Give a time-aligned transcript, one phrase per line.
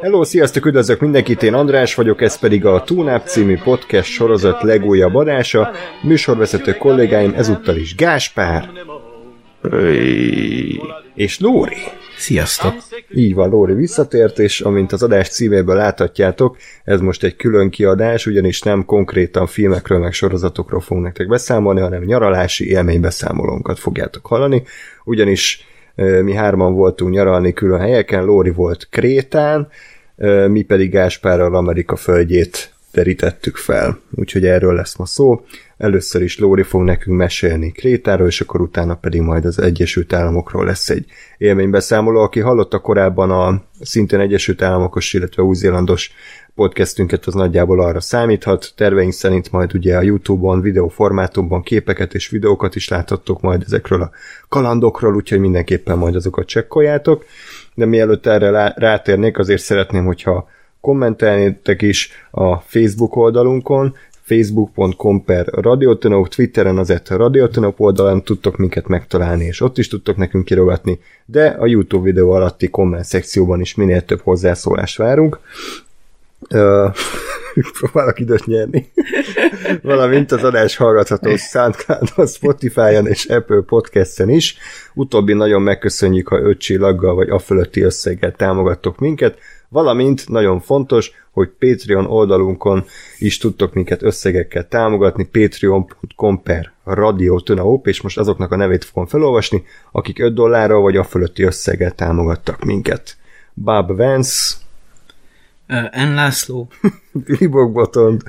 [0.00, 5.14] Hello, sziasztok, üdvözlök mindenkit, én András vagyok, ez pedig a Túnáp című podcast sorozat legújabb
[5.14, 5.70] adása.
[6.02, 8.70] Műsorvezető kollégáim ezúttal is Gáspár
[11.14, 11.76] és Lóri.
[12.16, 12.74] Sziasztok!
[13.14, 18.26] Így van, Lóri visszatért, és amint az adás címéből láthatjátok, ez most egy külön kiadás,
[18.26, 24.62] ugyanis nem konkrétan filmekről meg sorozatokról fogunk nektek beszámolni, hanem nyaralási élménybeszámolónkat fogjátok hallani,
[25.04, 25.66] ugyanis
[26.22, 29.68] mi hárman voltunk nyaralni külön helyeken, Lóri volt Krétán,
[30.48, 34.00] mi pedig Gáspárral Amerika földjét terítettük fel.
[34.10, 35.44] Úgyhogy erről lesz ma szó.
[35.76, 40.64] Először is Lóri fog nekünk mesélni Krétáról, és akkor utána pedig majd az Egyesült Államokról
[40.64, 41.06] lesz egy
[41.38, 42.20] élménybeszámoló.
[42.20, 46.12] Aki hallotta korábban a szintén Egyesült Államokos, illetve új-zélandos
[46.54, 48.72] podcastünket, az nagyjából arra számíthat.
[48.76, 54.10] Terveink szerint majd ugye a YouTube-on, videóformátumban képeket és videókat is láthattok majd ezekről a
[54.48, 57.24] kalandokról, úgyhogy mindenképpen majd azokat csekkoljátok.
[57.74, 60.48] De mielőtt erre rátérnék, azért szeretném, hogyha
[60.80, 63.94] kommentelnétek is a Facebook oldalunkon,
[64.28, 70.16] facebook.com per Radiotonok, Twitteren az ett Radiotonok oldalon tudtok minket megtalálni, és ott is tudtok
[70.16, 75.40] nekünk kirogatni, de a YouTube videó alatti komment szekcióban is minél több hozzászólást várunk.
[76.50, 76.94] Uh,
[77.80, 78.90] próbálok időt nyerni.
[79.82, 84.56] Valamint az adás hallgatható Soundcloud-on, Spotify-on és Apple Podcast-en is.
[84.94, 89.38] Utóbbi nagyon megköszönjük, ha öt csillaggal vagy a fölötti összeggel támogattok minket,
[89.68, 92.84] valamint nagyon fontos, hogy Patreon oldalunkon
[93.18, 99.06] is tudtok minket összegekkel támogatni, patreon.com per Radio Tönaup, és most azoknak a nevét fogom
[99.06, 103.16] felolvasni, akik 5 dollárral vagy a fölötti összeggel támogattak minket.
[103.54, 104.56] Bob Vance,
[105.92, 106.14] N.
[106.14, 106.68] László,
[107.24, 108.22] Billy Bogbotond,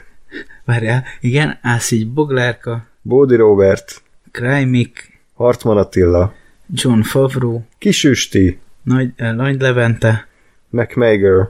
[0.65, 6.33] várjál, igen, Ászigy Boglárka, Bódi Robert, Krajmik, Hartman Attila,
[6.73, 10.27] John Favreau, Kisüsti, Nagy, Nagy Levente,
[10.69, 11.49] McMager,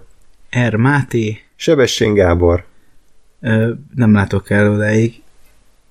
[0.70, 0.76] R.
[0.76, 2.64] Máté, Sebessén Gábor,
[3.42, 5.22] uh, nem látok el odáig,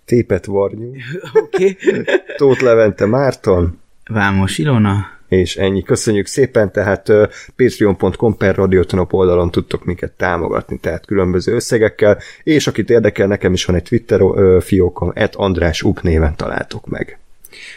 [0.05, 0.93] Tépet Varnyú,
[1.43, 2.05] oké, okay.
[2.37, 3.81] Tóth Levente Márton,
[4.11, 5.83] Vámos Ilona, és ennyi.
[5.83, 12.67] Köszönjük szépen, tehát uh, patreon.com per radiotonop oldalon tudtok minket támogatni, tehát különböző összegekkel, és
[12.67, 17.19] akit érdekel, nekem is van egy Twitter uh, fiókom, et András Up néven találtok meg.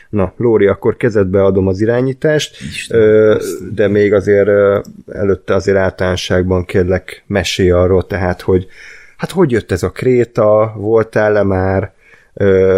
[0.09, 3.39] Na, Lóri, akkor kezedbe adom az irányítást, Isten,
[3.73, 4.49] de még azért
[5.11, 8.67] előtte azért általánosságban kérlek mesélj arról, tehát, hogy
[9.17, 11.93] hát hogy jött ez a kréta, voltál-e már,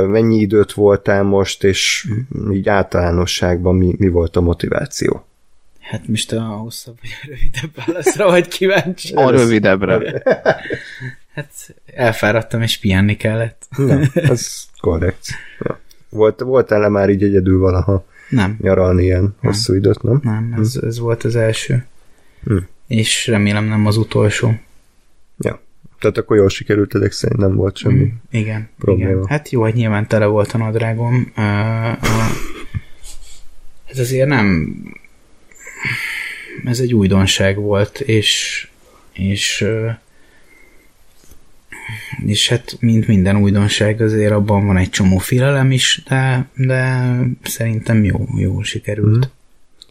[0.07, 2.07] mennyi időt voltál most, és
[2.51, 5.25] így általánosságban mi, mi volt a motiváció?
[5.79, 9.13] Hát most a hosszabb vagy a rövidebb válaszra vagy kíváncsi?
[9.13, 10.21] A rövidebbre.
[11.33, 11.51] hát
[11.85, 13.67] elfáradtam, és pihenni kellett.
[13.77, 15.27] Na, ez korrekt.
[15.59, 15.79] Ja.
[16.13, 18.57] Volt, voltál-e már így egyedül valaha nem.
[18.61, 19.33] nyaralni ilyen nem.
[19.41, 20.19] hosszú időt, nem?
[20.23, 21.85] Nem, ez, ez volt az első.
[22.43, 22.57] Hm.
[22.87, 24.53] És remélem nem az utolsó.
[25.37, 25.61] Ja.
[25.99, 29.09] Tehát akkor jól sikerült, ezek szerint nem volt semmi mm, igen, probléma.
[29.09, 29.25] Igen.
[29.27, 31.31] Hát jó, hogy nyilván tele volt a nadrágom.
[31.37, 31.43] Uh,
[32.01, 32.29] uh,
[33.85, 34.75] ez azért nem
[36.65, 38.67] ez egy újdonság volt, és
[39.11, 39.91] és uh,
[42.25, 47.13] és hát mint minden újdonság azért abban van egy csomó félelem is, de, de
[47.43, 49.25] szerintem jó, jó sikerült.
[49.25, 49.29] Mm.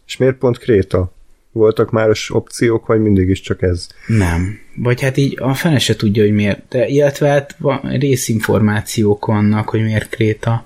[0.05, 1.13] És miért pont Kréta?
[1.51, 3.87] Voltak más opciók, vagy mindig is csak ez?
[4.07, 4.59] Nem.
[4.75, 6.61] Vagy hát így a fene se tudja, hogy miért.
[6.69, 10.65] De, illetve hát van, részinformációk vannak, hogy miért Kréta.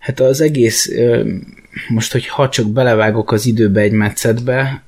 [0.00, 0.90] Hát az egész
[1.88, 4.82] most, hogy ha csak belevágok az időbe egy metszetbe,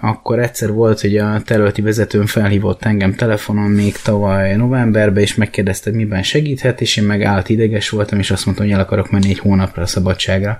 [0.00, 5.90] akkor egyszer volt, hogy a területi vezetőm felhívott engem telefonon még tavaly novemberben, és megkérdezte,
[5.90, 9.28] miben segíthet, és én meg állt ideges voltam, és azt mondtam, hogy el akarok menni
[9.28, 10.58] egy hónapra a szabadságra.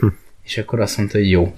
[0.00, 0.06] Hm.
[0.44, 1.54] És akkor azt mondta, hogy jó.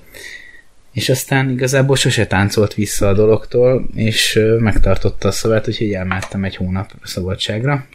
[0.93, 6.57] És aztán igazából sose táncolt vissza a dologtól, és megtartotta a szavát, úgyhogy elmentem egy
[6.57, 7.87] hónap szabadságra,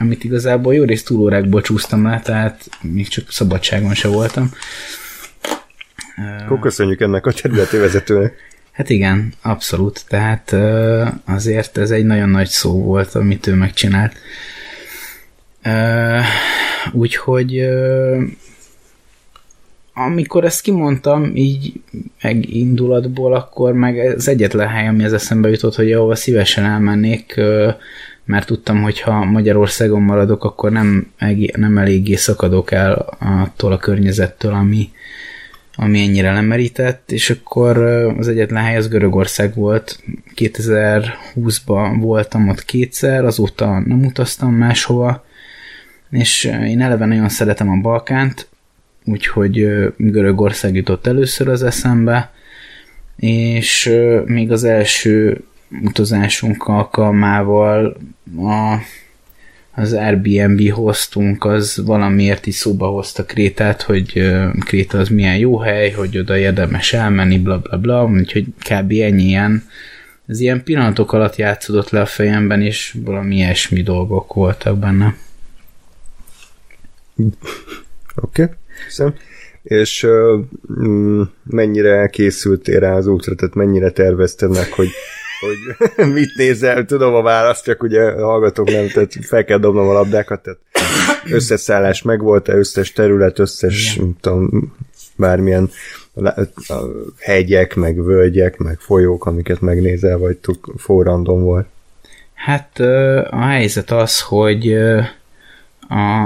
[0.00, 4.50] amit igazából jó részt túlórákból csúsztam le, tehát még csak szabadságon se voltam.
[6.44, 8.34] Akkor köszönjük ennek a területi vezetőnek.
[8.70, 10.04] Hát igen, abszolút.
[10.08, 10.56] Tehát
[11.24, 14.14] azért ez egy nagyon nagy szó volt, amit ő megcsinált.
[16.92, 17.68] Úgyhogy
[19.94, 21.72] amikor ezt kimondtam, így
[22.22, 27.40] megindulatból, akkor meg az egyetlen hely, ami az eszembe jutott, hogy ahova szívesen elmennék,
[28.30, 31.12] mert tudtam, hogy ha Magyarországon maradok, akkor nem,
[31.56, 34.90] nem eléggé szakadok el attól a környezettől, ami,
[35.74, 37.78] ami ennyire lemerített, és akkor
[38.18, 40.02] az egyetlen hely az Görögország volt.
[40.36, 45.24] 2020-ban voltam ott kétszer, azóta nem utaztam máshova,
[46.10, 48.48] és én eleve nagyon szeretem a Balkánt,
[49.04, 52.32] úgyhogy Görögország jutott először az eszembe,
[53.16, 53.90] és
[54.24, 55.44] még az első
[55.84, 57.96] utazásunk alkalmával
[58.36, 58.78] a,
[59.74, 64.32] az Airbnb hoztunk, az valamiért is szóba hozta Krétát, hogy
[64.64, 68.90] Kréta az milyen jó hely, hogy oda érdemes elmenni, bla bla bla, úgyhogy kb.
[68.90, 69.64] ennyi ilyen,
[70.26, 75.16] ez ilyen pillanatok alatt játszódott le a fejemben, és valami ilyesmi dolgok voltak benne.
[78.14, 78.48] Oké,
[78.96, 79.14] okay.
[79.62, 84.88] És uh, mennyire készültél rá az útra, tehát mennyire tervezted meg, hogy
[85.40, 89.92] hogy mit nézel, tudom a választ, csak ugye hallgatok nem, tehát fel kell dobnom a
[89.92, 90.58] labdákat, tehát
[91.24, 94.74] összeszállás megvolt-e, összes terület, összes, nem tudom,
[95.16, 95.70] bármilyen
[97.18, 100.38] hegyek, meg völgyek, meg folyók, amiket megnézel, vagy
[100.76, 101.66] forrandom volt?
[102.34, 102.78] Hát
[103.30, 104.78] a helyzet az, hogy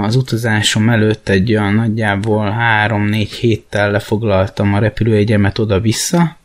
[0.03, 2.55] az utazásom előtt egy olyan nagyjából
[2.87, 6.37] 3-4 héttel lefoglaltam a repülőjegyemet oda-vissza,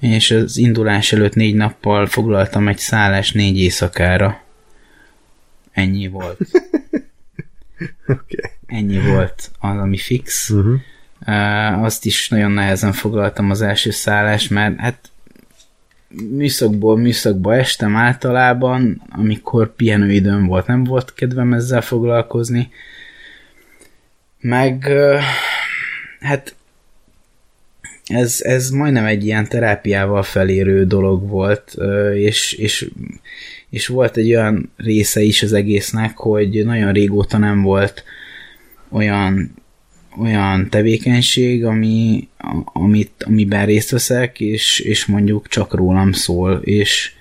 [0.00, 4.42] és az indulás előtt négy nappal foglaltam egy szállás négy éjszakára.
[5.72, 6.38] Ennyi volt.
[8.06, 8.50] okay.
[8.66, 10.50] Ennyi volt az, ami fix.
[10.50, 10.74] Uh-huh.
[11.26, 15.10] Uh, azt is nagyon nehezen foglaltam az első szállás, mert hát
[16.30, 22.70] műszakból műszakba estem általában, amikor pihenőidőm volt, nem volt kedvem ezzel foglalkozni.
[24.40, 25.20] Meg uh,
[26.20, 26.54] hát
[28.10, 31.76] ez, ez majdnem egy ilyen terápiával felérő dolog volt,
[32.14, 32.90] és, és,
[33.70, 38.04] és volt egy olyan része is az egésznek, hogy nagyon régóta nem volt
[38.90, 39.54] olyan,
[40.20, 42.28] olyan tevékenység, ami,
[42.64, 47.12] amit, amiben részt veszek, és, és mondjuk csak rólam szól, és,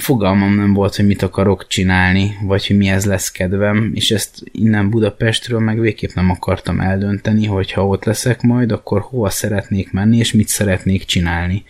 [0.00, 4.90] fogalmam nem volt, hogy mit akarok csinálni, vagy hogy mihez lesz kedvem, és ezt innen
[4.90, 10.16] Budapestről meg végképp nem akartam eldönteni, hogy ha ott leszek majd, akkor hova szeretnék menni,
[10.16, 11.64] és mit szeretnék csinálni.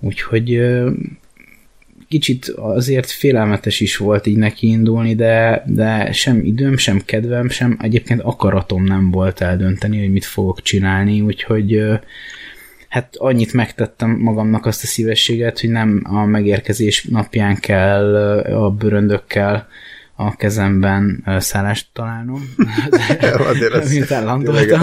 [0.00, 0.60] Úgyhogy
[2.08, 7.78] kicsit azért félelmetes is volt így neki indulni, de, de sem időm, sem kedvem, sem
[7.80, 11.82] egyébként akaratom nem volt eldönteni, hogy mit fogok csinálni, úgyhogy
[12.88, 19.68] hát annyit megtettem magamnak azt a szívességet, hogy nem a megérkezés napján kell a bőröndökkel
[20.20, 22.54] a kezemben szállást találnom.
[23.38, 24.80] Azért ez ellandoltam.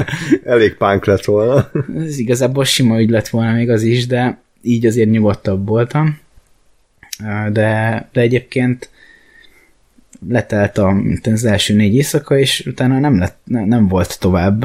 [0.44, 1.70] elég pánk lett volna.
[1.96, 6.18] Ez igazából sima ügy lett volna még az is, de így azért nyugodtabb voltam.
[7.52, 8.90] De, de egyébként
[10.28, 10.80] letelt
[11.22, 14.64] az első négy éjszaka, és utána nem, lett, nem volt tovább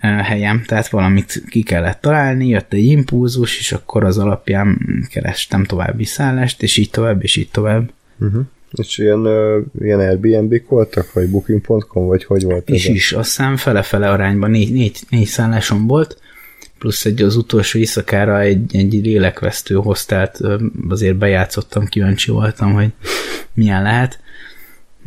[0.00, 4.78] helyem, tehát valamit ki kellett találni, jött egy impulzus, és akkor az alapján
[5.10, 7.90] kerestem további szállást, és így tovább, és így tovább.
[8.18, 8.42] Uh-huh.
[8.70, 12.74] És ilyen, uh, ilyen Airbnb-k voltak, vagy booking.com, vagy hogy volt ez?
[12.74, 16.20] Is, is, azt hiszem fele-fele arányban négy, négy, négy szállásom volt,
[16.78, 20.40] plusz egy az utolsó éjszakára egy, egy lélekvesztő hoztát
[20.88, 22.88] azért bejátszottam, kíváncsi voltam, hogy
[23.54, 24.20] milyen lehet.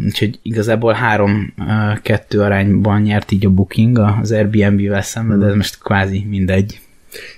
[0.05, 5.57] Úgyhogy igazából három-kettő arányban nyert így a booking az Airbnb-vel szemben, de ez hmm.
[5.57, 6.79] most kvázi mindegy.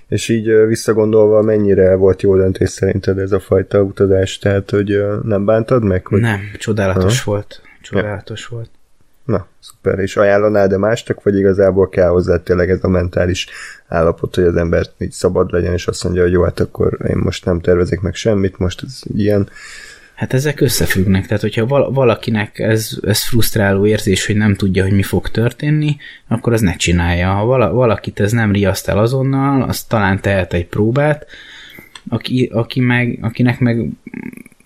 [0.08, 4.38] És így visszagondolva, mennyire volt jó döntés szerinted ez a fajta utazás?
[4.38, 6.08] Tehát, hogy nem bántad meg?
[6.08, 6.22] Hogy...
[6.22, 7.32] Nem, csodálatos ha?
[7.32, 7.62] volt.
[7.82, 8.56] Csodálatos ja.
[8.56, 8.70] volt.
[9.26, 10.00] Na, szuper.
[10.00, 13.48] És ajánlanád de mástak, vagy igazából kell hozzá tényleg ez a mentális
[13.88, 17.18] állapot, hogy az ember így szabad legyen, és azt mondja, hogy jó, hát akkor én
[17.18, 19.50] most nem tervezek meg semmit, most ez ilyen
[20.16, 25.04] Hát ezek összefüggnek, tehát hogyha valakinek ez, ez frusztráló érzés, hogy nem tudja, hogy mi
[25.04, 25.96] fog történni,
[26.28, 27.28] akkor az ne csinálja.
[27.28, 31.26] Ha valakit ez nem riaszt el azonnal, az talán tehet egy próbát,
[32.10, 33.90] aki, aki meg, akinek meg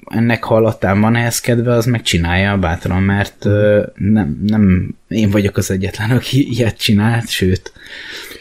[0.06, 5.72] ennek hallatán van ehhez kedve, az megcsinálja bátran, mert uh, nem, nem én vagyok az
[5.72, 7.72] egyetlen, aki ilyet csinált, sőt,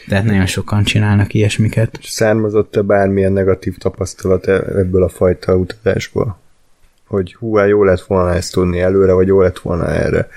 [0.07, 1.99] tehát nagyon sokan csinálnak ilyesmiket.
[2.03, 6.39] Származott-e bármilyen negatív tapasztalat e- ebből a fajta utazásból?
[7.07, 10.27] Hogy hú, jó lett volna ezt tudni előre, vagy jó lett volna erre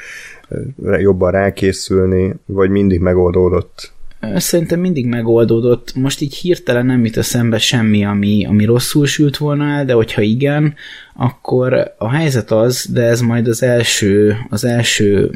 [0.82, 3.92] jobban rákészülni, vagy mindig megoldódott?
[4.36, 5.94] Szerintem mindig megoldódott.
[5.94, 10.22] Most így hirtelen nem jut eszembe semmi, ami, ami rosszul sült volna el, de hogyha
[10.22, 10.74] igen,
[11.14, 15.30] akkor a helyzet az, de ez majd az első, az első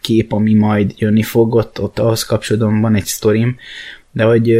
[0.00, 3.56] kép, ami majd jönni fog, ott, ott ahhoz kapcsolatban van egy sztorim,
[4.12, 4.58] de hogy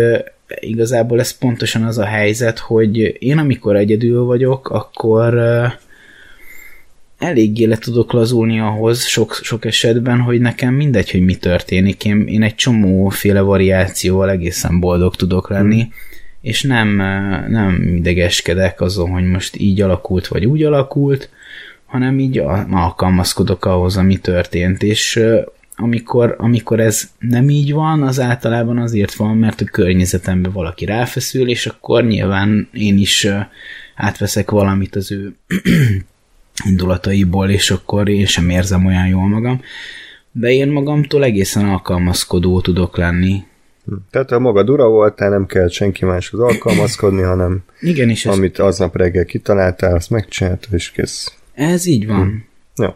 [0.61, 5.35] igazából ez pontosan az a helyzet, hogy én amikor egyedül vagyok, akkor
[7.19, 12.05] eléggé le tudok lazulni ahhoz sok, sok esetben, hogy nekem mindegy, hogy mi történik.
[12.05, 15.93] Én, én egy csomóféle variációval egészen boldog tudok lenni, hmm.
[16.41, 16.89] és nem,
[17.49, 21.31] nem idegeskedek azon, hogy most így alakult, vagy úgy alakult,
[21.87, 22.39] hanem így
[22.71, 25.21] alkalmazkodok ahhoz, ami történt, és
[25.77, 31.49] amikor, amikor ez nem így van, az általában azért van, mert a környezetemben valaki ráfeszül,
[31.49, 33.29] és akkor nyilván én is
[33.95, 35.35] átveszek valamit az ő
[36.69, 39.61] indulataiból, és akkor én sem érzem olyan jól magam.
[40.33, 43.43] De én magamtól egészen alkalmazkodó tudok lenni.
[43.85, 43.95] Hm.
[44.11, 48.65] Tehát ha magad ura voltál, nem kell senki máshoz alkalmazkodni, hanem Igen, és amit ez...
[48.65, 51.37] aznap reggel kitaláltál, azt megcsináltad, és kész.
[51.55, 52.47] Ez így van.
[52.75, 52.83] Hm.
[52.83, 52.95] Jó.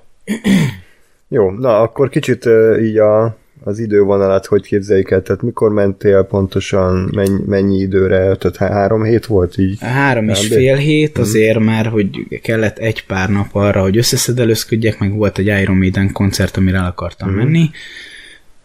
[1.29, 5.23] Jó, na akkor kicsit uh, így a, az idővonalat hogy képzeljük el?
[5.23, 8.37] Tehát mikor mentél pontosan, mennyi, mennyi időre?
[8.37, 9.81] Tehát három hét volt így?
[9.81, 11.21] Három és fél hét, mhm.
[11.21, 11.65] azért hmm.
[11.65, 16.57] már, hogy kellett egy pár nap arra, hogy összeszedelőzködjek, meg volt egy Iron Maiden koncert,
[16.57, 17.37] amire el akartam hmm.
[17.37, 17.71] menni.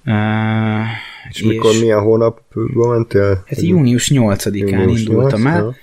[0.05, 0.13] Uh,
[1.29, 3.43] és, és mikor, milyen hónapban mentél?
[3.45, 5.75] Hát június 8-án indultam 8, el.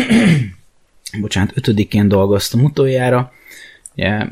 [1.20, 3.32] Bocsánat, 5-én dolgoztam utoljára.
[3.96, 4.26] Ugye,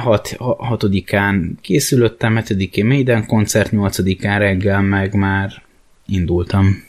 [0.00, 5.62] 6, 6-án készülöttem, 7-én Maiden koncert, 8-án reggel meg már
[6.06, 6.88] indultam.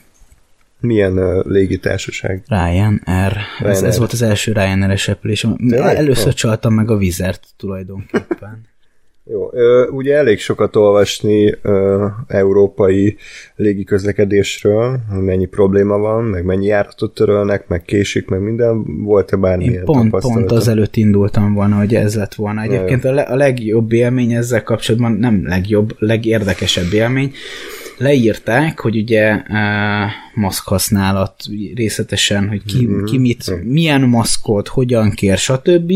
[0.80, 2.42] Milyen uh, légitársaság?
[2.46, 3.64] Ryan R.
[3.64, 5.56] Ez, ez volt az első Ryanair-es repülésem.
[5.70, 6.34] Először oh.
[6.34, 8.70] csaltam meg a vizert tulajdonképpen.
[9.24, 9.50] Jó,
[9.90, 11.54] ugye elég sokat olvasni
[12.26, 13.16] európai
[13.56, 19.02] légiközlekedésről, hogy mennyi probléma van, meg mennyi járatot törölnek, meg késik, meg minden.
[19.02, 22.62] Volt-e bármilyen Én pont, pont az előtt indultam volna, hogy ez lett volna.
[22.62, 27.32] Egyébként a, le, a legjobb élmény ezzel kapcsolatban, nem legjobb, legérdekesebb élmény,
[27.98, 31.34] leírták, hogy ugye uh, maszk használat
[31.74, 33.04] részletesen, hogy ki, mm-hmm.
[33.04, 35.92] ki mit, milyen maszkot, hogyan kér, stb.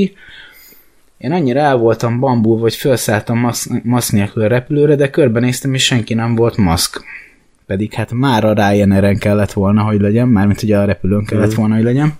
[1.18, 5.84] Én annyira el voltam bambul, hogy felszálltam maszk, maszk nélkül a repülőre, de körbenéztem, és
[5.84, 7.04] senki nem volt maszk.
[7.66, 11.56] Pedig hát már a Ryanair-en kellett volna, hogy legyen, mármint ugye a repülőn kellett mm.
[11.56, 12.18] volna, hogy legyen.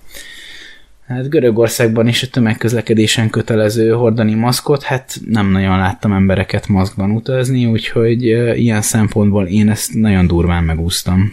[1.06, 7.66] Hát Görögországban is a tömegközlekedésen kötelező hordani maszkot, hát nem nagyon láttam embereket maszkban utazni,
[7.66, 8.22] úgyhogy
[8.56, 11.32] ilyen szempontból én ezt nagyon durván megúsztam.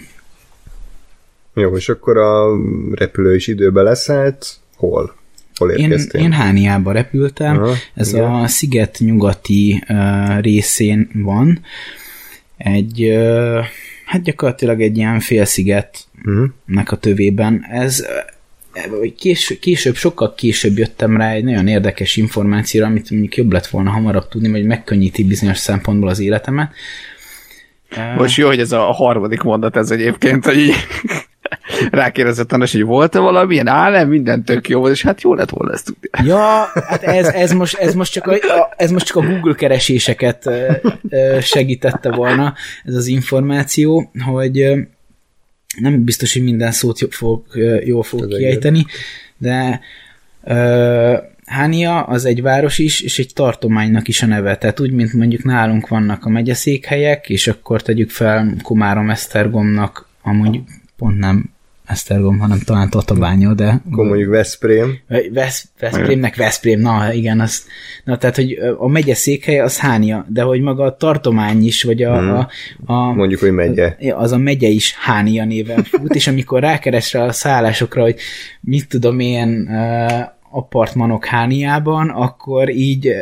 [1.53, 2.57] Jó, és akkor a
[2.91, 5.15] repülő is időbe leszállt, hol?
[5.55, 6.19] Hol érkeztél?
[6.19, 8.23] Én, én Hániába repültem, Aha, ez igen.
[8.23, 11.61] a sziget nyugati uh, részén van.
[12.57, 13.65] Egy, uh,
[14.05, 16.07] hát gyakorlatilag egy ilyen félszigetnek
[16.67, 16.83] uh-huh.
[16.85, 17.65] a tövében.
[17.69, 18.05] Ez
[19.17, 23.89] kés, később, sokkal később jöttem rá egy nagyon érdekes információra, amit mondjuk jobb lett volna
[23.89, 26.73] hamarabb tudni, vagy megkönnyíti bizonyos szempontból az életemet.
[28.17, 30.75] Most jó, hogy ez a harmadik mondat ez egyébként, hogy így
[31.91, 33.67] rákérdezett András, hogy volt-e valamilyen?
[33.67, 36.27] Á, nem, minden tök jó és hát jó lett volna ezt tudni.
[36.29, 40.49] Ja, hát ez, ez, most, ez, most csak a, ez most csak a Google kereséseket
[41.41, 44.73] segítette volna, ez az információ, hogy
[45.77, 47.45] nem biztos, hogy minden szót jól fog,
[47.85, 48.85] jól fog kiejteni,
[49.37, 49.79] de
[51.45, 54.57] Hánia az egy város is, és egy tartománynak is a neve.
[54.57, 60.59] Tehát úgy, mint mondjuk nálunk vannak a megyeszékhelyek, és akkor tegyük fel Komárom Esztergomnak, amúgy
[60.97, 61.51] pont nem
[61.85, 63.81] Esztergom, hanem talán Tatabánya, de...
[63.85, 64.99] Mondjuk Veszprém.
[65.33, 67.65] Vesz, Veszprémnek Veszprém, na igen, az,
[68.03, 72.03] na tehát, hogy a megye székhelye az Hánia, de hogy maga a tartomány is, vagy
[72.03, 72.17] a...
[72.17, 72.33] Hmm.
[72.33, 72.47] a,
[72.93, 73.95] a mondjuk, hogy megye.
[74.15, 78.15] Az a megye is Hánia néven fut, és amikor rákeres rá a szállásokra, hogy
[78.61, 79.69] mit tudom én,
[80.53, 83.15] apartmanok hániában, akkor így,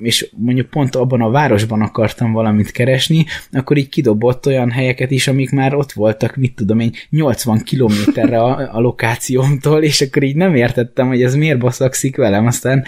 [0.00, 5.28] és mondjuk pont abban a városban akartam valamit keresni, akkor így kidobott olyan helyeket is,
[5.28, 10.36] amik már ott voltak, mit tudom én, 80 kilométerre a, a lokációmtól, és akkor így
[10.36, 12.84] nem értettem, hogy ez miért baszakszik velem, aztán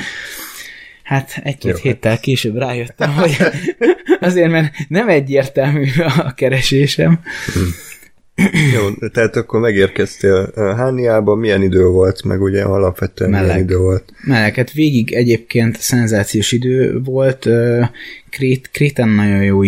[1.02, 3.36] Hát egy-két héttel később rájöttem, hogy
[4.20, 5.86] azért, mert nem egyértelmű
[6.16, 7.20] a keresésem.
[8.74, 13.46] Jó, tehát akkor megérkeztél Hániába, milyen idő volt, meg ugye alapvetően Meleg.
[13.46, 14.12] milyen idő volt?
[14.24, 17.48] Meleg, hát végig egyébként szenzációs idő volt,
[18.30, 19.64] Krét, Kréten nagyon jó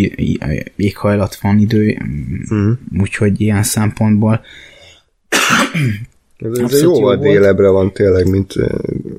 [0.77, 1.99] éghajlat van idő,
[2.55, 2.71] mm.
[2.99, 4.41] úgyhogy ilyen szempontból
[6.37, 8.53] ez, ez jóval jó délebre van tényleg, mint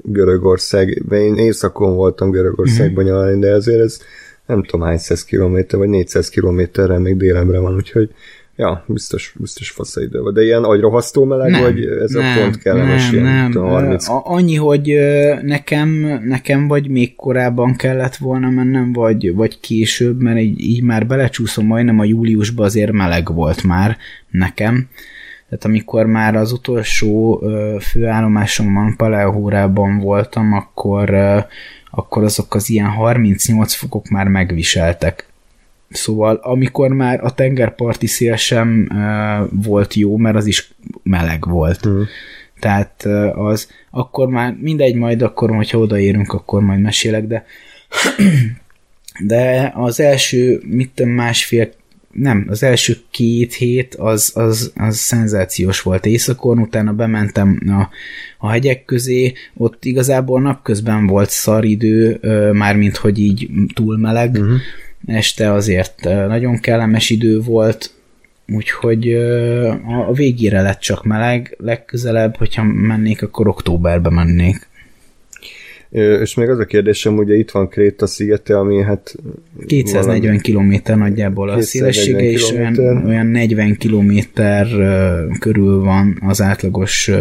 [0.04, 1.04] Görögország.
[1.12, 3.08] Én északon voltam Görögországban mm.
[3.08, 4.00] nyaralni, de azért ez
[4.46, 8.10] nem tudom hány száz kilométer, vagy 400 kilométerre még délebre van, úgyhogy
[8.58, 10.34] Ja, biztos, biztos fasz idő van.
[10.34, 13.64] De ilyen agyrohasztó meleg, nem, vagy ez nem, a pont kellemes nem, ilyen, nem.
[13.64, 14.06] 30...
[14.10, 15.00] Annyi, hogy
[15.42, 15.90] nekem,
[16.24, 21.66] nekem vagy még korábban kellett volna mennem, vagy, vagy később, mert így, így már belecsúszom
[21.66, 23.98] majdnem a júliusba azért meleg volt már
[24.32, 24.90] nekem.
[25.50, 27.44] Tehát amikor már az utolsó
[27.82, 31.16] főállomásomban, Paleóhórában voltam, akkor
[31.92, 35.27] akkor azok az ilyen 38 fokok már megviseltek.
[35.90, 40.72] Szóval amikor már a tengerparti szél sem uh, volt jó, mert az is
[41.04, 41.86] meleg volt.
[41.86, 42.06] Uh-huh.
[42.60, 47.46] Tehát uh, az, akkor már mindegy, majd akkor, hogyha odaérünk, akkor majd mesélek, de
[49.26, 51.70] de az első, mit másfél
[52.12, 57.90] nem, az első két hét az, az, az szenzációs volt éjszakon, utána bementem a,
[58.38, 62.20] a hegyek közé, ott igazából napközben volt szaridő,
[62.54, 64.58] mármint hogy így túl meleg, uh-huh.
[65.06, 67.92] Este azért nagyon kellemes idő volt,
[68.48, 69.14] úgyhogy
[70.08, 74.68] a végére lett csak meleg, legközelebb, hogyha mennék, akkor októberbe mennék.
[75.90, 79.16] És még az a kérdésem, ugye itt van Kréta szigete, ami hát...
[79.66, 84.18] 240 km nagyjából a szélessége, és olyan, olyan 40 km
[85.40, 87.12] körül van az átlagos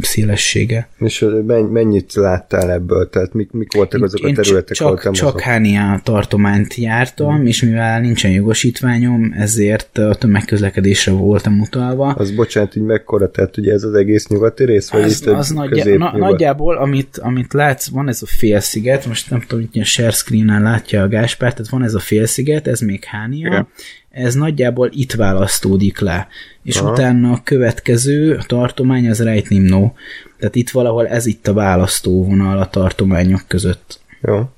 [0.00, 0.88] szélessége.
[0.98, 1.26] És
[1.70, 3.08] mennyit láttál ebből?
[3.08, 7.36] Tehát mik, mik voltak azok Én a területek, csak, ahol te Csak Hánia tartományt jártam,
[7.36, 7.46] hmm.
[7.46, 12.08] és mivel nincsen jogosítványom, ezért a tömegközlekedésre voltam utalva.
[12.08, 14.90] Az bocsánat, hogy mekkora, tehát ugye ez az egész nyugati rész?
[14.90, 19.40] Vagy az, az nagyjá, na, nagyjából, amit, amit látsz, van ez a félsziget, most nem
[19.40, 23.04] tudom, hogy a share screen látja a Gáspár, tehát van ez a félsziget, ez még
[23.04, 23.68] Hánia, Igen.
[24.10, 26.28] ez nagyjából itt választódik le,
[26.62, 26.90] és Aha.
[26.90, 29.92] utána a következő tartomány az Reitnimno,
[30.38, 34.00] tehát itt valahol ez itt a választóvonal a tartományok között.
[34.20, 34.50] Jó.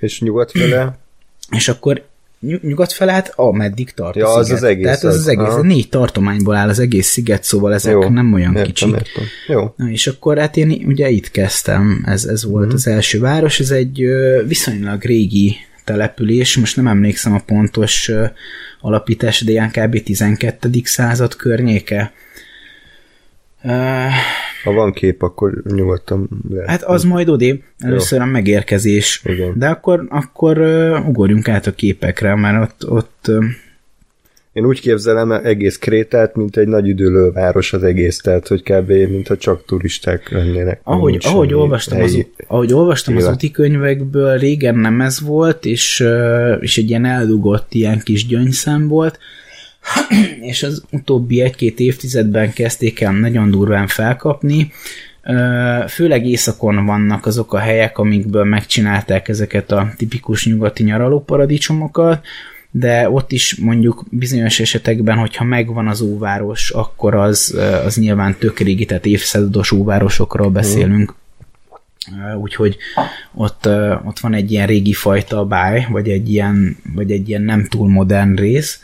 [0.00, 1.02] És nyugat fele?
[1.50, 2.04] és akkor
[2.62, 4.56] nyugat fele, hát ameddig tart ja, a sziget.
[4.56, 4.84] az az egész.
[4.84, 8.56] Tehát az, az egész, négy tartományból áll az egész sziget, szóval ezek Jó, nem olyan
[8.56, 8.88] értem, kicsik.
[8.88, 9.24] Értem.
[9.46, 9.74] Jó.
[9.76, 12.74] Na, és akkor hát én ugye itt kezdtem, ez, ez volt mm.
[12.74, 14.04] az első város, ez egy
[14.46, 18.10] viszonylag régi település, most nem emlékszem a pontos
[18.80, 20.02] alapítás, de ilyen kb.
[20.02, 20.70] 12.
[20.84, 22.12] század környéke.
[24.64, 26.68] Ha van kép, akkor nyugodtan lehet.
[26.68, 28.24] Hát az majd odébb, először Jó.
[28.24, 29.22] a megérkezés.
[29.24, 29.52] Igen.
[29.56, 30.58] De akkor, akkor
[31.06, 33.30] ugorjunk át a képekre, mert ott, ott
[34.54, 38.88] én úgy képzelem egész Krétát, mint egy nagy üdülő város az egész, tehát hogy kb.
[38.88, 40.80] mintha csak turisták lennének.
[40.82, 46.04] Ahogy, ahogy olvastam, az, ahogy olvastam az úti könyvekből, régen nem ez volt, és,
[46.60, 49.18] és egy ilyen eldugott ilyen kis gyöngyszem volt,
[50.50, 54.72] és az utóbbi egy-két évtizedben kezdték el nagyon durván felkapni,
[55.88, 62.26] főleg északon vannak azok a helyek, amikből megcsinálták ezeket a tipikus nyugati nyaralóparadicsomokat,
[62.70, 68.58] de ott is mondjuk bizonyos esetekben, hogyha megvan az óváros, akkor az, az nyilván tök
[68.58, 71.14] régi, tehát évszázados óvárosokról beszélünk.
[72.40, 72.76] Úgyhogy
[73.34, 73.68] ott,
[74.04, 77.88] ott van egy ilyen régi fajta báj, vagy egy ilyen, vagy egy ilyen nem túl
[77.88, 78.80] modern rész,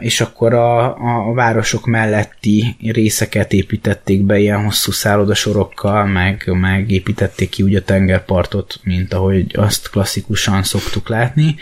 [0.00, 0.84] és akkor a,
[1.28, 7.82] a városok melletti részeket építették be ilyen hosszú szállodasorokkal, meg, meg építették ki úgy a
[7.82, 11.56] tengerpartot, mint ahogy azt klasszikusan szoktuk látni.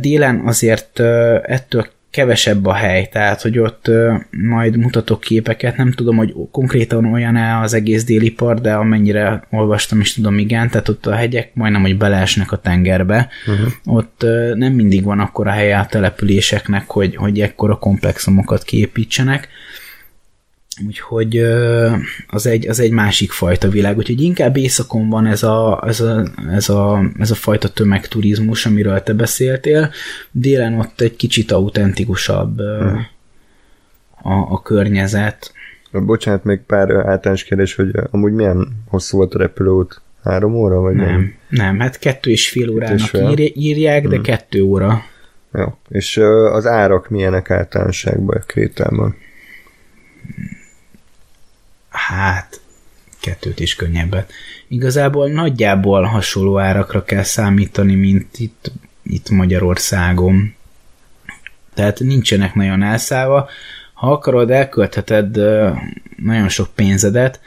[0.00, 1.00] Délen azért
[1.42, 3.90] ettől kevesebb a hely, tehát hogy ott
[4.30, 10.00] majd mutatok képeket, nem tudom, hogy konkrétan olyan-e az egész déli part, de amennyire olvastam
[10.00, 13.28] is tudom, igen, tehát ott a hegyek majdnem, hogy beleesnek a tengerbe.
[13.46, 13.96] Uh-huh.
[13.96, 19.48] Ott nem mindig van akkor a helye a településeknek, hogy, hogy ekkora komplexumokat kiépítsenek.
[20.86, 21.36] Úgyhogy
[22.26, 26.24] az egy, az egy másik fajta világ, úgyhogy inkább éjszakon van ez a, ez, a,
[26.50, 29.90] ez, a, ez a fajta tömegturizmus, amiről te beszéltél,
[30.30, 33.06] délen ott egy kicsit autentikusabb hmm.
[34.22, 35.52] a, a környezet.
[35.92, 40.00] Bocsánat, még pár általános kérdés, hogy amúgy milyen hosszú volt a repülőút?
[40.22, 41.06] Három óra, vagy nem?
[41.06, 43.34] Nem, nem hát kettő és fél órának fél.
[43.38, 44.22] írják, de hmm.
[44.22, 45.02] kettő óra.
[45.52, 46.16] Jó, és
[46.52, 49.16] az árak milyenek általánosságban Krétában?
[51.94, 52.60] Hát
[53.20, 54.32] kettőt is könnyebbet.
[54.68, 60.54] Igazából nagyjából hasonló árakra kell számítani, mint itt, itt Magyarországon.
[61.74, 63.48] Tehát nincsenek nagyon elszállva.
[63.94, 65.36] Ha akarod, elköltheted
[66.16, 67.40] nagyon sok pénzedet,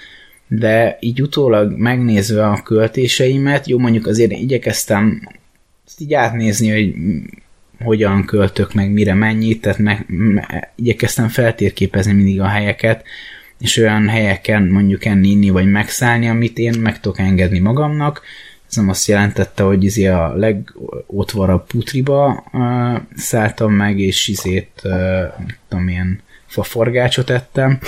[0.47, 5.21] de így utólag megnézve a költéseimet, jó mondjuk azért igyekeztem
[5.87, 6.95] ezt így átnézni, hogy
[7.79, 13.03] hogyan költök meg, mire mennyit, tehát meg, me, igyekeztem feltérképezni mindig a helyeket,
[13.59, 18.21] és olyan helyeken mondjuk enni, inni vagy megszállni, amit én meg tudok engedni magamnak.
[18.69, 22.61] Ez nem azt jelentette, hogy izé a legotvarabb putriba uh,
[23.15, 27.79] szálltam meg, és izét, uh, tudom, ilyen faforgácsot ettem,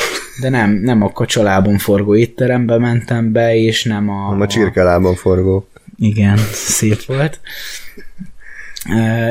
[0.41, 4.29] de nem, nem a kacsalában forgó étterembe mentem be, és nem a...
[4.29, 5.67] Nem a csirkelában forgó.
[5.97, 7.39] Igen, szép volt.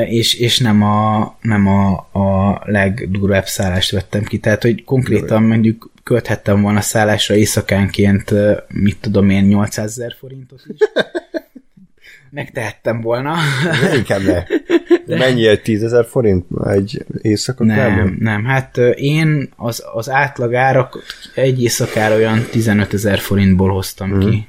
[0.07, 4.39] És, és nem, a, nem a, a legdurvább szállást vettem ki.
[4.39, 8.33] Tehát, hogy konkrétan mondjuk költhettem volna szállásra éjszakánként,
[8.67, 10.77] mit tudom én, 800 ezer forintot is.
[12.31, 13.35] Megtehettem volna.
[13.81, 14.43] De inkább ne.
[15.05, 15.17] De...
[15.17, 17.63] Mennyi egy 10 ezer forint egy éjszaka?
[17.63, 18.21] Nem, kb?
[18.21, 18.45] nem.
[18.45, 21.03] Hát én az, az átlag árak
[21.35, 24.19] egy éjszakára olyan 15 ezer forintból hoztam hmm.
[24.19, 24.47] ki.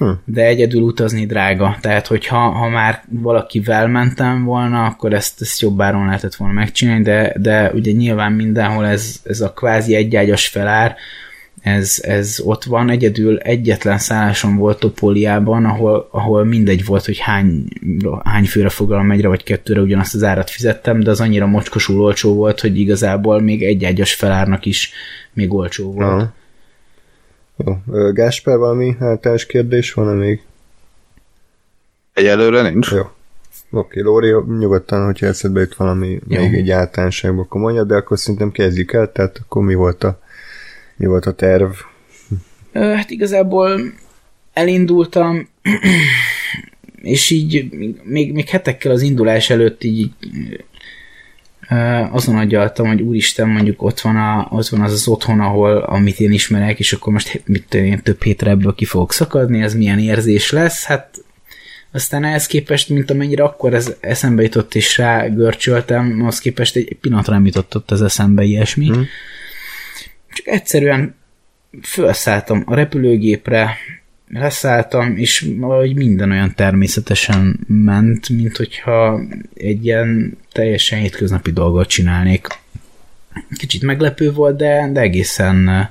[0.00, 0.10] Hm.
[0.24, 5.80] De egyedül utazni drága, tehát hogyha ha már valakivel mentem volna, akkor ezt, ezt jobb
[5.80, 10.96] áron lehetett volna megcsinálni, de, de ugye nyilván mindenhol ez, ez a kvázi egyágyas felár,
[11.60, 17.64] ez, ez ott van, egyedül egyetlen szálláson volt Topoliában, ahol, ahol mindegy volt, hogy hány,
[18.24, 22.34] hány főre foglalom egyre vagy kettőre ugyanazt az árat fizettem, de az annyira mocskosul olcsó
[22.34, 24.92] volt, hogy igazából még egyágyas felárnak is
[25.32, 26.08] még olcsó volt.
[26.08, 26.38] Aha.
[27.64, 27.78] Jó.
[28.12, 30.42] Gásper, valami általános kérdés van-e még?
[32.12, 32.90] Egyelőre nincs.
[32.90, 33.02] Jó.
[33.70, 36.40] Oké, Lóri, nyugodtan, hogyha eszedbe jut valami Jó.
[36.40, 40.20] még egy általánosságban, akkor mondja, de akkor szerintem kezdjük el, tehát akkor mi volt a,
[40.96, 41.70] mi volt a terv?
[42.72, 43.80] Hát igazából
[44.52, 45.48] elindultam,
[47.02, 47.68] és így
[48.02, 50.12] még, még hetekkel az indulás előtt így
[52.10, 56.20] azon agyaltam, hogy úristen, mondjuk ott van, a, az van az az otthon, ahol, amit
[56.20, 59.98] én ismerek, és akkor most mit én több hétre ebből ki fogok szakadni, ez milyen
[59.98, 61.24] érzés lesz, hát
[61.92, 66.96] aztán ehhez képest, mint amennyire akkor ez eszembe jutott és rá görcsöltem, az képest egy
[67.00, 68.90] pillanatra nem jutott ott az eszembe ilyesmi.
[68.90, 69.02] Mm.
[70.32, 71.14] Csak egyszerűen
[71.82, 73.76] felszálltam a repülőgépre,
[74.32, 79.20] leszálltam, és valahogy minden olyan természetesen ment, mint hogyha
[79.54, 82.46] egy ilyen teljesen hétköznapi dolgot csinálnék.
[83.56, 85.90] Kicsit meglepő volt, de, de egészen,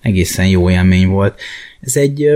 [0.00, 1.40] egészen jó élmény volt.
[1.80, 2.28] Ez egy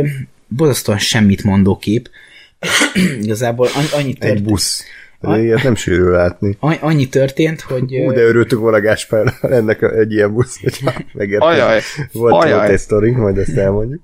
[0.48, 2.10] borzasztóan semmit mondó kép.
[3.22, 4.38] Igazából annyi történt.
[4.38, 4.84] Egy busz.
[5.20, 6.56] De ilyet nem sűrű látni.
[6.80, 8.02] Annyi történt, hogy...
[8.04, 11.48] Hú, de örültük volna Gáspár ennek egy ilyen busz, hogyha megértem.
[11.48, 11.80] Ajaj,
[12.12, 12.58] volt, ajaj.
[12.58, 14.02] volt egy sztori, majd ezt elmondjuk.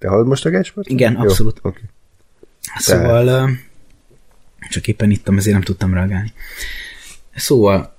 [0.00, 0.88] Te hallod most a Gáspárt?
[0.88, 1.58] Igen, Jó, abszolút.
[1.62, 1.82] Okay.
[2.76, 3.50] Szóval Tehát.
[4.70, 6.32] csak éppen ittam, ezért nem tudtam reagálni.
[7.34, 7.96] Szóval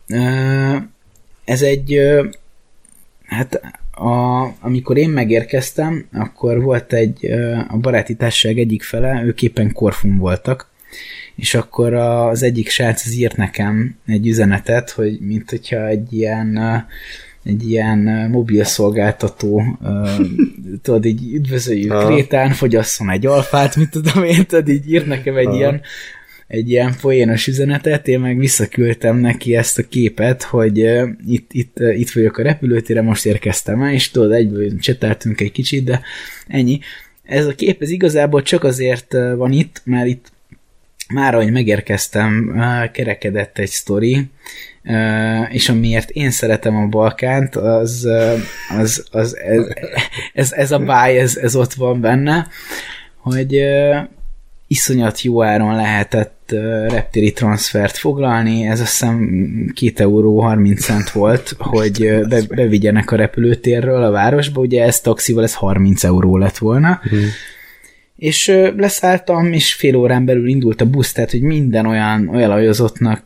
[1.46, 2.00] ez egy
[3.26, 3.62] hát
[3.92, 7.26] a, amikor én megérkeztem, akkor volt egy,
[7.68, 10.70] a baráti társaság egyik fele, ők éppen Korfun voltak,
[11.36, 16.58] és akkor az egyik srác az írt nekem egy üzenetet, hogy mint hogyha egy ilyen
[17.44, 19.64] egy ilyen mobil szolgáltató,
[20.84, 22.06] tudod, így üdvözöljük.
[22.06, 25.82] Krétán, fogyasszon egy alfát, mit tudom én, tudod, így írt nekem egy ilyen
[26.52, 30.78] egy ilyen poénos üzenetet, én meg visszaküldtem neki ezt a képet, hogy
[31.28, 35.84] itt, itt, itt vagyok a repülőtére, most érkeztem el, és tudod, egyből cseteltünk egy kicsit,
[35.84, 36.02] de
[36.48, 36.80] ennyi.
[37.24, 40.32] Ez a kép, ez igazából csak azért van itt, mert itt
[41.14, 42.62] már ahogy megérkeztem,
[42.94, 44.30] kerekedett egy sztori,
[45.50, 48.08] és amiért én szeretem a Balkánt, az,
[48.78, 49.62] az, az ez,
[50.34, 52.48] ez, ez a báj, ez, ez ott van benne,
[53.18, 53.64] hogy
[54.68, 56.56] iszonyat jó áron lehetett
[56.88, 63.16] reptéri transfert foglalni, ez azt hiszem 2 euró 30 cent volt, hogy be, bevigyenek a
[63.16, 67.20] repülőtérről a városba, ugye ez taxival ez 30 euró lett volna, mm
[68.22, 73.24] és leszálltam, és fél órán belül indult a busz, tehát hogy minden olyan olajozottnak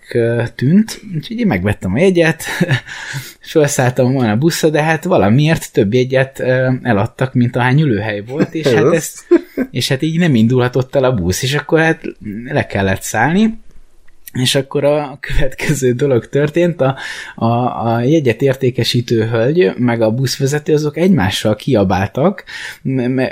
[0.56, 2.44] tűnt, úgyhogy én megvettem a jegyet,
[3.40, 6.40] felszálltam volna a buszra, de hát valamiért több jegyet
[6.82, 9.28] eladtak, mint ahány ülőhely volt, és hát, ezt,
[9.72, 12.02] és hát így nem indulhatott el a busz, és akkor hát
[12.46, 13.58] le kellett szállni,
[14.42, 16.98] és akkor a következő dolog történt, a,
[17.36, 17.46] a,
[17.86, 22.44] a jegyet értékesítő hölgy, meg a buszvezető azok egymással kiabáltak,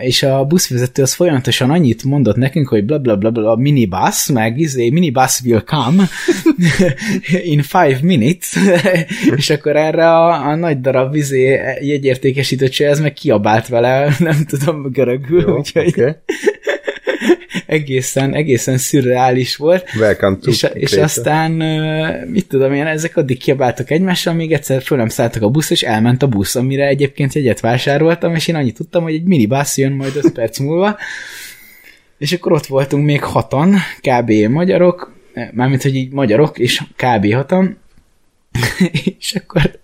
[0.02, 4.60] és a buszvezető az folyamatosan annyit mondott nekünk, hogy bla bla bla bla minibus, meg
[4.60, 6.04] izé, minibus will come
[7.54, 8.56] in five minutes,
[9.38, 14.92] és akkor erre a, a nagy darab izé jegyértékesítő ez meg kiabált vele, nem tudom
[14.92, 16.16] görögül, Jó, úgyhogy okay
[17.66, 19.90] egészen, egészen szürreális volt.
[20.00, 21.52] Welcome to és, és aztán,
[22.28, 25.84] mit tudom én, ezek addig kiabáltak egymással, még egyszer föl nem szálltak a busz, és
[25.84, 29.92] elment a busz, amire egyébként jegyet vásároltam, és én annyit tudtam, hogy egy minibász jön
[29.92, 30.98] majd 5 perc múlva,
[32.18, 34.32] és akkor ott voltunk még hatan, kb.
[34.32, 35.16] magyarok,
[35.52, 37.34] mármint, hogy így magyarok, és kb.
[37.34, 37.78] hatan,
[39.20, 39.80] és akkor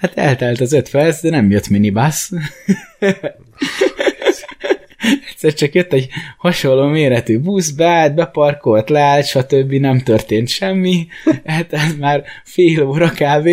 [0.00, 2.30] hát eltelt az öt perc, de nem jött minibász
[5.46, 9.72] egyszer csak jött egy hasonló méretű busz, beállt, beparkolt, leállt, stb.
[9.72, 11.06] nem történt semmi,
[11.44, 13.48] hát ez már fél óra kb.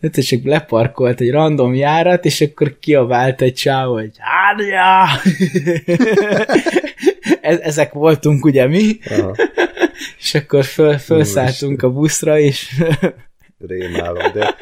[0.00, 5.06] Egyszer csak leparkolt egy random járat, és akkor kiabált egy csáv, hogy Árja!
[7.62, 9.34] Ezek voltunk ugye mi, Aha.
[10.20, 12.80] és akkor föl, felszálltunk a buszra, és
[13.58, 14.56] rémálom, de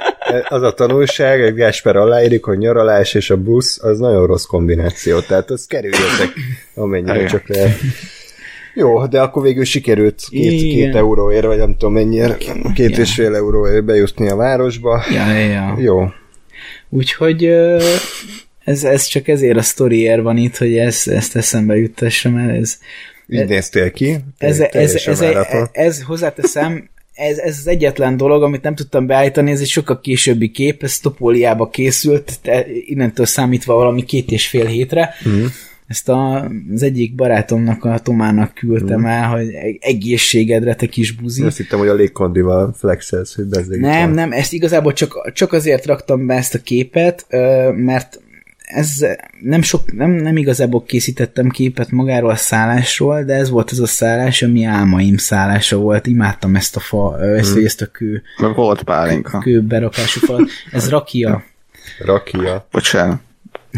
[0.48, 5.20] az a tanulság, egy Gásper aláírik, hogy nyaralás és a busz az nagyon rossz kombináció,
[5.20, 6.32] tehát azt kerüljetek
[6.74, 7.78] amennyire csak lehet.
[8.74, 12.36] Jó, de akkor végül sikerült két, két euróért, vagy nem tudom mennyire,
[12.74, 12.98] két ja.
[12.98, 15.02] és fél euróért bejutni a városba.
[15.12, 15.76] Ja, ja.
[15.78, 16.08] Jó.
[16.88, 17.44] Úgyhogy
[18.64, 22.50] ez, ez csak ezért a sztoriért van itt, hogy ezt, ezt eszembe juttassam el.
[22.50, 22.78] Ez,
[23.28, 24.16] Így néztél ki?
[24.38, 29.06] Ez, ez, ez, ez, ez, ez hozzáteszem, ez, ez az egyetlen dolog, amit nem tudtam
[29.06, 32.40] beállítani, ez egy sokkal későbbi kép, ez Topóliába készült,
[32.86, 35.14] innentől számítva valami két és fél hétre.
[35.28, 35.44] Mm.
[35.86, 39.04] Ezt a, az egyik barátomnak, a Tomának küldtem mm.
[39.04, 39.48] el, hogy
[39.80, 41.42] egészségedre, te kis buzi.
[41.42, 45.86] Azt hittem, hogy a légkondival flexelsz, hogy bezzeg Nem, nem, ezt igazából csak, csak azért
[45.86, 47.26] raktam be ezt a képet,
[47.74, 48.20] mert
[48.66, 49.06] ez
[49.40, 53.86] nem, sok, nem, nem igazából készítettem képet magáról a szállásról, de ez volt az a
[53.86, 56.06] szállás, ami álmaim szállása volt.
[56.06, 57.64] Imádtam ezt a fa, ezt, hmm.
[57.64, 58.22] ezt a kő.
[58.40, 59.38] Meg volt pálinka.
[59.38, 60.48] Kő berakású falat.
[60.72, 61.44] Ez rakia.
[61.98, 62.66] Rakia.
[62.70, 63.20] Bocsánat.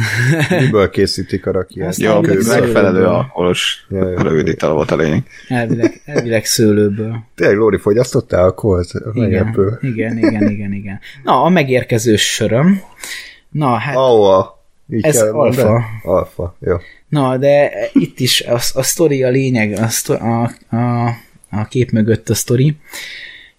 [0.61, 1.96] Miből készítik a rakiát?
[1.96, 5.22] Jó, megfelelő alkoholos rövid ital volt a lényeg.
[5.48, 7.24] Elvileg, elvileg szőlőből.
[7.35, 8.92] Tényleg, Lóri, fogyasztottál alkoholt?
[9.12, 11.01] Igen, igen, igen, igen, igen.
[11.22, 12.81] Na, a megérkező söröm.
[13.51, 13.96] Na, hát...
[13.96, 14.58] Aua.
[14.90, 15.85] Így ez alfa.
[16.03, 16.77] Alfa, jó.
[17.09, 20.42] Na, de itt is a, a sztori a lényeg, a, sztori, a,
[20.77, 21.07] a,
[21.51, 22.77] a kép mögött a sztori.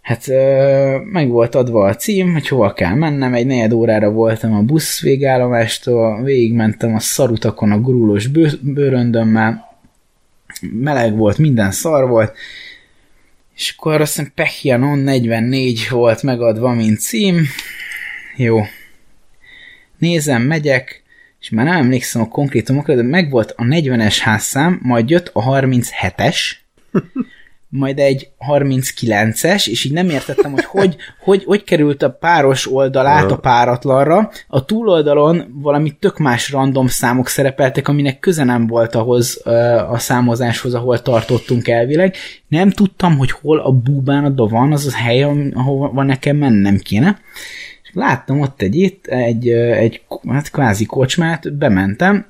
[0.02, 0.28] Hát
[1.04, 5.02] meg volt adva a cím, hogy hova kell mennem, egy negyed órára voltam a busz
[5.02, 9.78] végállomástól, végigmentem a szarutakon a gurulós bő, bőröndömmel,
[10.62, 12.38] meleg volt, minden szar volt,
[13.56, 17.46] és akkor azt hiszem Pechianon 44 volt megadva, mint cím.
[18.36, 18.62] Jó.
[19.98, 20.99] Nézem, megyek,
[21.40, 26.38] és már nem emlékszem a konkrétumokra, de megvolt a 40-es házszám, majd jött a 37-es,
[27.70, 33.06] majd egy 39-es, és így nem értettem, hogy hogy, hogy, hogy került a páros oldal
[33.30, 34.30] a páratlanra.
[34.48, 39.42] A túloldalon valami tök más random számok szerepeltek, aminek köze nem volt ahhoz
[39.90, 42.16] a számozáshoz, ahol tartottunk elvileg.
[42.48, 45.24] Nem tudtam, hogy hol a búbánatban van az a hely,
[45.54, 47.20] ahol nekem mennem kéne
[47.94, 52.26] láttam ott egy, itt, egy, egy hát kvázi kocsmát, bementem,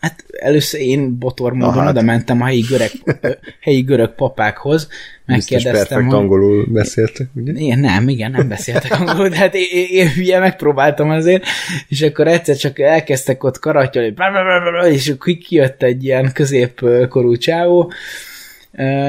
[0.00, 1.88] Hát először én botor módon hát.
[1.88, 2.90] oda mentem a helyi görög,
[3.60, 4.88] helyi görög papákhoz,
[5.24, 6.14] megkérdeztem, Biztos hogy...
[6.14, 7.52] angolul beszéltek, ugye?
[7.52, 11.44] Én nem, igen, nem beszéltek angolul, de hát én, én, én hülye megpróbáltam azért,
[11.88, 14.14] és akkor egyszer csak elkezdtek ott karatyolni,
[14.90, 17.92] és akkor kijött egy ilyen középkorú csávó,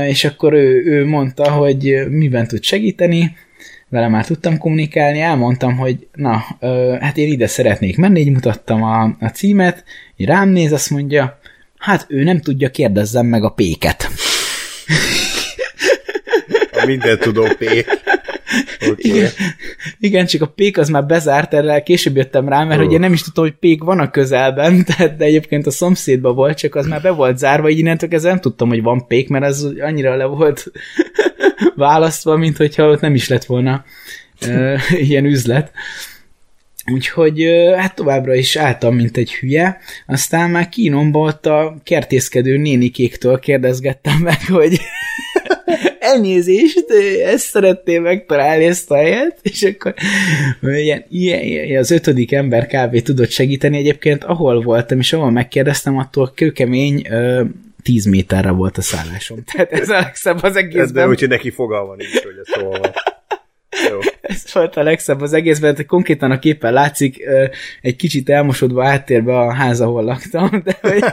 [0.08, 3.36] és akkor ő, ő mondta, hogy miben tud segíteni,
[3.90, 8.84] vele már tudtam kommunikálni, elmondtam, hogy na, ö, hát én ide szeretnék menni, így mutattam
[8.84, 9.84] a, a címet,
[10.16, 11.40] így rám néz, azt mondja,
[11.78, 14.08] hát ő nem tudja, kérdezzem meg a péket.
[16.72, 17.86] A minden tudó pék.
[18.82, 18.96] Okay.
[18.98, 19.30] Igen,
[20.00, 22.88] igen, csak a pék az már bezárt, erre később jöttem rá, mert uh.
[22.88, 26.58] ugye nem is tudtam, hogy pék van a közelben, tehát, de egyébként a szomszédban volt,
[26.58, 29.46] csak az már be volt zárva, így innentől kezdve nem tudtam, hogy van pék, mert
[29.46, 30.72] az annyira le volt
[31.76, 33.86] választva, mint hogyha ott nem is lett volna
[34.48, 35.72] uh, ilyen üzlet.
[36.92, 37.44] Úgyhogy
[37.78, 44.18] hát továbbra is álltam, mint egy hülye, aztán már kínomba ott a kertészkedő nénikéktől kérdezgettem
[44.18, 44.80] meg, hogy
[46.00, 46.86] elnézést,
[47.26, 49.94] ezt szeretném megtalálni ezt a helyet, és akkor
[50.62, 53.02] ilyen, ilyen, ilyen, az ötödik ember kb.
[53.02, 57.08] tudott segíteni egyébként, ahol voltam, és ahol megkérdeztem, attól kőkemény
[57.84, 59.44] 10 méterre volt a szállásom.
[59.44, 60.94] Tehát ez a legszebb az egészben.
[60.94, 62.92] De úgyhogy neki fogalma nincs, hogy ez hol van.
[63.90, 64.00] Jó.
[64.22, 67.24] Ez volt a legszebb az egészben, tehát konkrétan a képen látszik
[67.82, 71.04] egy kicsit elmosodva áttérbe a ház, ahol laktam, de hogy...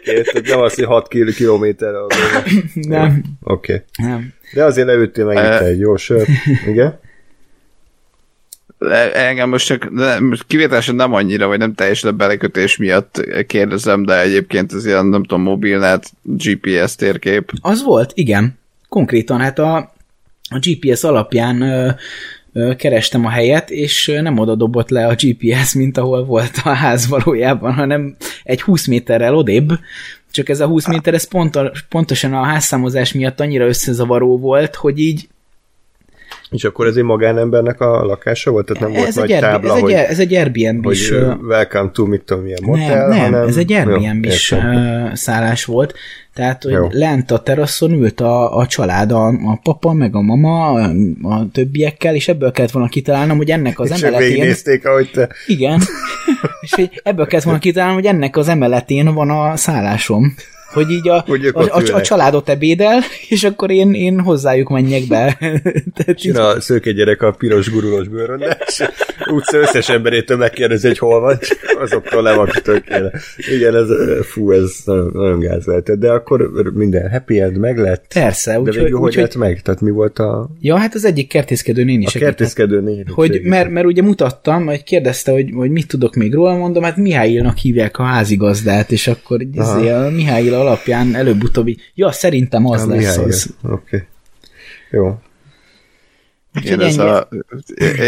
[0.00, 1.98] okay, nem az, hogy 6 kilométerre.
[2.72, 3.22] Nem.
[3.42, 3.72] Oké.
[3.72, 4.08] Okay.
[4.08, 4.32] Nem.
[4.54, 6.28] De azért leüttél meg itt egy jó sört.
[6.66, 7.00] Igen?
[9.14, 14.20] engem most csak most kivételesen nem annyira, vagy nem teljesen a belekötés miatt kérdezem, de
[14.20, 17.52] egyébként ez ilyen, nem tudom, mobilnet, GPS térkép.
[17.60, 18.58] Az volt, igen.
[18.88, 19.91] Konkrétan, hát a,
[20.52, 21.90] a GPS alapján ö,
[22.52, 26.68] ö, kerestem a helyet, és nem oda dobott le a GPS, mint ahol volt a
[26.68, 29.72] ház valójában, hanem egy 20 méterrel odébb,
[30.30, 34.98] csak ez a 20 méter, ez pont pontosan a házszámozás miatt annyira összezavaró volt, hogy
[34.98, 35.28] így
[36.52, 38.66] És akkor ez egy magánembernek a lakása volt?
[38.66, 40.94] Tehát nem volt ez, nagy egy Airbnb, tábla, ez, egy, hogy, ez egy Airbnb hogy
[40.94, 41.10] is.
[41.48, 43.48] welcome to mit tudom, milyen motel, nem, nem, hanem...
[43.48, 44.54] ez egy Airbnb is
[45.12, 45.94] szállás volt,
[46.34, 46.86] tehát hogy Jó.
[46.90, 50.90] lent a teraszon ült a, a család, a, a papa, meg a mama, a,
[51.22, 54.28] a többiekkel, és ebből kellett volna kitalálnom, hogy ennek az És emeletén...
[54.28, 55.28] végignézték, ahogy te...
[55.46, 55.80] Igen,
[56.62, 60.34] és hogy ebből kellett volna kitalálnom, hogy ennek az emeletén van a szállásom.
[60.72, 65.06] Hogy így a, Hogy a, a, a családot ebédel, és akkor én, én hozzájuk menjek
[65.08, 65.36] be.
[65.96, 68.82] Tehát így, a szőke gyerek a piros gurulós bőrön, és
[69.30, 71.38] utca összes emberétől megkérdezi, hogy hol van,
[71.84, 73.12] azoktól le van tökéle.
[73.54, 73.88] Igen, ez,
[74.26, 78.04] fú, ez nagyon, nagyon gáz lehetett, de akkor minden happy end meg lett.
[78.14, 78.82] persze, De úgyhogy...
[78.82, 79.62] végül hogy úgy, lett meg?
[79.62, 83.06] Tehát mi volt a, ja, hát az egyik kertészkedő néni a kertészkedő négy?
[83.14, 86.96] Hogy, mert, mert ugye mutattam, hogy kérdezte, hogy, hogy mit tudok még róla, mondom, hát
[86.96, 93.16] Mihályilnak hívják a házigazdát, és akkor izé a Mihályil alapján előbb-utóbb ja, szerintem az lesz
[93.16, 93.54] az.
[93.62, 93.72] Oké.
[93.72, 94.06] Okay.
[94.90, 95.18] Jó.
[96.56, 97.28] Úgyhogy ez a,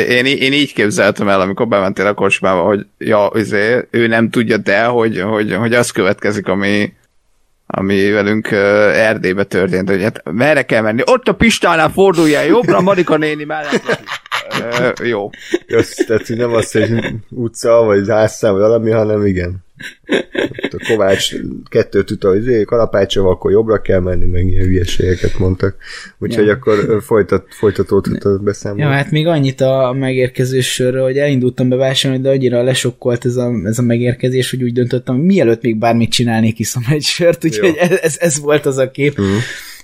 [0.08, 4.58] én, én így képzeltem el, amikor bementél a kocsmába, hogy ja, izé, ő nem tudja
[4.58, 6.92] te, hogy, hogy, hogy az következik, ami,
[7.66, 8.58] ami velünk uh,
[8.98, 11.02] Erdélybe történt, hogy hát merre kell menni?
[11.04, 14.02] Ott a Pistánál forduljál jobbra, Marika néni mellett.
[14.60, 15.30] Uh, jó.
[15.66, 16.90] Jössz, tehát hogy nem az, hogy
[17.30, 19.63] utca, vagy házszám, vagy valami, hanem igen.
[20.70, 21.34] A Kovács
[21.68, 25.76] kettőt üt, hogy izé, kalapáccsal, akkor jobbra kell menni, meg ilyen hülyeségeket mondtak.
[26.18, 26.52] Úgyhogy Ja.
[26.52, 28.82] akkor folytat, folytatódhat a beszámoló.
[28.82, 33.36] Ja, hát még annyit a megérkezés sorra, hogy elindultam be vásárolni, de annyira lesokkolt ez
[33.36, 37.44] a, ez a megérkezés, hogy úgy döntöttem, hogy mielőtt még bármit csinálnék, iszom egy sört,
[37.44, 39.18] úgyhogy ez, ez, ez, volt az a kép.
[39.18, 39.26] Mhm.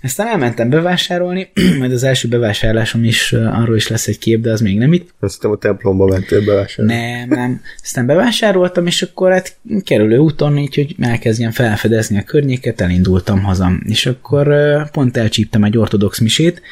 [0.03, 4.61] Aztán elmentem bevásárolni, majd az első bevásárlásom is, arról is lesz egy kép, de az
[4.61, 5.15] még nem itt.
[5.21, 7.01] Azt hiszem a templomba mentél bevásárolni.
[7.01, 7.61] Nem, nem.
[7.83, 13.73] Aztán bevásároltam, és akkor hát kerülő úton, így, hogy elkezdjem felfedezni a környéket, elindultam haza.
[13.85, 14.49] És akkor
[14.91, 16.63] pont elcsíptem egy ortodox misét,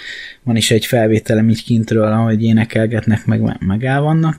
[0.43, 4.39] van is egy felvételem így kintről, ahogy énekelgetnek, meg, meg el vannak,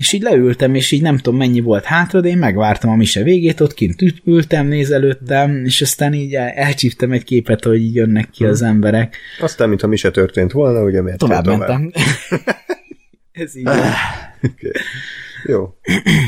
[0.00, 3.22] és így leültem, és így nem tudom mennyi volt hátra, de én megvártam a mise
[3.22, 7.94] végét, ott kint ül- ültem, nézelődtem, és aztán így el- elcsíptem egy képet, hogy így
[7.94, 9.16] jönnek ki az emberek.
[9.40, 11.58] Aztán, mintha mi se történt volna, ugye miért Tovább tovább?
[11.58, 11.92] mentem.
[13.32, 13.68] Ez így.
[13.68, 14.70] Okay.
[15.44, 15.74] Jó.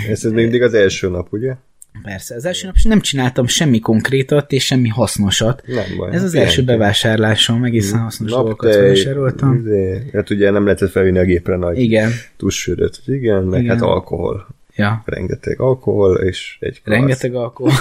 [0.09, 1.55] Ez, ez mindig az első nap, ugye?
[2.03, 5.63] Persze, az első nap nem csináltam semmi konkrétat és semmi hasznosat.
[5.67, 6.15] Nem baj.
[6.15, 6.47] Ez az Ilyen.
[6.47, 9.55] első bevásárlásom, egészen hasznos dolgokat Naptej, vásároltam.
[9.57, 13.75] izé, hát ugye nem lehetett felvinni a gépre nagy Igen, tussőröt, igen, meg Igen.
[13.75, 14.47] hát alkohol.
[14.77, 15.03] ja.
[15.05, 16.99] Rengeteg alkohol, és egy klassz.
[16.99, 17.73] Rengeteg alkohol.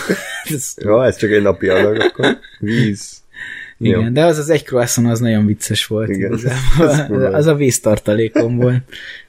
[0.76, 3.21] Ja, ez csak egy napi adag, akkor víz.
[3.84, 4.00] Jó.
[4.00, 6.10] Igen, de az az egy croissant az nagyon vicces volt.
[6.10, 6.40] Igen.
[7.08, 7.28] kurva.
[7.28, 8.82] az a víztartalékom volt.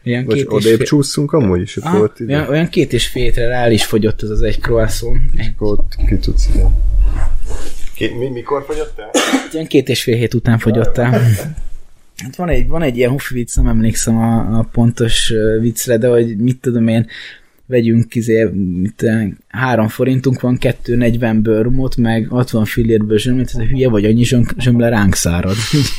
[0.06, 2.34] Olyan Most két és odébb fél, csúszunk amúgy is, ah, ott ide.
[2.34, 5.20] olyan, olyan két és fél étre rá is fogyott az az egy croissant.
[5.36, 6.64] Egy, Akkor ott ki tudsz ide.
[8.18, 9.10] Mi, mikor fogyott el?
[9.54, 11.10] olyan két és fél hét után fogyott el.
[12.16, 16.08] Hát van egy, van egy ilyen hufi vicc, nem emlékszem a, a pontos viccre, de
[16.08, 17.06] hogy mit tudom én,
[17.66, 23.64] vegyünk izé, mit, tudom, három forintunk van, 2,40 bőrmot, meg 60 fillérből zsömlét, ez a
[23.64, 25.56] hülye vagy, annyi zsöm- zsömle ránk szárad.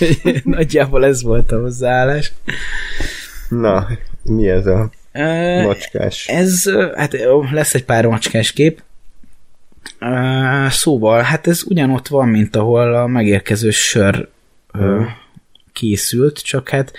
[0.43, 2.31] Nagyjából ez volt a hozzáállás.
[3.49, 3.87] Na,
[4.23, 6.27] mi ez a Ö, macskás?
[6.27, 6.63] Ez,
[6.95, 7.15] hát
[7.51, 8.81] lesz egy pár macskás kép.
[10.69, 14.29] Szóval, hát ez ugyanott van, mint ahol a megérkező sör
[14.73, 15.01] ö,
[15.73, 16.93] készült, csak hát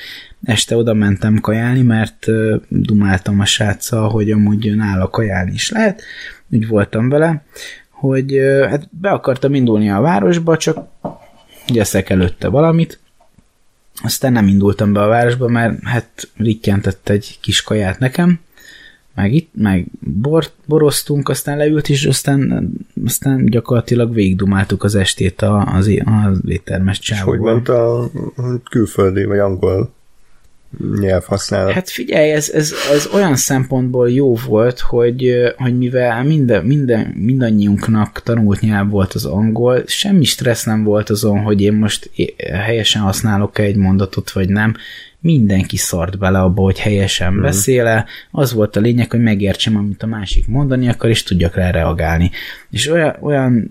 [0.45, 2.27] este oda mentem kajálni, mert
[2.69, 6.03] dumáltam a sráccal, hogy amúgy nála kajálni is lehet.
[6.51, 7.45] Úgy voltam vele,
[7.91, 8.35] hogy
[8.69, 10.87] hát be akartam indulni a városba, csak
[11.67, 12.99] gyeszek előtte valamit,
[14.03, 18.41] aztán nem indultam be a városba, mert hát rittyentett egy kis kaját nekem,
[19.15, 22.71] meg itt, meg bort, boroztunk, aztán leült, és aztán,
[23.07, 27.53] aztán gyakorlatilag végigdumáltuk az estét a- az, é- az éttermes És hogy csávóval.
[27.55, 28.11] ment a
[28.71, 29.93] külföldi vagy angol
[31.01, 31.73] nyelvhasználat?
[31.73, 38.23] Hát figyelj, ez, ez, ez olyan szempontból jó volt, hogy, hogy mivel minden, minden, mindannyiunknak
[38.23, 42.11] tanult nyelv volt az angol, semmi stressz nem volt azon, hogy én most
[42.53, 44.75] helyesen használok-e egy mondatot, vagy nem.
[45.21, 47.41] Mindenki szart bele abba, hogy helyesen mm.
[47.41, 48.05] beszéle.
[48.31, 52.31] Az volt a lényeg, hogy megértsem, amit a másik mondani akar, és tudjak rá reagálni.
[52.71, 53.69] És olyan, olyan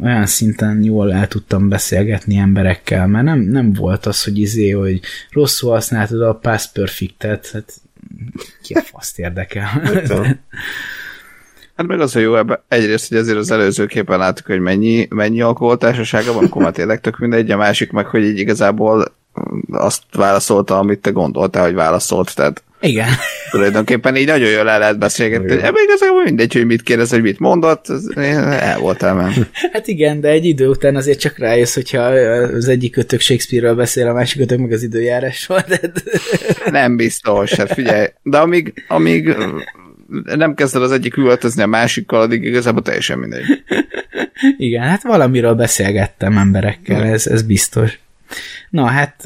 [0.00, 5.00] olyan szinten jól el tudtam beszélgetni emberekkel, mert nem, nem volt az, hogy izé, hogy
[5.30, 7.72] rosszul használtad a past perfectet, hát
[8.62, 9.64] ki a faszt érdekel.
[11.76, 15.06] Hát meg az a jó ebben egyrészt, hogy azért az előző képen láttuk, hogy mennyi,
[15.10, 19.14] mennyi alkoholtársasága van, akkor már tényleg tök mindegy, a másik meg, hogy így igazából
[19.70, 23.08] azt válaszolta, amit te gondoltál, hogy válaszolt, tehát Igen.
[23.50, 25.52] Tulajdonképpen így nagyon jól el lehet beszélgetni.
[25.52, 27.86] Ebben igazából mindegy, hogy mit kérdez, hogy mit mondott,
[28.16, 29.32] el voltam el.
[29.72, 34.08] Hát igen, de egy idő után azért csak rájössz, hogyha az egyik kötök Shakespeare-ről beszél,
[34.08, 35.80] a másik kötök meg az időjárásról, de
[36.70, 38.06] Nem biztos, hát figyelj.
[38.22, 39.36] De amíg, amíg
[40.24, 43.44] nem kezded az egyik üvöltözni a másikkal, addig igazából teljesen mindegy.
[44.58, 47.98] igen, hát valamiről beszélgettem emberekkel, ez, ez biztos.
[48.70, 49.22] Na hát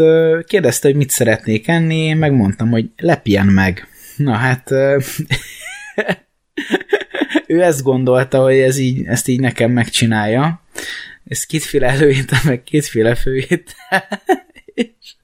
[0.46, 3.88] kérdezte, hogy mit szeretnék enni, én megmondtam, hogy lepjen meg.
[4.16, 4.70] Na hát
[7.46, 10.62] ő ezt gondolta, hogy ez így, ezt így nekem megcsinálja.
[11.28, 13.74] Ez kétféle előétel, meg kétféle főétel.
[14.74, 15.14] És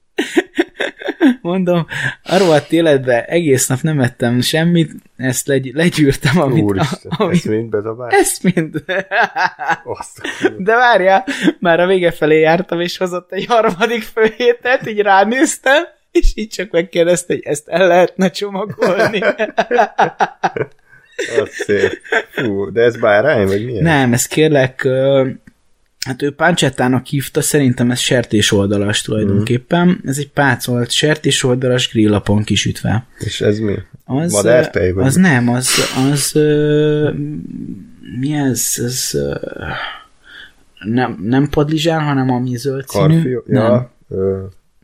[1.42, 1.86] Mondom,
[2.22, 7.44] a rohadt életben egész nap nem ettem semmit, ezt legy- legyűrtem, amit, Úristen, amit ezt
[7.48, 8.10] mind bedobál?
[8.10, 8.84] ezt mind.
[10.58, 11.24] De várjál,
[11.58, 16.70] már a vége felé jártam, és hozott egy harmadik főhétet, így ránéztem, és így csak
[16.70, 19.20] megkérdezte, hogy ezt el lehetne csomagolni.
[21.40, 21.98] Az szép.
[22.30, 23.82] Fú, de ez bárány, vagy milyen?
[23.82, 24.88] Nem, ez kérlek,
[26.04, 30.00] hát ő páncsettának hívta, szerintem ez sertés oldalas tulajdonképpen.
[30.04, 33.06] Ez egy pácolt sertés oldalas grillapon kisütve.
[33.18, 33.74] És ez mi?
[34.04, 35.68] Az, Madártej, az nem, az,
[36.12, 37.10] az ö,
[38.20, 38.74] mi ez?
[38.76, 39.34] ez ö,
[40.84, 43.14] nem, nem padlizsán, hanem ami zöld színű.
[43.14, 43.42] Karfió?
[43.46, 44.42] Nem, Ja, ö,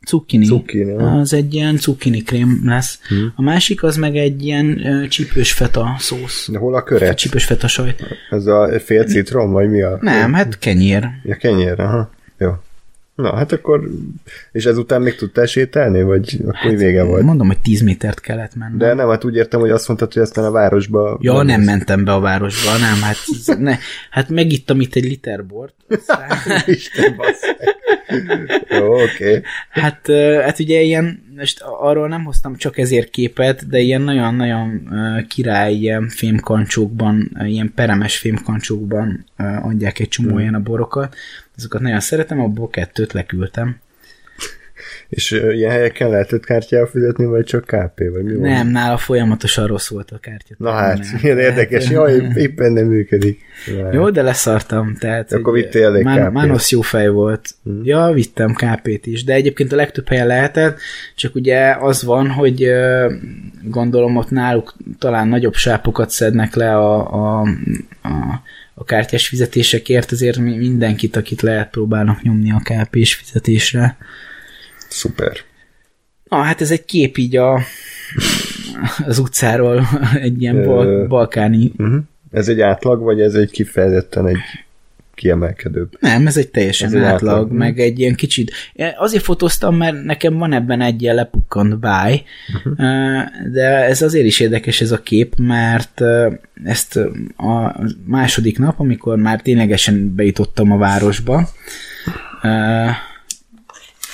[0.08, 0.46] cukkini.
[0.46, 0.92] Cukkini.
[0.92, 2.98] Az egy ilyen cukkini krém lesz.
[3.08, 3.32] Hmm.
[3.36, 6.48] A másik az meg egy ilyen csípős feta szósz.
[6.52, 7.16] de hol a köret?
[7.16, 8.02] Csípős feta sajt.
[8.30, 9.98] Ez a fél citrom, vagy mi a...
[10.00, 11.08] Nem, hát kenyér.
[11.24, 12.10] Ja, kenyér, aha.
[12.38, 12.50] Jó.
[13.14, 13.90] Na, hát akkor...
[14.52, 17.22] És ezután még tudtál sétálni, vagy akkor hát, vége volt?
[17.22, 18.78] Mondom, hogy 10 métert kellett mennem.
[18.78, 21.18] De nem, hát úgy értem, hogy azt mondtad, hogy aztán a városba...
[21.20, 23.16] Ja, nem mentem be a városba, nem, hát,
[23.58, 23.76] ne,
[24.10, 25.74] hát megittam itt egy liter bort.
[25.88, 27.76] aztán- Isten basszeg.
[28.68, 29.04] Jó, oké.
[29.04, 29.42] Okay.
[29.68, 30.06] Hát,
[30.42, 34.88] hát ugye ilyen, most arról nem hoztam csak ezért képet, de ilyen nagyon-nagyon
[35.28, 39.24] király ilyen fémkancsókban, ilyen peremes fémkancsókban
[39.62, 41.16] adják egy csomó ilyen a borokat.
[41.56, 43.80] Azokat nagyon szeretem, abból kettőt leküldtem.
[45.08, 48.48] És ilyen helyeken lehetett kártyával fizetni, vagy csak KP, vagy mi van?
[48.50, 50.54] Nem, nála folyamatosan rossz volt a kártya.
[50.58, 51.18] Na hát, Nem.
[51.22, 51.90] milyen érdekes.
[51.90, 53.40] Jaj, éppen nem működik.
[53.82, 54.94] Na, Jó, de leszartam.
[54.98, 56.32] Tehát, Akkor vittél elég Mán- KP-t.
[56.32, 57.50] Mánosz jó fej volt.
[57.64, 57.80] Hmm.
[57.84, 60.78] Ja, vittem KP-t is, de egyébként a legtöbb helyen lehetett,
[61.14, 62.70] csak ugye az van, hogy
[63.62, 67.40] gondolom ott náluk talán nagyobb sápokat szednek le a, a,
[68.02, 68.42] a,
[68.74, 73.96] a kártyás fizetésekért, ezért mi- mindenkit, akit lehet próbálnak nyomni a KP-s fizetésre.
[74.88, 75.36] Szuper.
[76.28, 77.60] Na, hát ez egy kép így a,
[79.06, 79.86] az utcáról,
[80.20, 81.98] egy ilyen bal, balkáni Uh-huh.
[82.32, 84.38] Ez egy átlag, vagy ez egy kifejezetten egy
[85.14, 85.96] kiemelkedőbb?
[86.00, 88.52] Nem, ez egy teljesen Ez átlag, átlag, átlag, meg egy ilyen kicsit.
[88.98, 92.22] Azért fotóztam, mert nekem van ebben egy ilyen lepukkant báj,
[92.64, 92.72] Mhm.
[92.72, 93.24] uh-huh.
[93.52, 96.00] de ez azért is érdekes ez a kép, mert
[96.64, 96.96] ezt
[97.36, 101.48] a második nap, amikor már ténylegesen bejutottam a városba,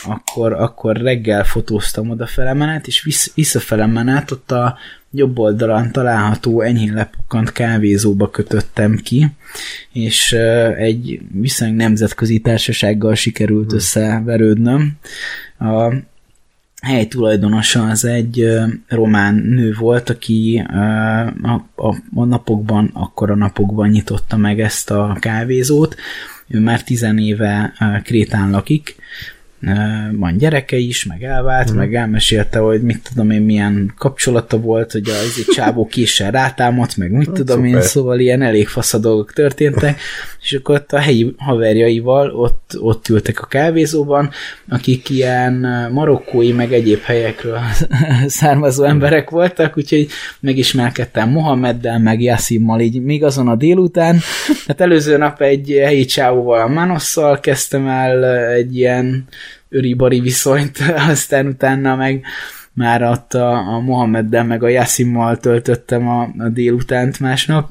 [0.07, 4.79] akkor, akkor reggel fotóztam odafele menet, és vissz, visszafele menet, ott a
[5.11, 9.27] jobb oldalon található enyhén lepukkant kávézóba kötöttem ki,
[9.93, 10.33] és
[10.77, 14.93] egy viszonylag nemzetközi társasággal sikerült összeverődnöm.
[15.59, 15.95] A
[16.81, 18.49] hely tulajdonosa az egy
[18.89, 25.17] román nő volt, aki a, a, a napokban, akkor a napokban nyitotta meg ezt a
[25.21, 25.97] kávézót.
[26.49, 27.73] Ő már tizen éve
[28.05, 28.97] Krétán lakik,
[30.12, 31.77] van gyereke is, meg elvált, mm.
[31.77, 36.97] meg elmesélte, hogy mit tudom én, milyen kapcsolata volt, hogy az egy csávó késsel rátámadt,
[36.97, 37.89] meg mit tudom én, szuper.
[37.89, 40.01] szóval ilyen elég fasz a dolgok történtek,
[40.45, 44.31] és akkor ott a helyi haverjaival ott, ott ültek a kávézóban,
[44.69, 45.55] akik ilyen
[45.93, 47.59] marokkói, meg egyéb helyekről
[48.27, 50.09] származó emberek voltak, úgyhogy
[50.41, 54.19] megismerkedtem Mohameddel, meg Yassimmal így még azon a délután.
[54.67, 59.25] Hát előző nap egy helyi csávóval, Manosszal kezdtem el egy ilyen
[59.69, 60.79] öribari viszonyt,
[61.11, 62.25] aztán utána meg
[62.73, 67.71] már ott a, a Mohameddel meg a Yassimmal töltöttem a, a délutánt másnap,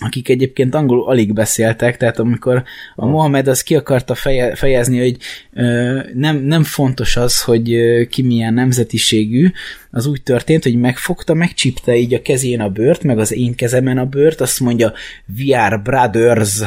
[0.00, 2.62] akik egyébként angolul alig beszéltek, tehát amikor
[2.94, 5.16] a Mohamed az ki akarta feje, fejezni, hogy
[5.52, 9.50] ö, nem, nem fontos az, hogy ö, ki milyen nemzetiségű,
[9.90, 13.98] az úgy történt, hogy megfogta, megcsípte így a kezén a bőrt, meg az én kezemen
[13.98, 14.92] a bőrt, azt mondja,
[15.38, 16.60] we are brothers.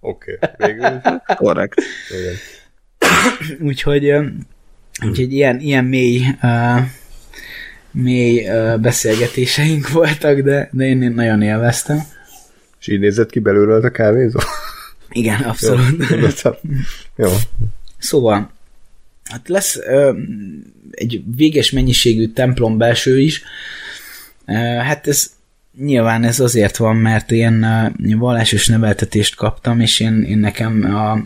[0.00, 0.72] Oké, okay.
[0.72, 1.00] végül.
[1.36, 1.80] Korrekt.
[3.60, 4.12] Úgyhogy,
[5.06, 6.80] úgyhogy ilyen, ilyen mély uh,
[8.02, 8.46] mély
[8.80, 12.02] beszélgetéseink voltak, de, de én nagyon élveztem.
[12.80, 14.38] És így nézett ki belőle a kávézó?
[15.10, 16.08] Igen, Jó, abszolút.
[16.08, 16.54] gondoltam.
[17.16, 17.32] Jó.
[17.98, 18.50] Szóval,
[19.24, 20.18] hát lesz ö,
[20.90, 23.42] egy véges mennyiségű templom belső is.
[24.46, 25.30] Ö, hát ez
[25.78, 27.66] nyilván ez azért van, mert én,
[28.06, 31.22] én vallásos neveltetést kaptam, és én, én nekem a,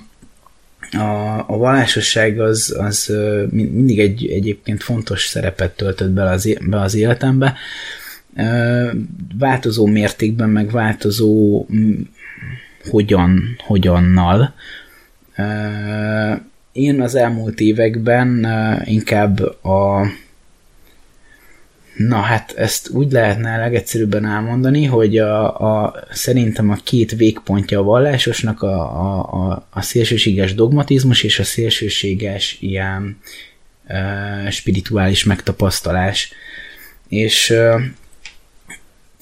[0.91, 3.13] a, a vallásosság az, az
[3.51, 7.55] mindig egy egyébként fontos szerepet töltött be az, be az életembe.
[9.39, 11.67] Változó mértékben, meg változó
[12.91, 14.55] hogyan, hogyannal.
[16.73, 18.47] Én az elmúlt években
[18.85, 20.07] inkább a
[21.97, 27.83] Na hát ezt úgy lehetne legegyszerűbben elmondani, hogy a, a, szerintem a két végpontja a
[27.83, 33.19] vallásosnak a, a, a, a szélsőséges dogmatizmus és a szélsőséges ilyen
[33.87, 36.33] e, spirituális megtapasztalás.
[37.09, 37.81] És e,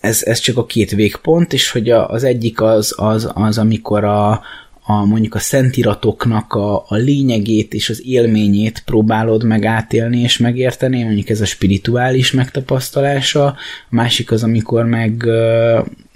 [0.00, 4.04] ez, ez csak a két végpont, és hogy a, az egyik az, az, az amikor
[4.04, 4.42] a,
[4.90, 11.02] a mondjuk a szentiratoknak a, a lényegét és az élményét próbálod meg átélni és megérteni,
[11.02, 13.56] mondjuk ez a spirituális megtapasztalása, a
[13.88, 15.24] másik az, amikor meg,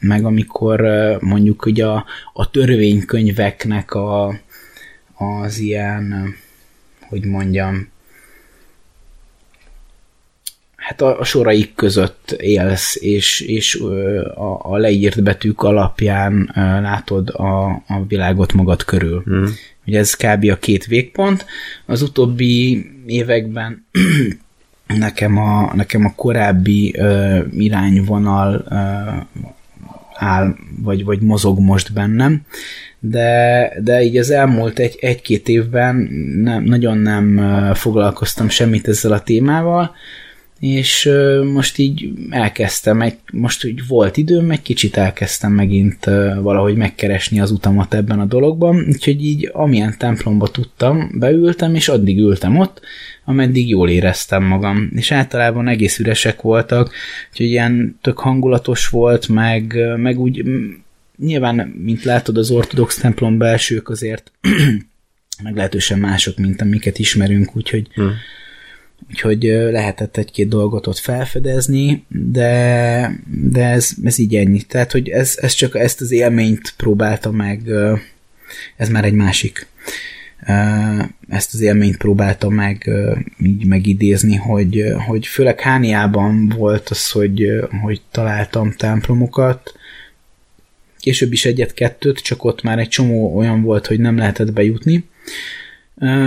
[0.00, 0.82] meg amikor
[1.20, 4.34] mondjuk ugye a, a törvénykönyveknek a,
[5.14, 6.34] az ilyen,
[7.08, 7.88] hogy mondjam,
[10.84, 13.74] hát a, a soraik között élsz, és, és
[14.34, 16.50] a, a leírt betűk alapján
[16.82, 19.22] látod a, a világot magad körül.
[19.24, 19.46] Hmm.
[19.86, 20.50] Ugye ez kb.
[20.50, 21.46] a két végpont.
[21.86, 23.86] Az utóbbi években
[24.86, 29.42] nekem a, nekem a korábbi uh, irányvonal uh,
[30.14, 32.42] áll, vagy, vagy mozog most bennem,
[32.98, 35.96] de, de így az elmúlt egy, egy-két évben
[36.42, 37.40] nem, nagyon nem
[37.74, 39.94] foglalkoztam semmit ezzel a témával,
[40.64, 41.10] és
[41.52, 46.04] most így elkezdtem, egy, most úgy volt időm, egy kicsit elkezdtem megint
[46.40, 52.18] valahogy megkeresni az utamat ebben a dologban, úgyhogy így amilyen templomba tudtam, beültem, és addig
[52.18, 52.80] ültem ott,
[53.24, 56.92] ameddig jól éreztem magam, és általában egész üresek voltak,
[57.30, 60.44] úgyhogy ilyen tök hangulatos volt, meg, meg úgy
[61.18, 64.32] nyilván, mint látod, az ortodox templom belsők azért
[65.42, 68.12] meglehetősen mások, mint amiket ismerünk, úgyhogy hmm
[69.10, 74.62] úgyhogy lehetett egy-két dolgot ott felfedezni, de, de ez, ez így ennyi.
[74.62, 77.60] Tehát, hogy ez, ez csak ezt az élményt próbálta meg,
[78.76, 79.66] ez már egy másik.
[81.28, 82.90] Ezt az élményt próbálta meg
[83.42, 87.46] így megidézni, hogy, hogy főleg Hániában volt az, hogy,
[87.82, 89.74] hogy találtam templomokat,
[90.98, 95.04] később is egyet-kettőt, csak ott már egy csomó olyan volt, hogy nem lehetett bejutni,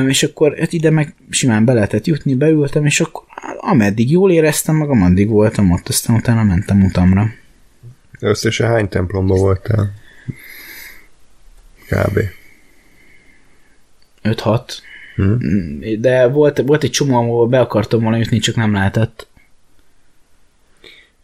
[0.08, 3.24] és akkor hát ide meg simán be lehetett jutni, beültem, és akkor
[3.58, 7.30] ameddig jól éreztem meg ameddig voltam ott, aztán utána mentem utamra.
[8.20, 9.94] Összesen hány templomba voltál?
[11.90, 12.20] Kb.
[14.24, 14.62] 5-6.
[15.16, 15.80] Hmm.
[16.00, 19.28] De volt, volt egy csomó, ahol be akartam volna jutni, csak nem lehetett.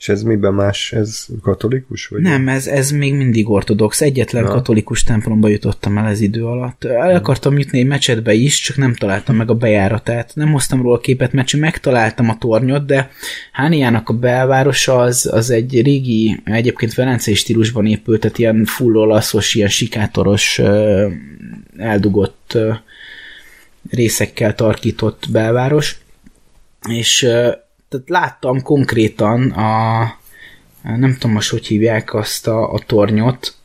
[0.03, 0.91] És ez miben más?
[0.91, 2.07] Ez katolikus?
[2.07, 4.01] Vagy nem, ez, ez még mindig ortodox.
[4.01, 4.49] Egyetlen Na.
[4.49, 6.83] katolikus templomba jutottam el ez idő alatt.
[6.83, 10.31] El akartam jutni egy mecsetbe is, csak nem találtam meg a bejáratát.
[10.35, 13.09] Nem hoztam róla képet, mert csak megtaláltam a tornyot, de
[13.51, 19.55] Hániának a belvárosa az, az egy régi, egyébként velencei stílusban épült, tehát ilyen full olaszos,
[19.55, 20.61] ilyen sikátoros,
[21.77, 22.57] eldugott
[23.89, 25.97] részekkel tarkított belváros,
[26.89, 27.27] és
[27.93, 30.01] tehát láttam konkrétan a,
[30.83, 33.55] nem tudom most, hogy hívják azt a, a tornyot,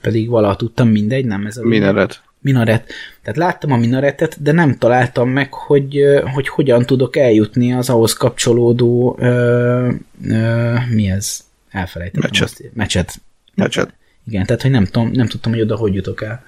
[0.00, 1.66] pedig valaha tudtam, mindegy, nem ez a...
[1.66, 2.22] Minaret.
[2.40, 2.92] Minaret.
[3.22, 8.12] Tehát láttam a minaretet, de nem találtam meg, hogy, hogy hogyan tudok eljutni az ahhoz
[8.12, 9.92] kapcsolódó ö,
[10.24, 11.40] ö, mi ez?
[11.70, 12.30] Elfelejtettem.
[12.30, 12.48] Mecset.
[12.48, 13.14] Azt, mecset.
[13.54, 13.94] Mecset.
[14.26, 16.42] Igen, tehát hogy nem, tudom, nem tudtam, hogy oda hogy jutok el.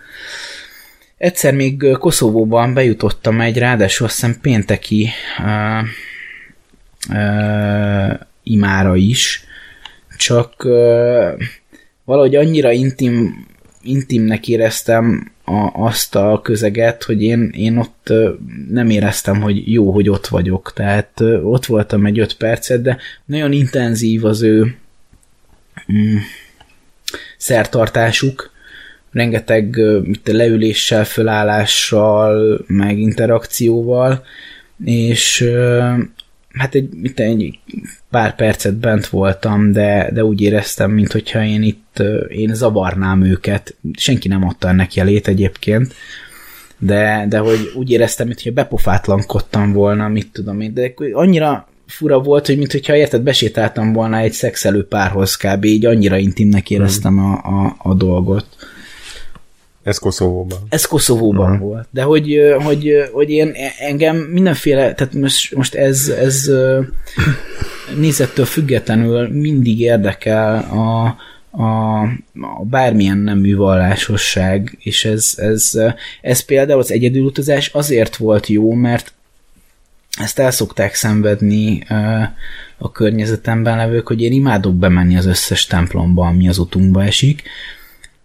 [1.16, 5.86] Egyszer még Koszovóban bejutottam egy, ráadásul azt hiszem pénteki uh,
[7.08, 9.44] uh, imára is,
[10.16, 11.42] csak uh,
[12.04, 13.46] valahogy annyira intim,
[13.82, 18.28] intimnek éreztem a, azt a közeget, hogy én, én ott uh,
[18.70, 20.72] nem éreztem, hogy jó, hogy ott vagyok.
[20.74, 24.76] Tehát uh, ott voltam egy öt percet, de nagyon intenzív az ő
[25.92, 26.16] mm,
[27.36, 28.50] szertartásuk,
[29.10, 34.24] rengeteg uh, leüléssel, fölállással, meg interakcióval,
[34.84, 35.50] és
[36.52, 37.58] hát egy, itt egy
[38.10, 43.76] pár percet bent voltam, de, de úgy éreztem, mintha én itt én zavarnám őket.
[43.92, 45.94] Senki nem adta ennek jelét egyébként,
[46.78, 52.46] de, de hogy úgy éreztem, mintha bepofátlankodtam volna, mit tudom én, de annyira fura volt,
[52.46, 55.64] hogy mintha érted, besétáltam volna egy szexelő párhoz kb.
[55.64, 58.46] így annyira intimnek éreztem a, a, a dolgot.
[59.82, 60.58] Ez Koszovóban.
[60.68, 61.60] Ez Koszovóban Mhm.
[61.60, 61.88] volt.
[61.90, 66.50] De hogy, hogy, hogy én engem mindenféle, tehát most, most ez, ez
[67.96, 71.16] nézettől függetlenül mindig érdekel a,
[71.62, 72.00] a,
[72.40, 75.70] a bármilyen nemű vallásosság, és ez, ez,
[76.20, 79.12] ez például az egyedülutazás azért volt jó, mert
[80.18, 81.84] ezt el szokták szenvedni
[82.78, 87.42] a környezetemben levők, hogy én imádok bemenni az összes templomba, ami az utunkba esik,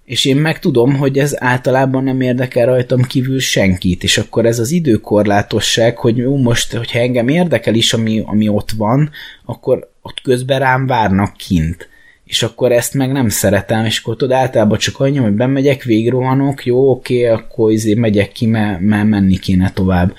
[0.08, 4.60] és én meg tudom, hogy ez általában nem érdekel rajtam kívül senkit, és akkor ez
[4.60, 9.10] az időkorlátosság, hogy jó, most, hogyha engem érdekel is, ami, ami ott van,
[9.46, 11.90] akkor ott közben rám várnak kint.
[12.26, 16.66] És akkor ezt meg nem szeretem, és akkor tudod, általában csak annyi, hogy bemegyek, végrohanok,
[16.66, 20.14] jó, oké, akkor izé megyek ki, mert, mert menni kéne tovább.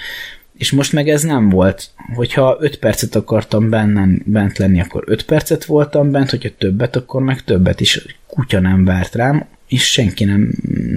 [0.58, 1.90] És most meg ez nem volt.
[2.14, 7.22] Hogyha 5 percet akartam bennen, bent lenni, akkor 5 percet voltam bent, hogyha többet, akkor
[7.22, 8.18] meg többet is.
[8.26, 10.52] Kutya nem várt rám, és senki nem,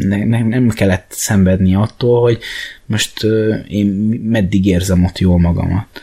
[0.07, 2.39] nem, nem kellett szenvedni attól, hogy
[2.85, 3.23] most
[3.67, 3.87] én
[4.23, 6.01] meddig érzem ott jól magamat.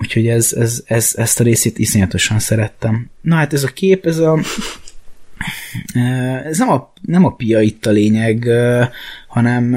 [0.00, 3.10] Úgyhogy ez, ez, ez, ezt a részét iszonyatosan szerettem.
[3.20, 4.38] Na hát ez a kép, ez a
[6.44, 8.48] ez nem a, nem a pia itt a lényeg,
[9.28, 9.74] hanem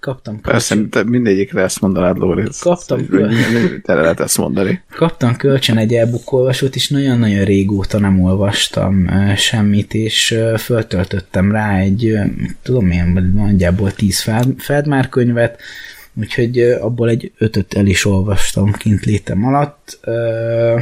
[0.00, 2.42] kaptam Persze, te mindegyikre ezt mondanád, Lóri.
[2.60, 3.06] Kaptam.
[3.82, 4.82] Tele lehet ezt mondani.
[4.90, 12.18] Kaptam kölcsön egy e-book olvasót, és nagyon-nagyon régóta nem olvastam semmit, és föltöltöttem rá egy,
[12.62, 15.60] tudom én, nagyjából 10 Feld- Feldmár könyvet,
[16.14, 19.98] úgyhogy abból egy ötöt el is olvastam kint létem alatt.
[20.02, 20.78] Ö,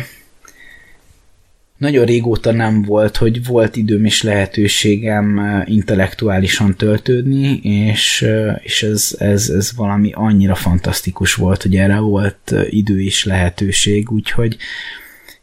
[1.79, 8.27] nagyon régóta nem volt, hogy volt időm és lehetőségem eh, intellektuálisan töltődni, és,
[8.63, 14.57] és ez, ez, ez valami annyira fantasztikus volt, hogy erre volt idő és lehetőség, úgyhogy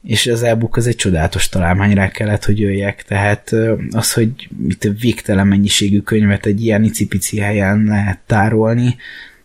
[0.03, 4.87] és az e-book az egy csodálatos találmányra kellett, hogy jöjjek, tehát eh, az, hogy itt
[4.99, 8.95] végtelen mennyiségű könyvet egy ilyen icipici helyen lehet tárolni,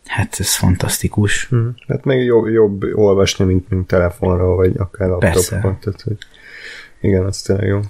[0.06, 1.46] hát ez fantasztikus.
[1.46, 1.68] Hm.
[1.88, 5.78] Hát meg jobb, jobb olvasni, mint, mint telefonról, vagy akár laptopon.
[5.80, 6.16] Tehát, hogy
[7.00, 7.80] igen, az tényleg jó.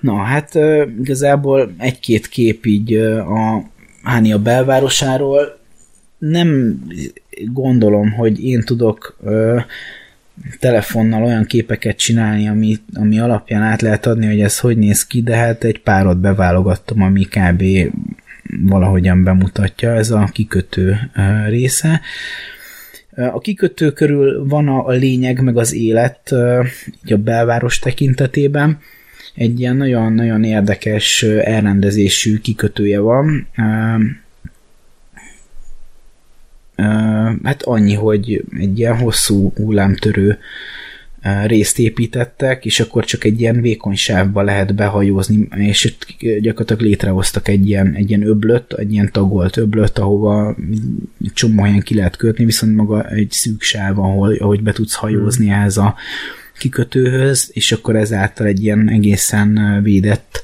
[0.00, 0.54] Na, hát
[1.00, 3.62] igazából egy-két kép így a
[4.02, 5.58] Hánia belvárosáról.
[6.18, 6.78] Nem
[7.46, 9.18] gondolom, hogy én tudok
[10.58, 15.22] telefonnal olyan képeket csinálni, ami, ami alapján át lehet adni, hogy ez hogy néz ki,
[15.22, 17.64] de hát egy párat beválogattam, ami kb.
[18.62, 21.10] valahogyan bemutatja, ez a kikötő
[21.48, 22.00] része.
[23.16, 26.34] A kikötő körül van a, lényeg, meg az élet
[27.04, 28.78] így a belváros tekintetében.
[29.34, 33.46] Egy ilyen nagyon-nagyon érdekes elrendezésű kikötője van.
[37.42, 40.38] Hát annyi, hogy egy ilyen hosszú hullámtörő
[41.44, 46.06] részt építettek, és akkor csak egy ilyen vékony sávba lehet behajózni, és itt
[46.40, 50.56] gyakorlatilag létrehoztak egy ilyen, egy ilyen öblöt, egy ilyen tagolt öblöt, ahova
[51.34, 55.50] csomó helyen ki lehet kötni, viszont maga egy szűk sáv, ahol, ahogy be tudsz hajózni
[55.50, 55.94] ehhez a
[56.58, 60.42] kikötőhöz, és akkor ezáltal egy ilyen egészen védett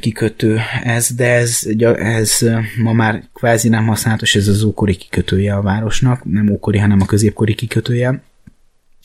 [0.00, 1.66] kikötő ez, de ez,
[1.98, 2.38] ez
[2.82, 7.06] ma már kvázi nem használatos, ez az ókori kikötője a városnak, nem ókori, hanem a
[7.06, 8.22] középkori kikötője.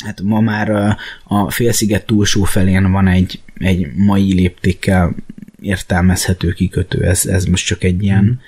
[0.03, 0.89] Hát ma már ö,
[1.23, 5.15] a félsziget túlsó felén van egy, egy mai léptékkel
[5.61, 8.39] értelmezhető kikötő, ez, ez most csak egy ilyen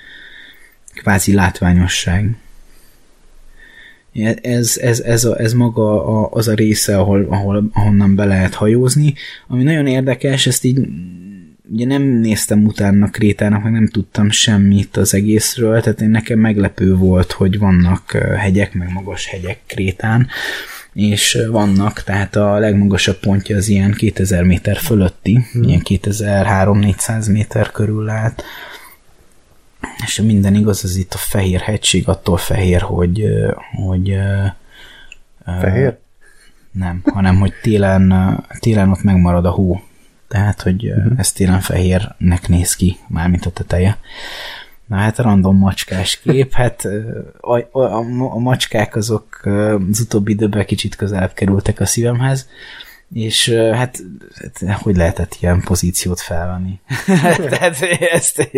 [0.94, 2.36] kvázi látványosság.
[4.42, 8.54] Ez, ez, ez, a, ez maga a, az a része, ahol, ahol, ahonnan be lehet
[8.54, 9.14] hajózni.
[9.46, 10.88] Ami nagyon érdekes, ezt így
[11.70, 16.94] ugye nem néztem utána Krétának, meg nem tudtam semmit az egészről, tehát én nekem meglepő
[16.94, 20.28] volt, hogy vannak hegyek, meg magas hegyek Krétán,
[20.96, 25.62] és vannak, tehát a legmagasabb pontja az ilyen 2000 méter fölötti, hmm.
[25.62, 28.44] ilyen 2300-400 méter körül lehet,
[30.04, 33.24] és minden igaz, az itt a fehér hegység, attól fehér, hogy,
[33.86, 34.16] hogy
[35.60, 35.98] Fehér?
[36.70, 38.14] nem, hanem hogy télen,
[38.58, 39.82] télen ott megmarad a hó.
[40.28, 41.18] Tehát, hogy uh-huh.
[41.18, 43.98] ez télen fehérnek néz ki, mármint a teteje.
[44.86, 46.88] Na hát random macskás kép, hát
[47.40, 47.80] a, a,
[48.18, 49.40] a, macskák azok
[49.90, 52.48] az utóbbi időben kicsit közelebb kerültek a szívemhez,
[53.12, 54.02] és hát,
[54.66, 56.80] hát hogy lehetett ilyen pozíciót felvenni?
[57.50, 58.50] Tehát ezt, ezt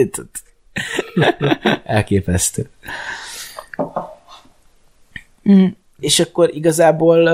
[1.85, 2.71] elképesztő.
[5.51, 5.67] Mm,
[6.01, 7.29] és akkor igazából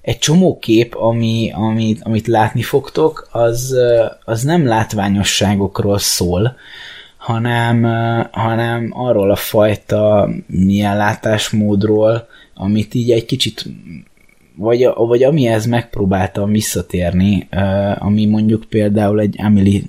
[0.00, 3.76] egy csomó kép, ami, amit, amit látni fogtok, az,
[4.24, 6.56] az nem látványosságokról szól,
[7.18, 7.82] hanem,
[8.30, 13.64] hanem arról a fajta milyen látásmódról, amit így egy kicsit
[14.58, 17.48] vagy, vagy amihez megpróbáltam visszatérni,
[17.98, 19.82] ami mondjuk például egy Emily,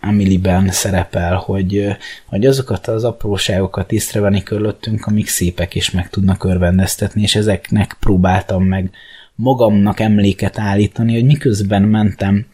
[0.00, 7.22] Emily-ben szerepel, hogy, hogy azokat az apróságokat észrevenni körülöttünk, amik szépek és meg tudnak örvendeztetni,
[7.22, 8.90] és ezeknek próbáltam meg
[9.34, 12.46] magamnak emléket állítani, hogy miközben mentem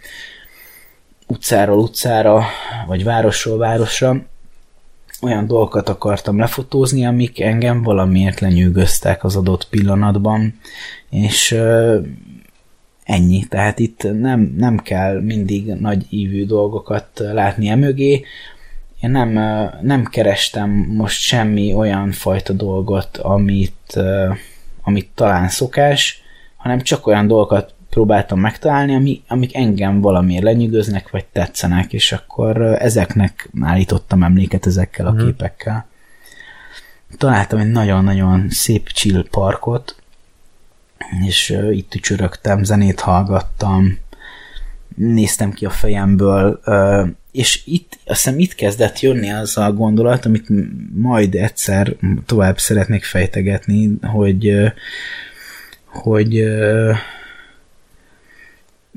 [1.28, 2.44] utcáról utcára,
[2.86, 4.26] vagy városról városra,
[5.20, 10.58] olyan dolgokat akartam lefotózni, amik engem valamiért lenyűgöztek az adott pillanatban,
[11.10, 11.52] és
[13.04, 13.44] ennyi.
[13.48, 18.24] Tehát itt nem, nem kell mindig nagy ívű dolgokat látni emögé.
[19.00, 19.30] Én nem,
[19.82, 23.98] nem kerestem most semmi olyan fajta dolgot, amit,
[24.82, 26.22] amit talán szokás,
[26.56, 32.60] hanem csak olyan dolgokat próbáltam megtalálni, ami, amik engem valamiért lenyűgöznek, vagy tetszenek, és akkor
[32.60, 35.18] ezeknek állítottam emléket ezekkel a mm.
[35.18, 35.86] képekkel.
[37.16, 39.96] Találtam egy nagyon-nagyon szép chill parkot,
[41.26, 43.98] és itt ücsörögtem, zenét hallgattam,
[44.96, 46.60] néztem ki a fejemből,
[47.32, 50.46] és itt, azt hiszem itt kezdett jönni az a gondolat, amit
[50.94, 51.96] majd egyszer
[52.26, 54.72] tovább szeretnék fejtegetni, hogy
[55.88, 56.44] hogy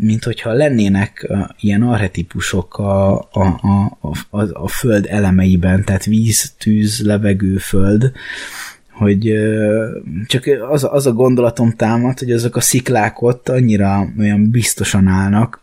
[0.01, 1.27] mint hogyha lennének
[1.59, 3.59] ilyen arhetipusok a, a,
[4.01, 8.11] a, a, a föld elemeiben, tehát víz, tűz, levegő, föld,
[8.91, 9.33] hogy
[10.25, 15.61] csak az, az a gondolatom támad, hogy azok a sziklák ott annyira olyan biztosan állnak,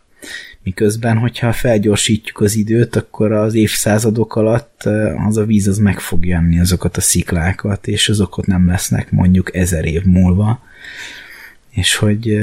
[0.63, 4.83] miközben, hogyha felgyorsítjuk az időt, akkor az évszázadok alatt
[5.27, 9.11] az a víz az meg fog jönni azokat a sziklákat, és azok ott nem lesznek
[9.11, 10.61] mondjuk ezer év múlva
[11.79, 12.39] és hogy,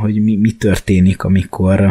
[0.00, 1.90] hogy mi, mi történik, amikor,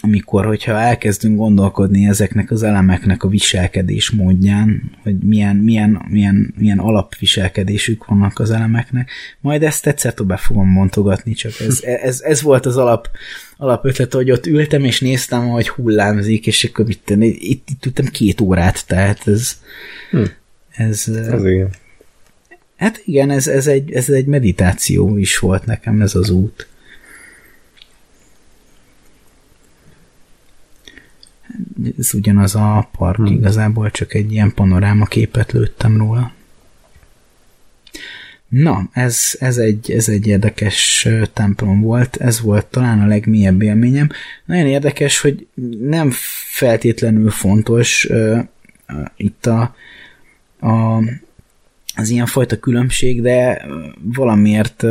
[0.00, 6.78] amikor, hogyha elkezdünk gondolkodni ezeknek az elemeknek a viselkedés módján, hogy milyen, milyen, milyen, milyen
[6.78, 9.10] alapviselkedésük vannak az elemeknek,
[9.40, 13.08] majd ezt egyszer be fogom montogatni, csak ez, ez, ez volt az alap,
[13.56, 18.40] alapötlet, hogy ott ültem és néztem, hogy hullámzik, és akkor itt, itt, itt ültem két
[18.40, 19.58] órát, tehát ez,
[20.10, 20.22] hm.
[20.70, 21.70] ez, ez igen.
[22.78, 26.68] Hát igen, ez, ez, egy, ez egy meditáció is volt nekem, ez az út.
[31.98, 33.26] Ez ugyanaz a park, hmm.
[33.26, 36.32] igazából csak egy ilyen panoráma képet lőttem róla.
[38.48, 44.08] Na, ez, ez, egy, ez egy érdekes templom volt, ez volt talán a legmélyebb élményem.
[44.44, 45.46] Nagyon érdekes, hogy
[45.80, 46.10] nem
[46.50, 48.38] feltétlenül fontos uh,
[48.88, 49.74] uh, itt a,
[50.60, 51.02] a
[51.98, 53.66] az ilyenfajta különbség, de
[54.02, 54.84] valamiért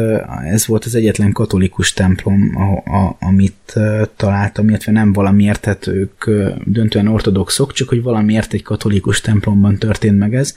[0.43, 3.73] ez volt az egyetlen katolikus templom, a, a, amit
[4.15, 6.25] találtam, illetve nem valamiért, tehát ők
[6.63, 10.53] döntően ortodoxok, csak hogy valamiért egy katolikus templomban történt meg ez.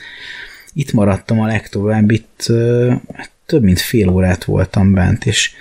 [0.72, 2.52] Itt maradtam a legtovább, itt
[3.46, 5.52] több mint fél órát voltam bent, és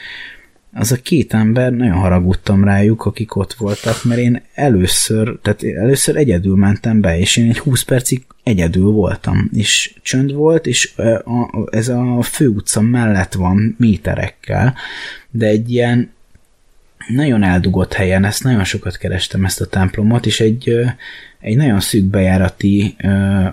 [0.74, 6.16] az a két ember, nagyon haragudtam rájuk, akik ott voltak, mert én először, tehát először
[6.16, 10.94] egyedül mentem be, és én egy 20 percig egyedül voltam, és csönd volt, és
[11.70, 14.76] ez a főutca mellett van méterekkel,
[15.32, 16.12] de egy ilyen
[17.08, 20.76] nagyon eldugott helyen, ezt nagyon sokat kerestem ezt a templomot, és egy,
[21.40, 22.96] egy nagyon szűk bejárati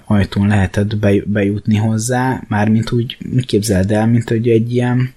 [0.05, 0.97] ajtón lehetett
[1.27, 5.15] bejutni hozzá, mármint úgy, úgy képzeld el, mint hogy egy ilyen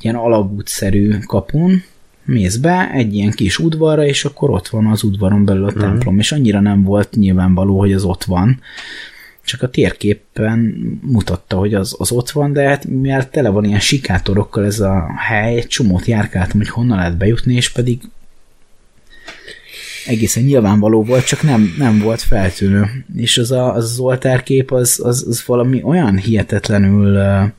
[0.00, 1.82] ilyen alagútszerű kapun,
[2.28, 5.80] mész be egy ilyen kis udvarra, és akkor ott van az udvaron belül a mhm.
[5.80, 6.18] templom, mm.
[6.18, 8.60] és annyira nem volt nyilvánvaló, hogy az ott van.
[9.44, 10.58] Csak a térképen
[11.02, 15.06] mutatta, hogy az, az ott van, de hát mivel tele van ilyen sikátorokkal ez a
[15.16, 18.00] hely, egy csomót járkáltam, hogy honnan lehet bejutni, és pedig
[20.06, 23.04] egészen nyilvánvaló volt, csak nem, nem volt feltűnő.
[23.16, 27.50] És az a, az, az oltárkép az, az, az valami olyan hihetetlenül uh,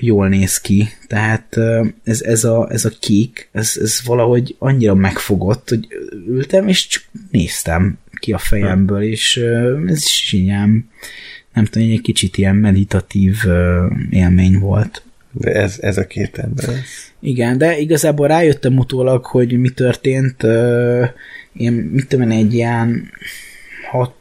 [0.00, 1.56] jól néz ki, tehát
[2.04, 5.86] ez, ez, a, ez a kék, ez, ez valahogy annyira megfogott, hogy
[6.28, 9.36] ültem, és csak néztem ki a fejemből, és
[9.86, 10.88] ez is ilyen,
[11.52, 13.36] nem tudom, egy kicsit ilyen meditatív
[14.10, 15.02] élmény volt.
[15.32, 16.68] De ez, ez a két ember.
[17.20, 20.42] Igen, de igazából rájöttem utólag, hogy mi történt.
[21.52, 23.10] Én, mit tudom egy ilyen
[23.94, 24.14] hat,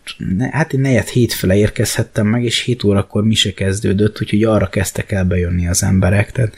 [0.51, 5.11] hát én negyed hétfele érkezhettem meg, és 7 órakor mi se kezdődött, úgyhogy arra kezdtek
[5.11, 6.55] el bejönni az emberek, tehát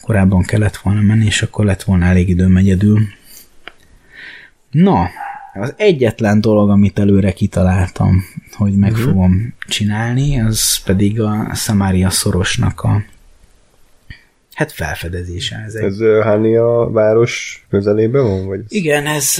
[0.00, 3.00] korábban kellett volna menni, és akkor lett volna elég időm egyedül.
[4.70, 5.08] Na,
[5.54, 9.06] az egyetlen dolog, amit előre kitaláltam, hogy meg uh-huh.
[9.06, 13.02] fogom csinálni, az pedig a Samaria szorosnak a
[14.54, 15.62] hát felfedezése.
[15.66, 15.84] Ez, egy...
[15.84, 18.46] ez Hania város közelében van?
[18.46, 19.34] Vagy Igen, ez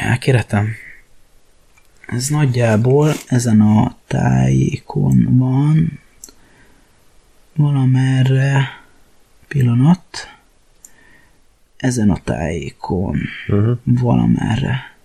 [0.00, 0.81] elkéretem.
[2.14, 6.00] Ez nagyjából ezen a tájékon van.
[7.56, 8.68] valamerre
[9.48, 10.06] pillanat
[11.76, 13.78] ezen a tájékon Uh-huh.
[13.84, 14.96] valamerre.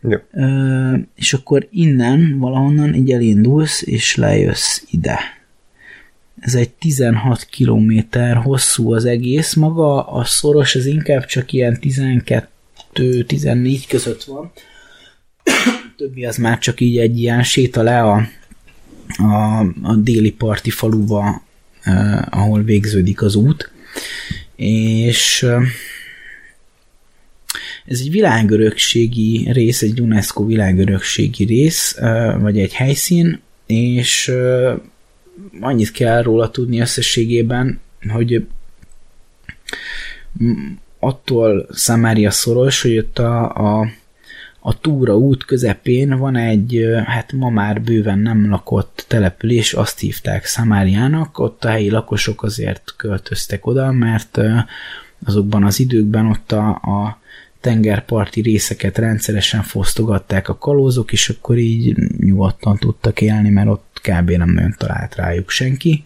[0.00, 0.16] Jó.
[0.32, 5.18] Ö, és akkor innen valahonnan így elindulsz, és lejössz ide.
[6.40, 13.84] Ez egy 16 kilométer hosszú az egész, maga a szoros az inkább csak ilyen 12-14
[13.88, 14.52] között van.
[15.96, 18.28] Többi az már csak így egy ilyen séta le a,
[19.16, 21.42] a, a déli parti faluba,
[21.82, 23.72] eh, ahol végződik az út.
[24.56, 25.62] És eh,
[27.90, 34.74] ez egy világörökségi rész, egy UNESCO világörökségi rész, ö, vagy egy helyszín, és ö,
[35.60, 38.46] annyit kell róla tudni összességében, hogy
[40.98, 43.90] attól Samaria szoros, hogy ott a, a,
[44.60, 50.44] a túra út közepén van egy, hát ma már bőven nem lakott település, azt hívták
[50.44, 54.38] Samáriának, ott a helyi lakosok azért költöztek oda, mert
[55.24, 57.18] azokban az időkben ott a, a
[57.60, 64.30] tengerparti részeket rendszeresen fosztogatták a kalózok, és akkor így nyugodtan tudtak élni, mert ott kb.
[64.30, 66.04] nem nagyon talált rájuk senki.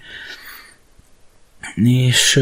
[1.74, 2.40] És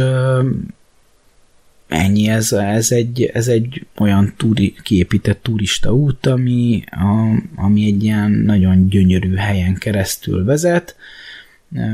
[1.93, 8.05] ennyi, ez, ez, egy, ez egy olyan turi, kiépített turista út, ami, a, ami egy
[8.05, 10.97] ilyen nagyon gyönyörű helyen keresztül vezet.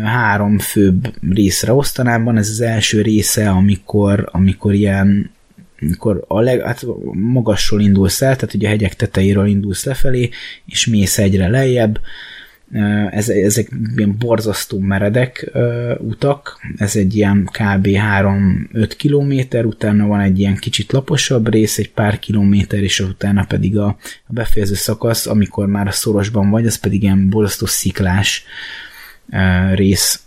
[0.04, 5.30] Három főbb részre osztanám, van ez az első része, amikor, amikor ilyen
[5.80, 10.30] amikor a leg, hát magasról indulsz el, tehát ugye a hegyek tetejéről indulsz lefelé,
[10.66, 12.00] és mész egyre lejjebb,
[13.10, 17.86] ez, ezek ilyen borzasztó meredek uh, utak, ez egy ilyen kb.
[17.86, 23.78] 3-5 kilométer, utána van egy ilyen kicsit laposabb rész, egy pár kilométer, és utána pedig
[23.78, 23.86] a,
[24.26, 28.44] a befejező szakasz, amikor már a szorosban vagy, az pedig ilyen borzasztó sziklás
[29.30, 30.22] uh, rész.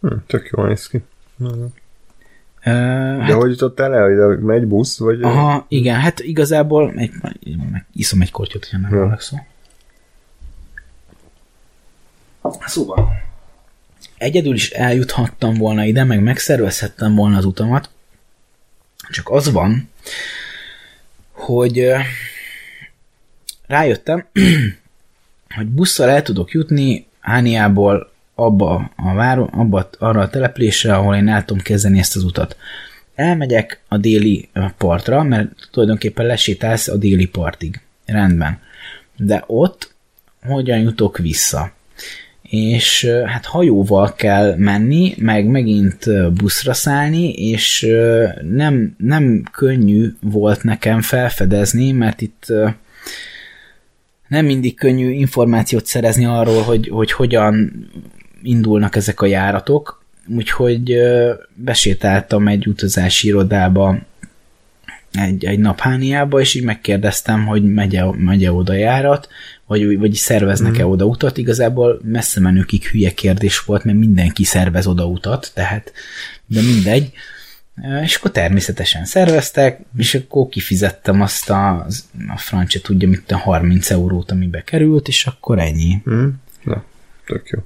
[0.00, 1.02] Hm, tök jól néz ki.
[2.64, 4.10] De hát, hogy jutottál el?
[4.10, 4.98] Ide megy busz?
[4.98, 7.10] Vagy Aha, igen, hát igazából egy,
[7.92, 9.16] iszom egy kortyot, hogyha nem ja.
[9.18, 9.36] szó.
[12.66, 13.22] Szóval,
[14.18, 17.90] egyedül is eljuthattam volna ide, meg megszervezhettem volna az utamat,
[19.10, 19.90] csak az van,
[21.32, 21.92] hogy
[23.66, 24.26] rájöttem,
[25.56, 31.28] hogy busszal el tudok jutni Ániából abba a váro, abba, arra a településre, ahol én
[31.28, 32.56] el tudom kezdeni ezt az utat.
[33.14, 37.80] Elmegyek a déli partra, mert tulajdonképpen lesétálsz a déli partig.
[38.06, 38.60] Rendben.
[39.16, 39.94] De ott
[40.42, 41.72] hogyan jutok vissza?
[42.50, 47.86] És hát hajóval kell menni, meg megint buszra szállni, és
[48.42, 52.52] nem, nem könnyű volt nekem felfedezni, mert itt
[54.28, 57.72] nem mindig könnyű információt szerezni arról, hogy, hogy hogyan
[58.42, 60.02] indulnak ezek a járatok,
[60.36, 60.96] úgyhogy
[61.54, 63.98] besétáltam egy utazási irodába
[65.12, 69.28] egy, egy naphániába, és így megkérdeztem, hogy megye, megye oda járat,
[69.68, 70.88] vagy, vagy szerveznek-e mm.
[70.88, 71.36] oda utat.
[71.36, 75.92] Igazából messze menőkig hülye kérdés volt, mert mindenki szervez oda utat, tehát,
[76.46, 77.12] de mindegy.
[78.02, 81.86] És akkor természetesen szerveztek, és akkor kifizettem azt a,
[82.28, 86.00] a francia tudja, mit a 30 eurót, amibe került, és akkor ennyi.
[86.04, 86.26] Hm?
[86.62, 86.84] Na,
[87.26, 87.58] tök jó.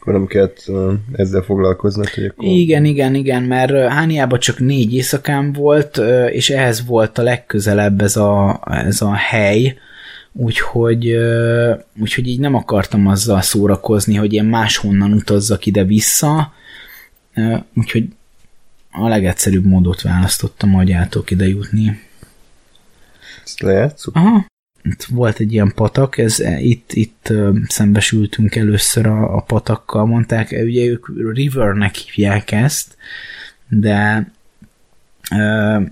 [0.00, 0.64] Akkor nem kellett
[1.12, 2.44] ezzel foglalkoznod, hogy akkor...
[2.44, 8.16] Igen, igen, igen, mert Hániában csak négy éjszakám volt, és ehhez volt a legközelebb ez
[8.16, 9.78] a, ez a hely,
[10.32, 11.16] úgyhogy,
[12.00, 16.52] úgyhogy így nem akartam azzal szórakozni, hogy én máshonnan utazzak ide-vissza,
[17.74, 18.08] úgyhogy
[18.90, 22.00] a legegyszerűbb módot választottam, hogy el tudok ide jutni.
[23.44, 24.16] Ezt lejátszuk?
[24.16, 24.46] Aha.
[24.82, 30.50] Itt volt egy ilyen patak, ez itt, itt ö, szembesültünk először a, a patakkal, mondták,
[30.50, 32.96] ugye ők rivernek hívják ezt,
[33.68, 34.30] de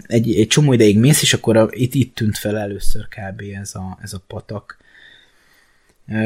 [0.07, 3.43] egy, egy csomó ideig mész, és akkor a, itt, itt tűnt fel először kb.
[3.61, 4.77] ez a, ez a patak.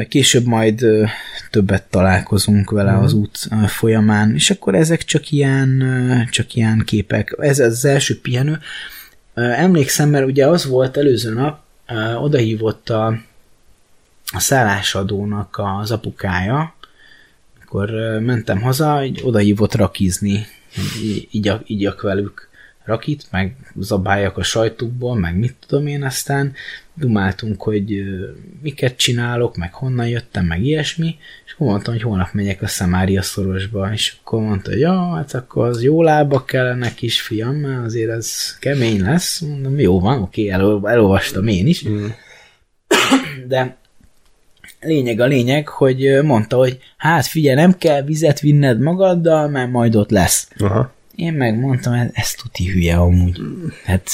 [0.09, 0.85] Később majd
[1.49, 5.83] többet találkozunk vele az út folyamán, és akkor ezek csak ilyen,
[6.31, 7.35] csak ilyen képek.
[7.39, 8.59] Ez az első pihenő.
[9.33, 11.59] Emlékszem, mert ugye az volt előző nap,
[12.21, 13.05] odahívott a,
[14.33, 16.75] a szállásadónak az apukája,
[17.63, 17.89] akkor
[18.19, 20.45] mentem haza, így odahívott rakizni,
[21.03, 22.51] így, így, igyak velük
[22.85, 26.53] rakit, meg zabáljak a sajtukból, meg mit tudom én, aztán
[26.93, 28.03] dumáltunk, hogy
[28.61, 33.21] miket csinálok, meg honnan jöttem, meg ilyesmi, és akkor mondtam, hogy holnap megyek a Szamária
[33.21, 37.85] szorosba, és akkor mondta, hogy ja, hát akkor az jó lábak kellenek is, fiam, mert
[37.85, 39.39] azért ez kemény lesz.
[39.39, 41.87] Mondom, jó van, oké, elol- elolvastam én is.
[41.87, 42.05] Mm.
[43.47, 43.77] De
[44.79, 49.95] lényeg a lényeg, hogy mondta, hogy hát figyelj, nem kell vizet vinned magaddal, mert majd
[49.95, 50.49] ott lesz.
[50.57, 50.93] Aha.
[51.15, 53.41] Én megmondtam, ez, ez tuti hülye amúgy.
[53.85, 54.09] Hát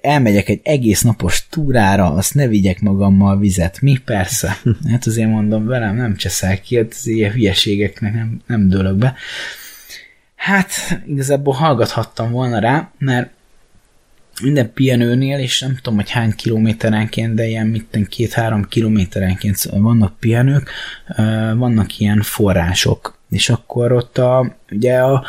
[0.00, 3.80] elmegyek egy egész napos túrára, azt ne vigyek magammal vizet.
[3.80, 3.96] Mi?
[4.04, 4.56] Persze.
[4.90, 9.14] Hát azért mondom, velem nem cseszel ki, hát az ilyen hülyeségeknek nem, nem dőlök be.
[10.34, 10.70] Hát
[11.06, 13.30] igazából hallgathattam volna rá, mert
[14.42, 20.70] minden pihenőnél, és nem tudom, hogy hány kilométerenként, de ilyen mitten két-három kilométerenként vannak pihenők,
[21.56, 25.24] vannak ilyen források, és akkor ott a, ugye a,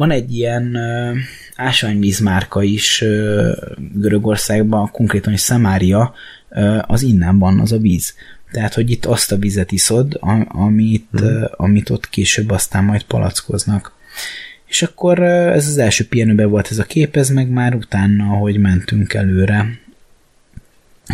[0.00, 1.14] van egy ilyen ö,
[1.56, 3.52] ásványvízmárka is ö,
[3.94, 6.14] Görögországban, konkrétan is Szamária,
[6.48, 8.14] ö, az innen van az a víz.
[8.52, 11.44] Tehát, hogy itt azt a vizet iszod, amit, hmm.
[11.50, 13.92] amit ott később aztán majd palackoznak.
[14.66, 18.58] És akkor ez az első pihenőben volt ez a kép, ez meg már utána, ahogy
[18.58, 19.78] mentünk előre.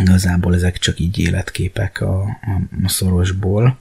[0.01, 3.79] Igazából ezek csak így életképek a, a, a szorosból.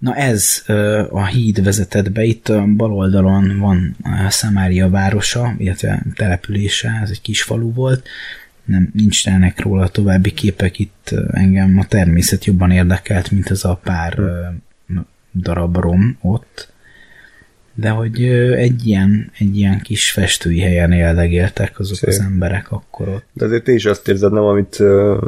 [0.00, 0.62] Na ez
[1.10, 3.96] a híd vezetett be, itt bal oldalon van
[4.28, 8.08] Szamária városa, illetve települése, ez egy kis falu volt,
[8.64, 13.80] nem, nincs ennek róla további képek, itt engem a természet jobban érdekelt, mint az a
[13.82, 14.18] pár
[15.34, 16.69] darab rom ott,
[17.74, 18.22] de hogy
[18.56, 22.08] egy ilyen, egy ilyen kis festői helyen éldegéltek azok Szép.
[22.08, 23.24] az emberek akkor ott.
[23.32, 24.80] De azért te is azt érzed, nem, amit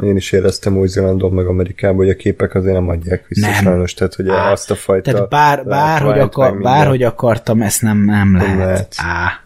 [0.03, 3.63] én is éreztem Új-Zélandon, meg Amerikában, hogy a képek azért nem adják vissza Nem.
[3.63, 7.81] sajnos, tehát hogy Á, azt a fajta Tehát bár, bárhogy, látványt, akar, bárhogy akartam, ezt
[7.81, 8.57] nem, nem lehet.
[8.57, 8.95] lehet.
[8.97, 9.43] Á.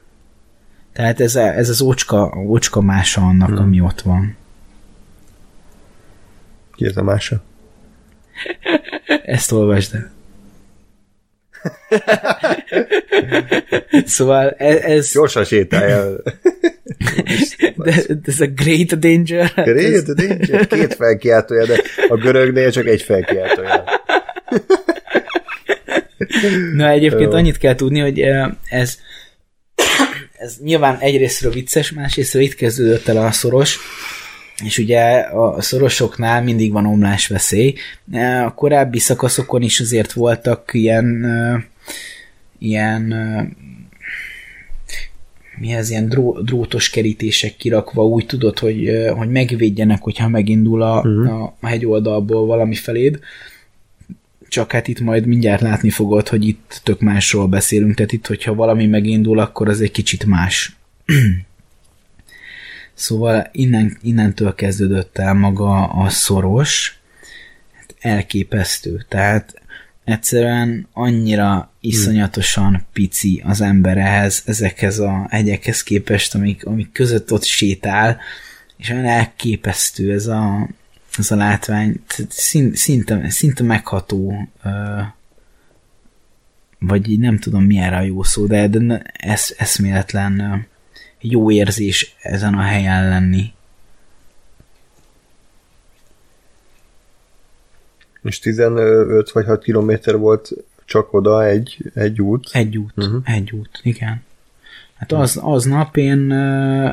[0.93, 3.57] Tehát ez, ez az ócska, ócska mása annak, hmm.
[3.57, 4.35] ami ott van.
[6.75, 7.43] Ki ez a mása?
[9.25, 10.15] Ezt olvasd el.
[14.05, 16.23] Szóval ez, ez Gyorsan sétálj el.
[17.75, 19.51] de, de ez a Great Danger.
[19.55, 20.67] hát ez- Great danger.
[20.67, 23.83] Két felkiáltója, de a görögnél csak egy felkiáltója.
[26.73, 27.37] Na egyébként Jó.
[27.37, 28.97] annyit kell tudni, hogy eh, ez
[30.37, 33.79] ez nyilván egyrésztről vicces, másrésztről itt kezdődött el a szoros,
[34.63, 37.73] és ugye a szorosoknál mindig van omlás veszély.
[38.11, 41.63] Eh, A korábbi szakaszokon is azért voltak ilyen eh,
[42.59, 43.45] ilyen eh,
[45.59, 50.97] mi ez, ilyen dró, drótos kerítések kirakva, úgy tudod, hogy, hogy megvédjenek, hogyha megindul a,
[50.97, 51.41] uh-huh.
[51.41, 53.19] a hegyoldalból valami feléd
[54.49, 58.55] csak hát itt majd mindjárt látni fogod, hogy itt tök másról beszélünk, tehát itt, hogyha
[58.55, 60.75] valami megindul, akkor az egy kicsit más.
[62.97, 66.99] szóval innen, innentől kezdődött el maga a szoros,
[67.73, 69.61] hát elképesztő, tehát
[70.03, 77.43] egyszerűen annyira iszonyatosan pici az ember ehhez, ezekhez a hegyekhez képest, amik, amik között ott
[77.43, 78.17] sétál,
[78.77, 80.69] és olyan elképesztő ez a,
[81.17, 82.01] ez a látvány,
[82.71, 84.47] szinte, szinte megható,
[86.79, 90.65] vagy így nem tudom mi erre a jó szó, de, de esz, eszméletlen
[91.19, 93.53] jó érzés ezen a helyen lenni.
[98.23, 100.51] És 15 vagy 6 kilométer volt
[100.85, 102.49] csak oda egy, egy út.
[102.51, 103.05] Egy út, Mhm.
[103.07, 103.35] uh-huh.
[103.35, 104.23] egy út, igen.
[104.95, 106.91] Hát az, aznap én ö,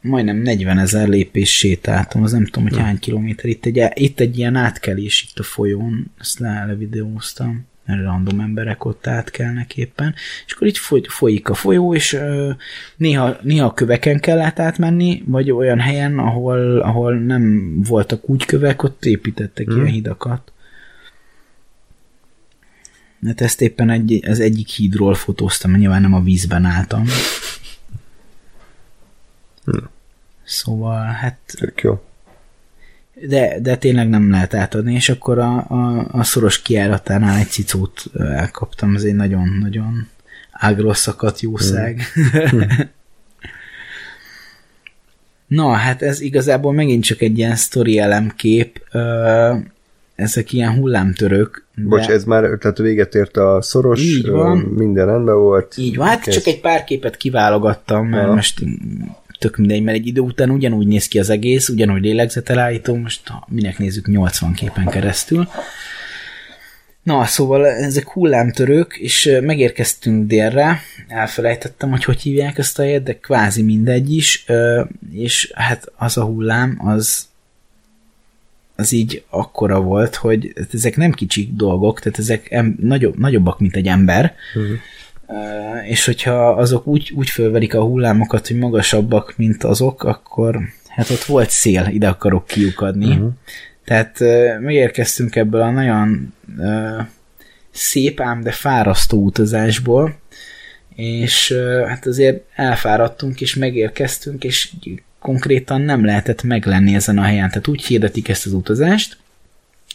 [0.00, 3.44] majdnem 40 ezer lépés sétáltam, az nem tudom, hogy hány kilométer.
[3.44, 8.84] Itt egy, itt egy ilyen átkelés itt a folyón, ezt le, levideóztam, mert random emberek
[8.84, 10.14] ott átkelnek éppen,
[10.46, 12.50] és akkor így foly, folyik a folyó, és ö,
[12.96, 19.04] néha, néha köveken kellett átmenni, vagy olyan helyen, ahol, ahol nem voltak úgy kövek, ott
[19.04, 19.76] építettek Mhm.
[19.76, 20.52] ilyen hidakat.
[23.26, 27.04] Hát ezt éppen egy, az egyik hídról fotóztam, nyilván nem a vízben álltam.
[30.44, 32.02] Szóval, hát, Tök jó.
[33.28, 38.04] De, de tényleg nem lehet átadni, és akkor a, a, a szoros kiáratánál egy cicót
[38.18, 40.08] elkaptam, ez egy nagyon-nagyon
[40.52, 42.00] ágról szakadt jószág.
[45.46, 48.82] Na, hát ez igazából megint csak egy ilyen sztori elemkép,
[50.14, 51.64] ezek ilyen hullámtörők.
[51.74, 54.58] de- Bocs, ez már, tehát véget ért a szoros, Így van.
[54.58, 55.74] minden rendben volt.
[55.78, 56.34] Így van, hát Kész.
[56.34, 58.32] csak egy pár képet kiválogattam, mert Ja.
[58.34, 58.60] most
[59.38, 63.78] tök mindegy, mert egy idő után ugyanúgy néz ki az egész, ugyanúgy lélegzetelállító, most minek
[63.78, 65.48] nézzük 80 képen keresztül.
[67.02, 73.18] Na, szóval ezek hullámtörők, és megérkeztünk délre, elfelejtettem, hogy hogy hívják ezt a helyet, de
[73.18, 74.44] kvázi mindegy is,
[75.12, 77.26] és hát az a hullám, az
[78.76, 83.76] az így akkora volt, hogy ezek nem kicsik dolgok, tehát ezek em, nagyobb, nagyobbak, mint
[83.76, 84.62] egy ember, Uh,
[85.84, 90.58] és hogyha azok úgy, úgy fölverik a hullámokat, hogy magasabbak, mint azok, akkor
[90.88, 93.10] hát ott volt szél, ide akarok kiukadni.
[93.10, 93.32] Uh-huh.
[93.84, 97.06] Tehát uh, megérkeztünk ebből a nagyon uh,
[97.70, 100.18] szép ám, de fárasztó utazásból,
[100.94, 101.54] és
[101.86, 104.70] hát azért elfáradtunk, és megérkeztünk, és
[105.20, 107.48] konkrétan nem lehetett meglenni ezen a helyen.
[107.48, 109.16] Tehát úgy hirdetik ezt az utazást,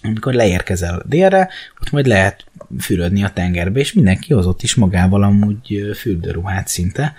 [0.03, 1.49] amikor leérkezel délre,
[1.81, 2.45] ott majd lehet
[2.79, 7.13] fürödni a tengerbe, és mindenki hozott is magával amúgy fürdőruhát szinte.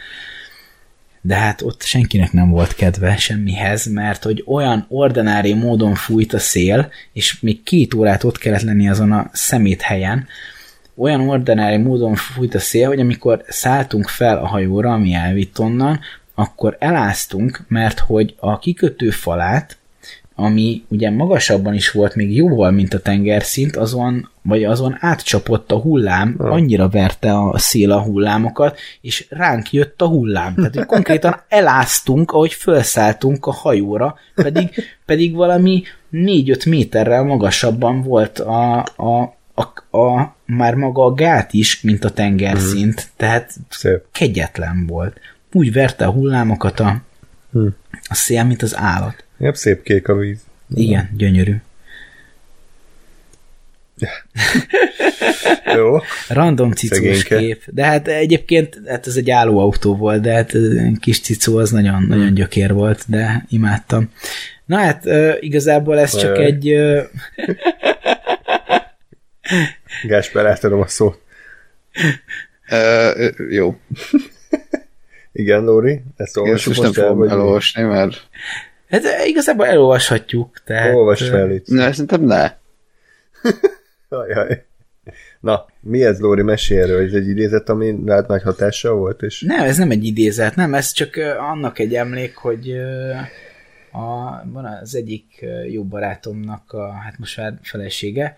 [1.20, 6.39] De hát ott senkinek nem volt kedve semmihez, mert hogy olyan ordinári módon fújt a
[6.39, 10.26] szél, és még két órát ott kellett lenni azon a szemét helyen,
[10.97, 16.01] olyan ordinári módon fújt a szél, hogy amikor szálltunk fel a hajóra, ami elvitt onnan,
[16.35, 19.76] akkor eláztunk, mert hogy a kikötő falát,
[20.35, 25.76] ami ugye magasabban is volt még jóval, mint a tengerszint, azon, vagy azon átcsapott a
[25.78, 30.55] hullám, annyira verte a szél a hullámokat, és ránk jött a hullám.
[30.55, 34.68] Tehát, hogy konkrétan eláztunk, ahogy felszálltunk a hajóra, pedig,
[35.05, 35.82] pedig valami
[36.12, 42.11] 4-5 méterrel magasabban volt a, a, a, a, már maga a gát is, mint a
[42.11, 43.11] tengerszint, mm.
[43.16, 44.03] tehát Szép.
[44.12, 45.20] kegyetlen volt.
[45.53, 47.03] Úgy verte a hullámokat a,
[47.55, 47.66] Hm.
[48.09, 49.24] a szél, mint az állat.
[49.39, 50.41] Jobb szép kék a víz.
[50.74, 51.55] Igen, gyönyörű.
[55.76, 55.99] Jó.
[56.28, 57.39] Random cicós Szegényke.
[57.39, 57.62] kép.
[57.66, 61.95] De hát egyébként hát ez egy állóautó volt, de hát egy kis cicó az nagyon,
[61.95, 62.07] Hmm.
[62.09, 64.11] nagyon gyökér volt, de imádtam.
[64.64, 65.05] Na hát
[65.41, 66.45] igazából ez csak Ajaj.
[66.45, 67.03] egy ö,
[70.07, 71.20] Gásper, átadom a szót.
[72.70, 73.76] Uh, jó.
[75.32, 78.26] Igen, Lóri, ezt Én olvassuk most nem most el, fogom elolvasni, mert
[79.03, 80.63] hát igazából elolvashatjuk.
[80.65, 81.63] Tehát, Olvasd ö, fel, légy.
[81.67, 82.53] ne, szerintem ne.
[84.09, 84.65] Ajaj.
[85.41, 86.43] Na, mi ez, Lóri?
[86.43, 90.05] Mesélj erről, ez egy idézet, ami rád nagy hatással volt, és Nem, ez nem egy
[90.05, 92.71] idézet, nem, ez csak ö, annak egy emlék, hogy
[93.93, 98.37] a, van az egyik jó barátomnak a, hát most már felesége,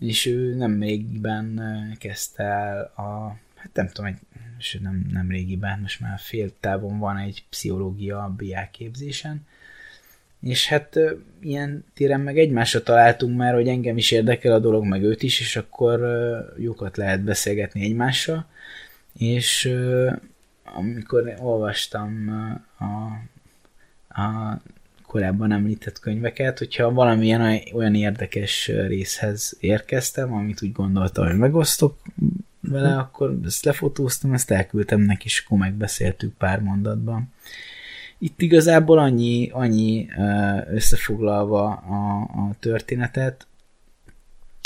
[0.00, 1.60] és ő nem régiben
[1.98, 4.18] kezdte el a, hát nem tudom, egy,
[4.58, 9.46] sőt nem, nem régiben, most már fél távon van egy pszichológia BA képzésen,
[10.44, 10.98] és hát
[11.40, 15.40] ilyen téren meg egymásra találtunk már, hogy engem is érdekel a dolog, meg őt is,
[15.40, 16.00] és akkor
[16.58, 18.46] jókat lehet beszélgetni egymással,
[19.18, 19.74] és
[20.64, 22.28] amikor olvastam
[22.78, 22.84] a,
[24.22, 24.60] a
[25.06, 31.98] korábban említett könyveket, hogyha valamilyen oly- olyan érdekes részhez érkeztem, amit úgy gondoltam, hogy megosztok
[32.60, 37.32] vele, akkor ezt lefotóztam, ezt elküldtem neki, és akkor megbeszéltük pár mondatban.
[38.24, 40.08] Itt igazából annyi, annyi
[40.66, 43.46] összefoglalva a, a történetet,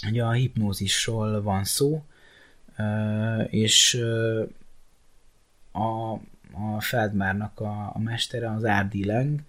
[0.06, 2.02] hogy a hipnózisról van szó,
[3.46, 4.00] és
[5.72, 6.12] a,
[6.52, 9.40] a Feldmárnak a, a mestere, az Árdi Leng,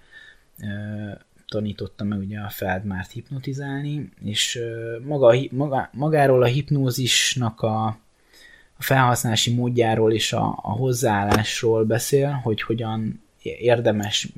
[1.47, 4.59] tanította meg ugye a Feldmárt hipnotizálni, és
[5.03, 7.85] maga, maga, magáról a hipnózisnak a,
[8.77, 14.33] a felhasználási módjáról és a, a hozzáállásról beszél, hogy hogyan érdemes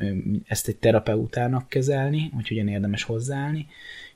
[0.47, 3.68] ezt egy terapeutának kezelni, hogy hogyan érdemes hozzáállni,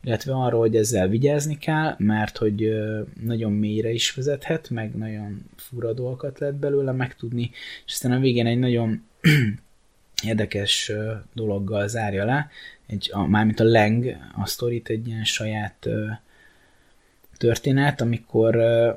[0.03, 2.73] illetve arról, hogy ezzel vigyázni kell, mert hogy
[3.21, 7.51] nagyon mélyre is vezethet, meg nagyon fura dolgokat lehet belőle megtudni,
[7.85, 9.03] és aztán a végén egy nagyon
[10.23, 10.91] érdekes
[11.33, 12.49] dologgal zárja le,
[12.87, 16.05] egy, a, mármint a Leng, a sztorit egy ilyen saját ö,
[17.37, 18.91] történet, amikor ö,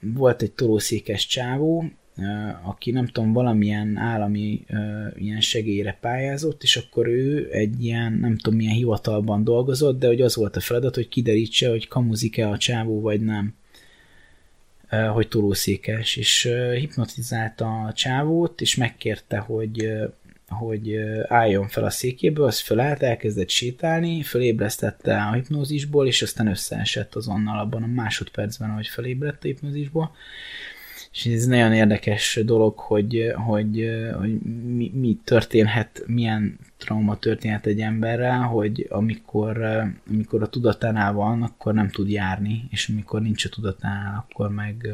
[0.00, 1.84] volt egy tolószékes csávó,
[2.62, 4.64] aki nem tudom, valamilyen állami
[5.16, 10.20] ilyen segélyre pályázott, és akkor ő egy ilyen, nem tudom milyen hivatalban dolgozott, de hogy
[10.20, 13.54] az volt a feladat, hogy kiderítse, hogy kamuzik-e a csávó, vagy nem
[15.12, 19.88] hogy tolószékes, és hipnotizálta a csávót, és megkérte, hogy
[20.48, 20.96] hogy
[21.28, 27.58] álljon fel a székéből, az fölállt, elkezdett sétálni, fölébresztette a hipnózisból, és aztán összeesett azonnal
[27.58, 30.14] abban a másodpercben, ahogy felébredt a hipnózisból.
[31.16, 37.80] És ez nagyon érdekes dolog, hogy, hogy, hogy mi, mi történhet, milyen trauma történhet egy
[37.80, 39.64] emberrel, hogy amikor,
[40.10, 44.88] amikor a tudatánál van, akkor nem tud járni, és amikor nincs a tudatánál, akkor meg,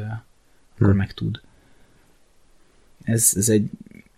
[0.75, 0.97] akkor Hm.
[0.97, 1.41] meg tud.
[3.03, 3.69] Ez, ez, egy,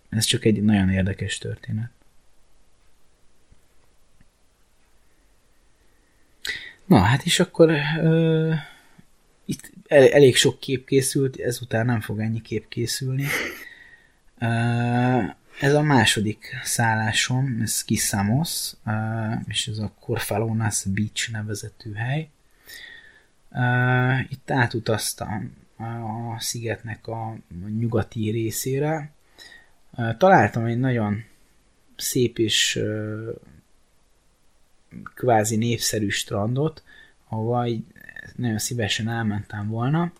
[0.08, 1.90] ez csak egy nagyon érdekes történet.
[6.84, 7.70] Na, hát és akkor
[8.00, 8.52] ö,
[9.44, 13.26] itt el, elég sok kép készült, ezután nem fog ennyi kép készülni.
[15.60, 18.72] Ez a második szállásom, ez Kisamos,
[19.48, 22.28] és ez a Corfalonas Beach nevezetű hely.
[24.28, 27.36] Itt átutaztam a szigetnek a
[27.78, 29.10] nyugati részére.
[30.18, 31.24] Találtam egy nagyon
[31.96, 32.80] szép és
[35.14, 36.82] kvázi népszerű strandot,
[37.28, 37.84] ahova így
[38.36, 40.12] nagyon szívesen elmentem volna,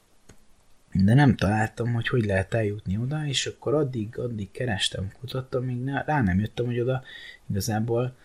[0.92, 5.76] de nem találtam, hogy hogy lehet eljutni oda, és akkor addig, addig kerestem, kutattam, még
[5.76, 7.02] ne, rá nem jöttem, hogy oda
[7.50, 8.16] igazából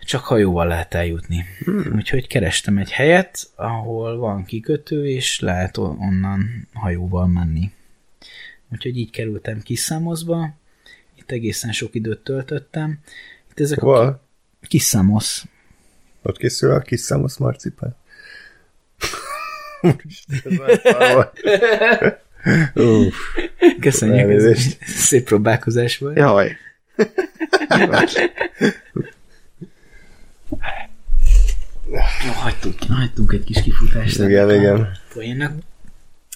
[0.00, 1.44] csak hajóval lehet eljutni.
[1.64, 1.92] Hmm.
[1.94, 7.72] Úgyhogy kerestem egy helyet, ahol van kikötő, és lehet onnan hajóval menni.
[8.72, 10.54] Úgyhogy így kerültem Kiszámoszba,
[11.14, 12.98] itt egészen sok időt töltöttem.
[13.50, 14.06] Itt ezek Hol?
[14.06, 14.20] a
[14.66, 15.44] Kiszámosz.
[16.22, 17.96] Ott készül a kis számosz marcipán.
[19.80, 20.78] Úristen, ez.
[22.74, 23.14] Uff,
[23.80, 24.78] Köszönjük, ez Elnézést.
[24.84, 26.16] szép próbálkozás volt.
[26.16, 26.56] Jaj.
[32.24, 34.18] Jó, hagytunk, hagytunk egy kis kifutást.
[34.18, 34.88] Igen, igen.
[35.14, 35.52] Poénnak.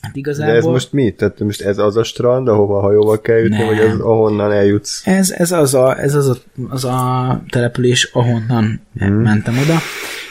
[0.00, 0.54] Hát De igazából...
[0.56, 1.10] ez most mi?
[1.12, 3.66] Tehát most ez az a strand, ahova hajóval kell jutni, Nem.
[3.66, 5.06] vagy az, ahonnan eljutsz?
[5.06, 6.36] Ez, ez, az, a, ez az, a,
[6.68, 9.14] az a település, ahonnan Hmm.
[9.14, 9.78] mentem oda.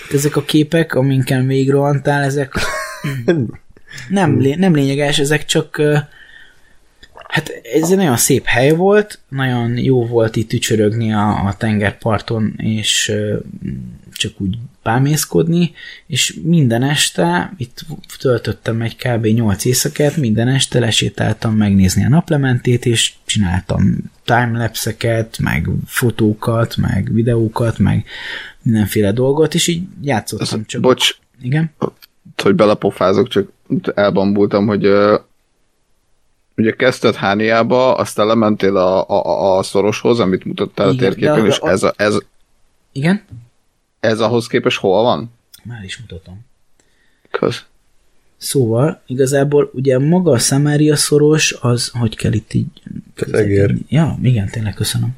[0.08, 2.54] Itt ezek a képek, aminken végigrohantál, ezek
[4.10, 5.82] nem, lé, nem lényeges, ezek csak
[7.34, 12.54] hát ez egy nagyon szép hely volt, nagyon jó volt itt ücsörögni a, a tengerparton,
[12.58, 13.12] és
[14.12, 15.72] csak úgy bámészkodni,
[16.08, 17.86] és minden este, itt
[18.20, 19.26] töltöttem egy kb.
[19.26, 27.78] 8 éjszakát, minden este lesétáltam megnézni a naplementét, és csináltam timelapseket, meg fotókat, meg videókat,
[27.78, 28.06] meg
[28.62, 30.82] mindenféle dolgot, és így játszottam csak.
[30.82, 31.72] Bocs, Igen?
[32.42, 33.50] Hogy belepofázok, csak
[33.96, 35.18] elbambultam, hogy ö,
[36.58, 41.42] ugye kezdted Hániába, aztán lementél a, a, a- a szoroshoz, amit mutattál Igen, a térképen,
[41.42, 42.18] de és a- ez, a, ez,
[42.92, 43.24] Igen?
[44.00, 45.32] ez ahhoz képest hol van?
[45.64, 46.46] Már is mutatom.
[47.32, 47.64] Kösz.
[48.38, 52.68] Szóval igazából ugye maga a Samaria szoros, az, hogy kell itt így...
[53.32, 53.76] egér.
[53.88, 55.16] Ja, igen, tényleg köszönöm.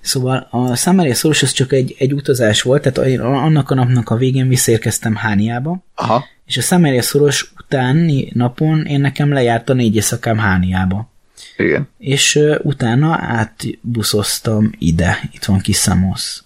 [0.00, 4.16] Szóval a Samaria szoros az csak egy, egy utazás volt, tehát annak a napnak a
[4.16, 6.24] végén visszaérkeztem Hániába, Aha.
[6.46, 11.08] és a Samaria szoros utáni napon én nekem lejárt a négy éjszakám Hániába.
[11.56, 11.88] Igen.
[11.98, 16.44] És uh, utána átbuszoztam ide, itt van Kiszámosz.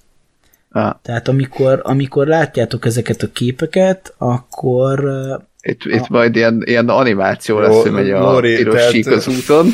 [0.70, 6.88] Ah, Tehát amikor, amikor látjátok ezeket a képeket, akkor uh, itt, itt majd ilyen, ilyen
[6.88, 9.66] animáció Jó, lesz, hogy megy a Lori, piros tehát- sík az úton.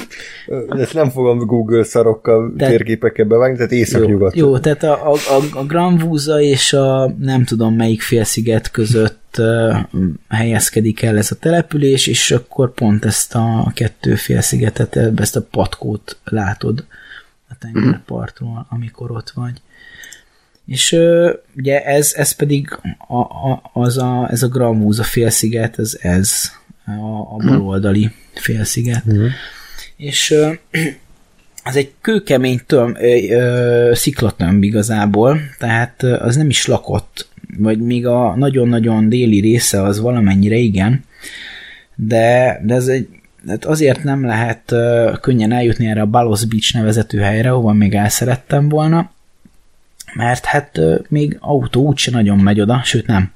[0.82, 4.36] Ezt nem fogom Google szarokkal, De- térképekkel bevágni, tehát jó, észak-nyugat.
[4.36, 9.76] jó, tehát a, a, a, a Granvúza és a nem tudom melyik félsziget között uh,
[10.28, 16.16] helyezkedik el ez a település, és akkor pont ezt a kettő félszigetet, ezt a patkót
[16.24, 16.84] látod
[17.48, 19.52] a tengerpartról, amikor ott vagy.
[20.70, 20.97] És
[21.56, 22.78] ugye ez, ez pedig
[23.09, 26.51] a, a, az a, ez a Gramúza félsziget, ez ez
[26.84, 29.05] a, a baloldali félsziget.
[29.05, 29.24] Mhm.
[29.97, 30.34] És
[31.64, 37.28] az egy kőkemény töm, ö, ö, sziklatömb igazából, tehát az nem is lakott,
[37.59, 41.05] vagy még a nagyon-nagyon déli része az valamennyire igen,
[41.94, 43.09] de, de ez egy
[43.47, 47.94] hát azért nem lehet ö, könnyen eljutni erre a Balos Beach nevezetű helyre, ahova még
[47.94, 49.10] el szerettem volna,
[50.15, 53.32] mert hát még autó úgyse nagyon megy oda, sőt nem.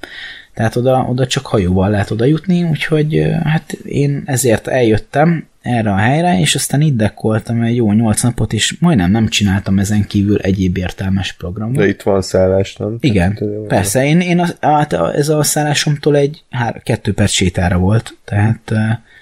[0.53, 5.95] Tehát oda, oda csak hajóval lehet oda jutni, úgyhogy hát én ezért eljöttem erre a
[5.95, 10.37] helyre, és aztán itt dekkoltam egy jó nyolc napot, és majdnem nem csináltam ezen kívül
[10.37, 11.75] egyéb értelmes programot.
[11.75, 12.97] De itt van szállás, nem?
[12.99, 14.05] Igen, Tehát, persze.
[14.05, 18.71] Én, én az, hát ez a szállásomtól egy hár, kettő perc sétára volt, tehát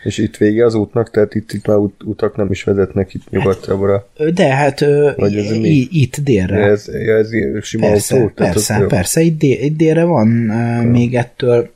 [0.03, 3.29] És itt vége az útnak, tehát itt, itt már ut- utak nem is vezetnek itt
[3.29, 4.07] nyugatra.
[4.33, 4.79] de hát
[5.15, 5.69] Vagy ez mi?
[5.69, 6.55] i- itt délre.
[6.55, 7.29] De ez, ja, ez
[7.61, 8.29] sima Persze, autó?
[8.35, 8.87] Tehát persze, ott jó.
[8.87, 11.71] persze, itt, dél, itt délre van uh, még ettől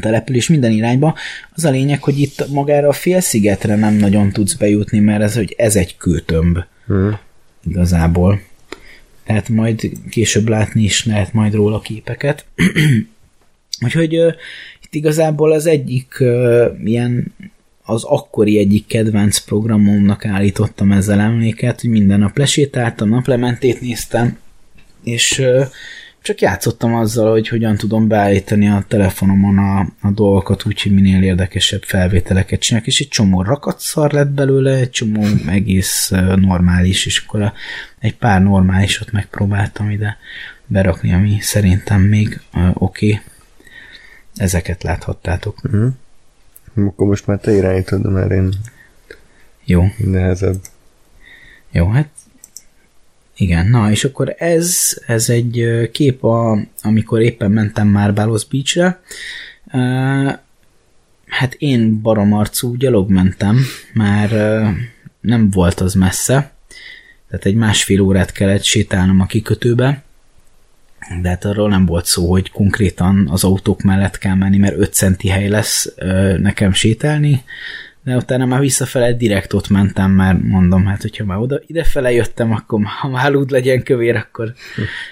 [0.00, 1.14] település minden irányba.
[1.54, 5.54] Az a lényeg, hogy itt magára a félszigetre nem nagyon tudsz bejutni, mert ez, hogy
[5.58, 7.12] ez egy kőtömb Mhm.
[7.66, 8.40] igazából.
[9.26, 12.44] Lehet majd később látni is, lehet majd róla képeket.
[13.84, 14.34] Úgyhogy uh,
[14.82, 17.34] itt igazából az egyik uh, ilyen
[17.84, 24.38] az akkori egyik kedvenc programomnak állítottam ezzel emléket, hogy minden nap lesétáltam, naplementét néztem,
[25.02, 25.62] és ö,
[26.24, 31.22] csak játszottam azzal, hogy hogyan tudom beállítani a telefonomon a, a dolgokat úgy, hogy minél
[31.22, 37.42] érdekesebb felvételeket csinálok, és egy csomó rakatszar lett belőle, egy csomó egész normális, és akkor
[37.42, 37.52] a,
[37.98, 40.16] egy pár normálisat megpróbáltam ide
[40.66, 43.06] berakni, ami szerintem még ö, oké.
[43.12, 43.20] Okay.
[44.36, 45.60] Ezeket láthattátok.
[46.74, 48.54] Akkor most már te irányítod, már én
[49.64, 49.84] Jó.
[49.96, 50.60] nehezebb.
[51.70, 52.08] Jó, hát
[53.36, 59.00] igen, na és akkor ez, ez egy kép, a, amikor éppen mentem már Balos Beachre.
[59.72, 60.32] Uh,
[61.26, 63.58] hát én baromarcú gyalog mentem,
[63.92, 64.68] már uh,
[65.20, 66.52] nem volt az messze,
[67.28, 70.02] tehát egy másfél órát kellett sétálnom a kikötőbe,
[71.22, 74.92] de hát arról nem volt szó, hogy konkrétan az autók mellett kell menni, mert 5
[74.92, 77.44] centi hely lesz ö, nekem sétálni,
[78.04, 82.52] de utána már visszafele direkt ott mentem, mert mondom, hát hogyha már oda, idefele jöttem,
[82.52, 84.54] akkor ha már úgy legyen kövér, akkor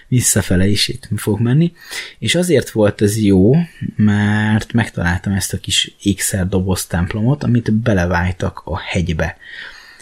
[0.09, 1.73] visszafele is itt fog menni.
[2.19, 3.55] És azért volt ez jó,
[3.97, 9.37] mert megtaláltam ezt a kis ékszerdoboz templomot, amit belevájtak a hegybe.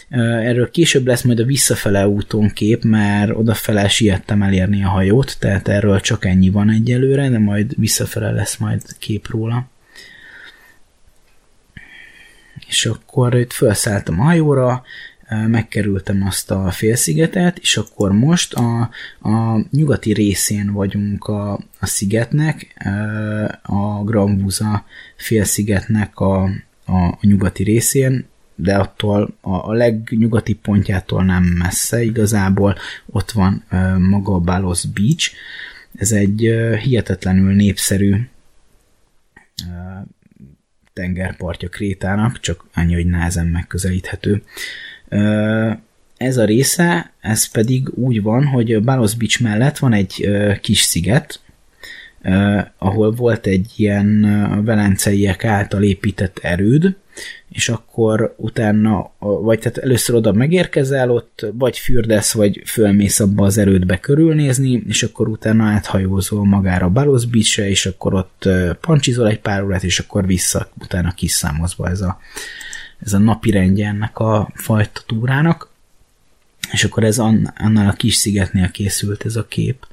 [0.09, 5.67] Erről később lesz majd a visszafele úton kép, mert odafele siettem elérni a hajót, tehát
[5.67, 9.70] erről csak ennyi van egyelőre, de majd visszafele lesz majd kép róla
[12.71, 14.83] és akkor itt felszálltam a hajóra,
[15.47, 18.89] megkerültem azt a félszigetet, és akkor most a,
[19.21, 22.75] a nyugati részén vagyunk a, a szigetnek,
[23.61, 24.85] a Grambuza
[25.15, 26.43] félszigetnek a,
[26.85, 28.25] a, a nyugati részén,
[28.55, 32.75] de attól a, a legnyugati pontjától nem messze, igazából
[33.05, 33.63] ott van
[33.97, 35.31] maga a Balos Beach,
[35.95, 38.15] ez egy hihetetlenül népszerű
[40.93, 44.43] tengerpartja Krétának, csak annyi, hogy nehezen megközelíthető.
[46.17, 50.29] Ez a része, ez pedig úgy van, hogy Balos Beach mellett van egy
[50.61, 51.39] kis sziget,
[52.77, 54.21] ahol volt egy ilyen
[54.65, 56.95] velenceiek által épített erőd,
[57.49, 63.57] és akkor utána, vagy tehát először oda megérkezel, ott vagy fürdesz, vagy fölmész abba az
[63.57, 68.49] erődbe körülnézni, és akkor utána áthajózol magára Balos Beach-re, és akkor ott
[68.81, 72.19] pancsizol egy pár órát, és akkor vissza utána kiszámozva ez a,
[72.99, 75.69] ez a napi rendje ennek a fajta túrának.
[76.71, 79.87] És akkor ez annál a kis szigetnél készült ez a kép.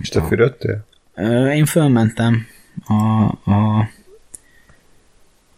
[0.00, 0.84] És te fürödtél?
[1.54, 2.46] Én fölmentem
[2.84, 3.88] a, a,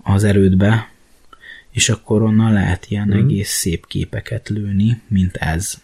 [0.05, 0.89] az erődbe,
[1.71, 3.19] és akkor onnan lehet ilyen mm.
[3.19, 5.83] egész szép képeket lőni, mint ez.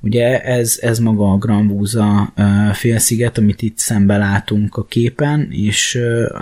[0.00, 2.32] Ugye ez, ez maga a Granvúza
[2.72, 5.98] félsziget, amit itt szembe látunk a képen, és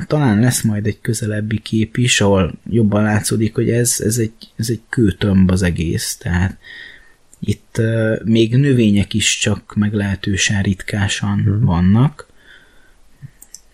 [0.07, 4.69] talán lesz majd egy közelebbi kép is, ahol jobban látszódik, hogy ez, ez, egy, ez
[4.71, 6.57] egy kőtömb az egész, tehát
[7.41, 7.81] itt
[8.25, 11.65] még növények is csak meglehetősen ritkásan mm.
[11.65, 12.27] vannak,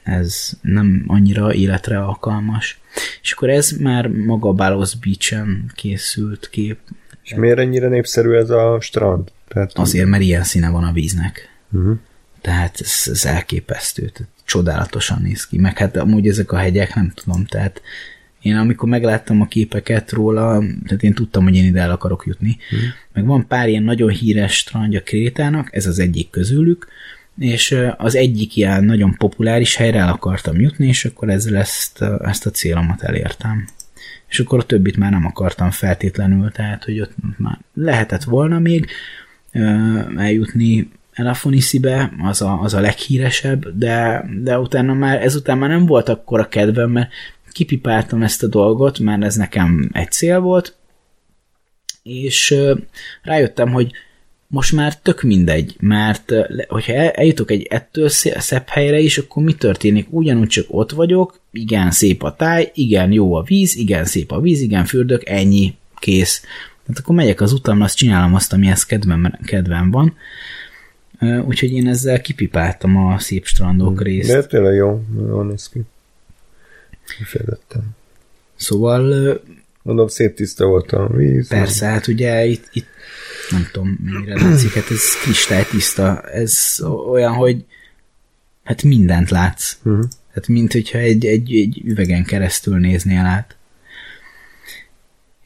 [0.02, 2.80] ez nem annyira életre alkalmas.
[3.22, 6.78] És akkor ez már maga Balos Beach-en készült kép.
[7.22, 9.32] És miért ennyire népszerű ez a strand?
[9.48, 11.48] Tehát Azért, mert ilyen színe van a víznek.
[11.70, 11.96] Uh-huh.
[12.40, 15.58] Tehát ez, ez elképesztő, tehát csodálatosan néz ki.
[15.58, 17.82] Meg hát amúgy ezek a hegyek, nem tudom, tehát
[18.40, 22.56] én amikor megláttam a képeket róla, tehát én tudtam, hogy én ide el akarok jutni.
[22.72, 22.88] Uh-huh.
[23.12, 26.86] Meg van pár ilyen nagyon híres strandja Krétának, ez az egyik közülük,
[27.38, 32.46] és az egyik ilyen nagyon populáris helyre el akartam jutni, és akkor ezzel ezt, ezt
[32.46, 33.68] a célomat elértem.
[34.28, 38.86] És akkor a többit már nem akartam feltétlenül, tehát hogy ott már lehetett volna még
[40.16, 46.08] eljutni Elafoniszibe, az a, az a leghíresebb, de, de utána már, ezután már nem volt
[46.08, 47.10] akkor a kedvem, mert
[47.52, 50.76] kipipáltam ezt a dolgot, mert ez nekem egy cél volt,
[52.02, 52.54] és
[53.22, 53.92] rájöttem, hogy
[54.52, 56.32] most már tök mindegy, mert
[56.68, 60.06] hogyha eljutok egy ettől szebb helyre is, akkor mi történik?
[60.10, 64.40] Ugyanúgy csak ott vagyok, igen, szép a táj, igen, jó a víz, igen, szép a
[64.40, 66.40] víz, igen, fürdök, ennyi, kész.
[66.86, 70.16] Tehát akkor megyek az utamra, azt csinálom azt, amihez kedvem, kedvem van.
[71.46, 74.02] Úgyhogy én ezzel kipipáltam a szép strandok hmm.
[74.02, 74.28] részt.
[74.28, 75.80] De tényleg jó, jól néz ki.
[77.18, 77.96] Kifejezetten.
[78.56, 79.40] Szóval...
[79.82, 81.48] Mondom, szép tiszta volt a víz.
[81.48, 82.86] Persze, hát ugye itt, itt
[83.50, 86.78] nem tudom, mennyire látszik, hát ez kristálytiszta, ez
[87.10, 87.64] olyan, hogy
[88.64, 89.76] hát mindent látsz.
[89.82, 90.04] Uh-huh.
[90.34, 93.56] Hát mint hogyha egy, egy, egy üvegen keresztül néznél át.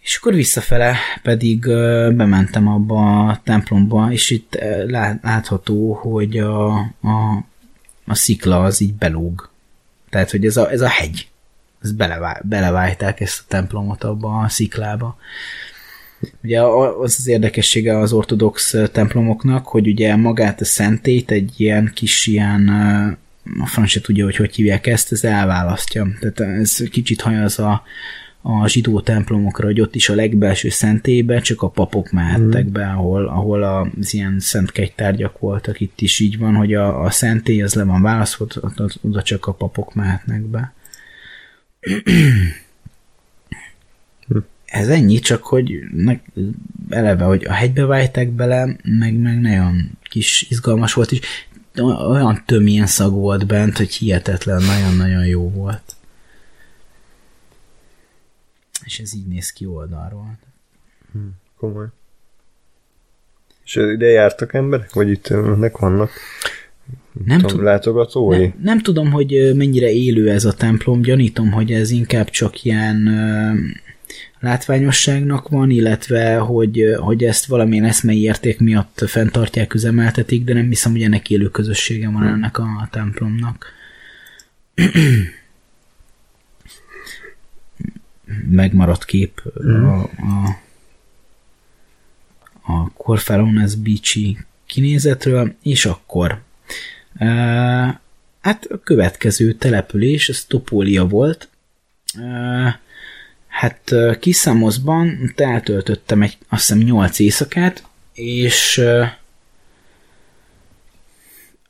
[0.01, 4.91] És akkor visszafele pedig uh, bementem abba a templomba, és itt uh,
[5.23, 7.45] látható, hogy a, a,
[8.05, 9.51] a szikla az így belóg.
[10.11, 11.29] Tehát, hogy ez a, ez a hegy.
[11.83, 15.19] Ez belevá, belevájták ezt a templomot abba a sziklába.
[16.43, 22.27] Ugye az az érdekessége az ortodox templomoknak, hogy ugye magát a szentét egy ilyen kis
[22.27, 22.69] ilyen,
[23.61, 26.07] a franc se tudja, hogy hogy hívják ezt, ez elválasztja.
[26.21, 27.83] Tehát ez kicsit hajaz a,
[28.43, 32.73] a zsidó templomokra, hogy ott is a legbelső szentélybe csak a papok mehettek mm.
[32.73, 35.81] be, ahol, ahol az ilyen szent kegytárgyak voltak.
[35.81, 38.47] Itt is így van, hogy a, a szentély az le van választva,
[39.03, 40.73] oda csak a papok mehetnek be.
[44.75, 46.23] ez ennyi, csak hogy meg,
[46.89, 51.21] eleve, hogy a hegybe vájták bele, meg, meg nagyon kis izgalmas volt, és
[52.09, 55.83] olyan tömilyen szag volt bent, hogy hihetetlen, nagyon-nagyon jó volt.
[58.85, 60.39] És ez így néz ki oldalról.
[61.13, 61.87] Hmm, komoly.
[63.65, 64.93] És ide jártak emberek?
[64.93, 66.11] Vagy itt önnek vannak
[67.25, 68.39] Nem, Tudom, tud, látogatói?
[68.39, 73.09] nem, nem tudom, hogy mennyire élő ez a templom, gyanítom, hogy ez inkább csak ilyen
[74.45, 80.93] látványosságnak van, illetve hogy, hogy ezt valamilyen eszmei érték miatt fenntartják, üzemeltetik, de nem hiszem,
[80.93, 83.73] hogy ennek élő közössége van ennek a templomnak.
[88.51, 90.59] Megmaradt kép a, a,
[92.62, 96.43] a Corfalones Beachy kinézetről, és akkor
[97.21, 97.95] Uh,
[98.41, 101.49] hát a következő település, ez Topólia volt.
[102.19, 102.73] Uh,
[103.55, 108.83] hát Kiszámoszban eltöltöttem egy, azt hiszem 8 éjszakát, és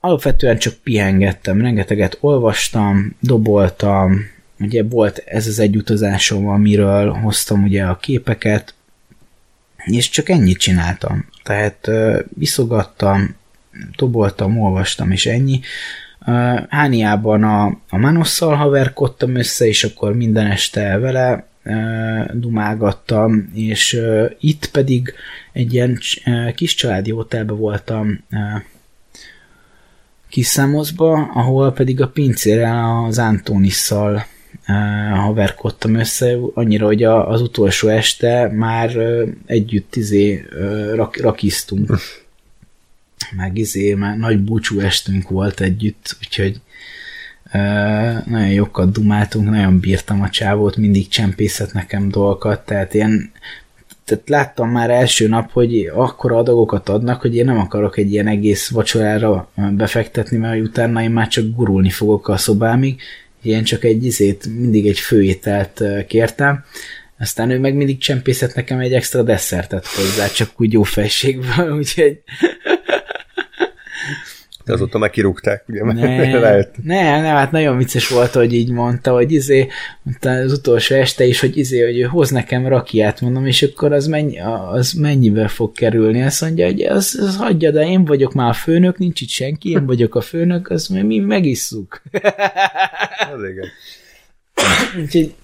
[0.01, 4.21] alapvetően csak pihengettem, rengeteget olvastam, doboltam,
[4.59, 8.75] ugye volt ez az egy utazásom, amiről hoztam ugye a képeket,
[9.77, 11.29] és csak ennyit csináltam.
[11.43, 13.37] Tehát uh, iszogattam,
[13.97, 15.61] toboltam, olvastam, és ennyi.
[16.69, 21.47] Hániában a, a Manosszal haverkodtam össze, és akkor minden este vele
[22.33, 24.01] dumálgattam, és
[24.41, 25.15] itt pedig
[25.53, 25.99] egy ilyen
[26.55, 28.25] kis családi hotelben voltam
[30.29, 34.27] Kiszámoszba, ahol pedig a pincére az Antonisszal
[35.15, 38.97] haverkodtam össze, annyira, hogy az utolsó este már
[39.47, 40.47] együtt izé,
[40.95, 41.99] rak, rakiztunk
[43.37, 46.61] meg izé, már nagy búcsú estünk volt együtt, úgyhogy
[48.27, 53.33] nagyon jókat dumáltunk, nagyon bírtam a csávót, mindig csempészett nekem dolgokat, tehát ilyen
[54.05, 58.27] tehát láttam már első nap, hogy akkora adagokat adnak, hogy én nem akarok egy ilyen
[58.27, 63.01] egész vacsorára befektetni, mert utána én már csak gurulni fogok a szobámig,
[63.43, 66.65] én csak egy izét, mindig egy főételt kértem,
[67.19, 72.23] aztán ő meg mindig csempészett nekem egy extra desszertet hozzá, csak úgy jó fejségből, úgyhogy
[74.65, 75.83] De azóta meg kirúgták, ugye?
[75.85, 76.75] Ne, Lehet.
[76.83, 79.69] ne, ne, hát nagyon vicces volt, hogy így mondta, hogy izé,
[80.03, 83.93] mondta az utolsó este is, hogy izé, hogy ő hoz nekem rakiát, mondom, és akkor
[83.93, 86.23] az, mennyi, az mennyibe fog kerülni?
[86.23, 89.71] Azt mondja, hogy az, az hagyja, de én vagyok már a főnök, nincs itt senki,
[89.71, 92.03] én vagyok a főnök, az mi megisszuk.
[93.35, 93.69] Az igen.
[95.03, 95.35] Úgyhogy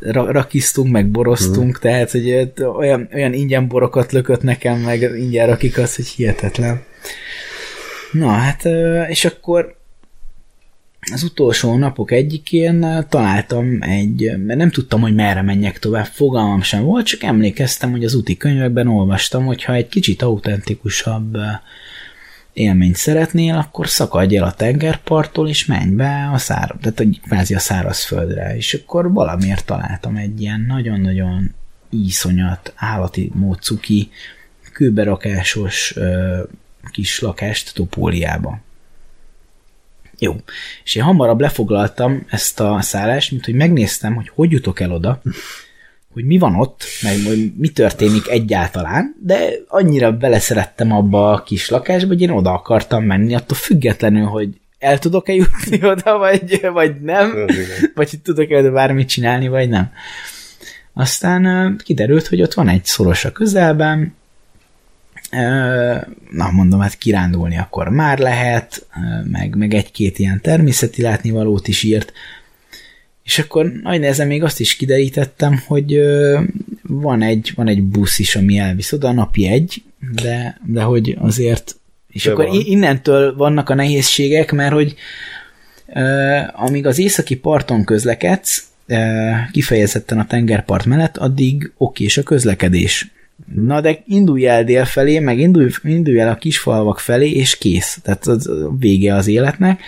[0.00, 1.80] ra- rakiztunk, meg boroztunk, hmm.
[1.80, 6.82] tehát hogy olyan, olyan ingyen borokat lökött nekem, meg ingyen rakikat, hogy hihetetlen.
[8.14, 8.64] Na hát,
[9.08, 9.76] és akkor
[11.12, 16.82] az utolsó napok egyikén találtam egy, mert nem tudtam, hogy merre menjek tovább, fogalmam sem
[16.82, 21.36] volt, csak emlékeztem, hogy az úti könyvekben olvastam, hogy ha egy kicsit autentikusabb
[22.52, 27.58] élményt szeretnél, akkor szakadj el a tengerparttól, és menj be a száraz, tehát kvázi a
[27.58, 31.54] szárazföldre, és akkor valamiért találtam egy ilyen nagyon-nagyon
[31.90, 34.10] íszonyat, állati módcuki,
[34.72, 35.94] kőberakásos
[36.90, 38.60] kis lakást Topóliába.
[40.18, 40.36] Jó.
[40.84, 45.22] És én hamarabb lefoglaltam ezt a szállást, mint hogy megnéztem, hogy hogy jutok el oda,
[46.12, 51.68] hogy mi van ott, meg hogy mi történik egyáltalán, de annyira beleszerettem abba a kis
[51.68, 54.48] lakásba, hogy én oda akartam menni, attól függetlenül, hogy
[54.78, 57.46] el tudok-e jutni oda, vagy, vagy nem,
[57.94, 59.92] vagy hogy tudok-e bármit csinálni, vagy nem.
[60.92, 64.14] Aztán kiderült, hogy ott van egy szoros a közelben,
[66.30, 68.86] na mondom, hát kirándulni akkor már lehet,
[69.24, 72.12] meg, meg egy-két ilyen természeti látnivalót is írt,
[73.24, 76.00] és akkor nagy nehezen még azt is kiderítettem, hogy
[76.82, 79.82] van egy, van egy busz is, ami elvisz oda, napi egy,
[80.22, 81.76] de, de hogy azért,
[82.08, 82.62] és de akkor van.
[82.64, 84.94] innentől vannak a nehézségek, mert hogy
[86.52, 88.64] amíg az északi parton közlekedsz,
[89.52, 93.13] kifejezetten a tengerpart mellett, addig okés a közlekedés.
[93.54, 97.98] Na de indulj el dél felé, meg indulj, indulj el a kisfalvak felé, és kész.
[98.02, 99.80] Tehát az vége az életnek.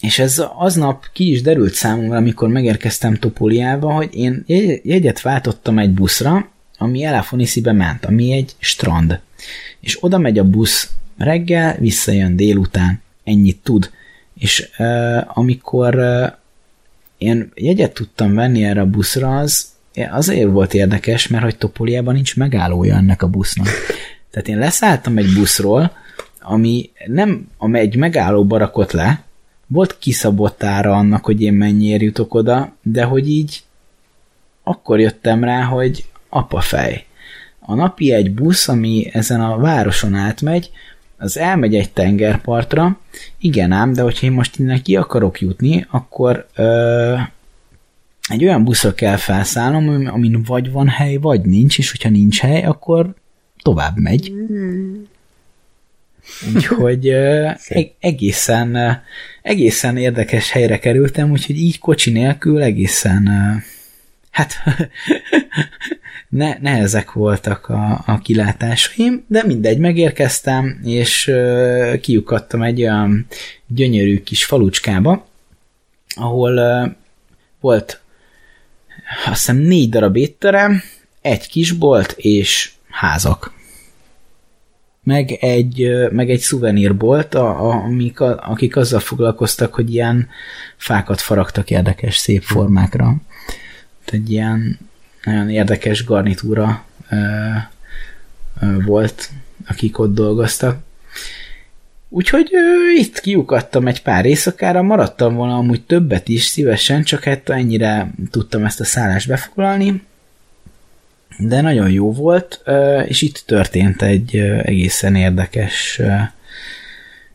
[0.00, 4.44] És ez aznap ki is derült számomra, amikor megérkeztem Topóliába, hogy én
[4.82, 9.20] jegyet váltottam egy buszra, ami Elafoniszibe ment, ami egy strand.
[9.80, 13.02] És oda megy a busz reggel, visszajön délután.
[13.24, 13.90] Ennyit tud.
[14.34, 16.32] És uh, amikor uh,
[17.18, 19.66] én jegyet tudtam venni erre a buszra, az
[20.10, 23.68] azért volt érdekes, mert hogy Topoliában nincs megállója ennek a busznak.
[24.30, 25.92] Tehát én leszálltam egy buszról,
[26.40, 29.22] ami nem, amely egy megállóba rakott le,
[29.66, 33.62] volt kiszabott ára annak, hogy én mennyiért jutok oda, de hogy így
[34.62, 37.04] akkor jöttem rá, hogy apa fej.
[37.58, 40.70] A napi egy busz, ami ezen a városon átmegy,
[41.16, 42.98] az elmegy egy tengerpartra,
[43.38, 47.14] igen ám, de hogyha én most innen ki akarok jutni, akkor ö,
[48.28, 52.62] egy olyan buszra kell felszállnom, amin vagy van hely, vagy nincs, és hogyha nincs hely,
[52.62, 53.14] akkor
[53.62, 54.32] tovább megy.
[56.54, 59.00] Úgyhogy ö, eg- egészen,
[59.42, 63.28] egészen érdekes helyre kerültem, úgyhogy így kocsi nélkül egészen
[64.38, 64.54] hát
[66.28, 71.32] ne, nehezek voltak a, a kilátásaim, de mindegy, megérkeztem, és
[72.00, 73.26] kiukadtam egy olyan
[73.66, 75.26] gyönyörű kis falucskába,
[76.14, 76.96] ahol
[77.60, 78.00] volt
[79.26, 80.82] azt hiszem négy darab étterem,
[81.20, 83.52] egy kisbolt és házak.
[85.02, 90.28] Meg egy, meg egy szuvenírbolt, a, a, amik a, akik azzal foglalkoztak, hogy ilyen
[90.76, 93.16] fákat faragtak érdekes, szép formákra.
[94.04, 94.78] Egy ilyen
[95.24, 97.16] nagyon érdekes garnitúra ö,
[98.60, 99.30] ö, volt,
[99.66, 100.86] akik ott dolgoztak.
[102.08, 107.48] Úgyhogy ö, itt kiukadtam egy pár éjszakára, maradtam volna amúgy többet is szívesen, csak hát
[107.48, 110.02] ennyire tudtam ezt a szállást befoglalni,
[111.38, 112.62] de nagyon jó volt,
[113.06, 116.00] és itt történt egy egészen érdekes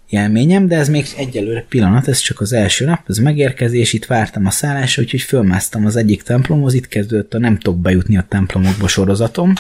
[0.10, 4.45] élményem, de ez még egyelőre pillanat, ez csak az első nap, ez megérkezés, itt vártam
[4.45, 8.88] a szállásra, úgyhogy fölmásztam az egyik templomhoz, itt kezdődött a nem tudok bejutni a templomokba
[8.88, 9.54] sorozatom.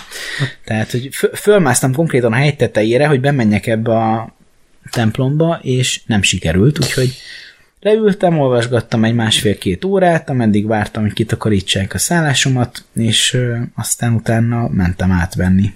[0.65, 4.35] Tehát, hogy föl- fölmásztam konkrétan a hegy tetejére, hogy bemenjek ebbe a
[4.91, 7.17] templomba, és nem sikerült, úgyhogy
[7.79, 13.37] leültem, olvasgattam egy másfél-két órát, ameddig vártam, hogy kitakarítsák a szállásomat, és
[13.75, 15.73] aztán utána mentem átvenni.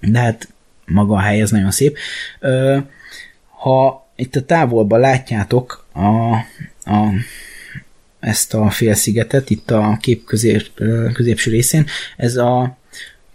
[0.00, 0.48] De hát
[0.86, 1.98] maga a hely, ez nagyon szép.
[3.48, 6.32] Ha itt a távolban látjátok a,
[6.90, 7.12] a,
[8.20, 10.70] ezt a félszigetet, itt a kép közép,
[11.12, 12.76] középső részén, ez a,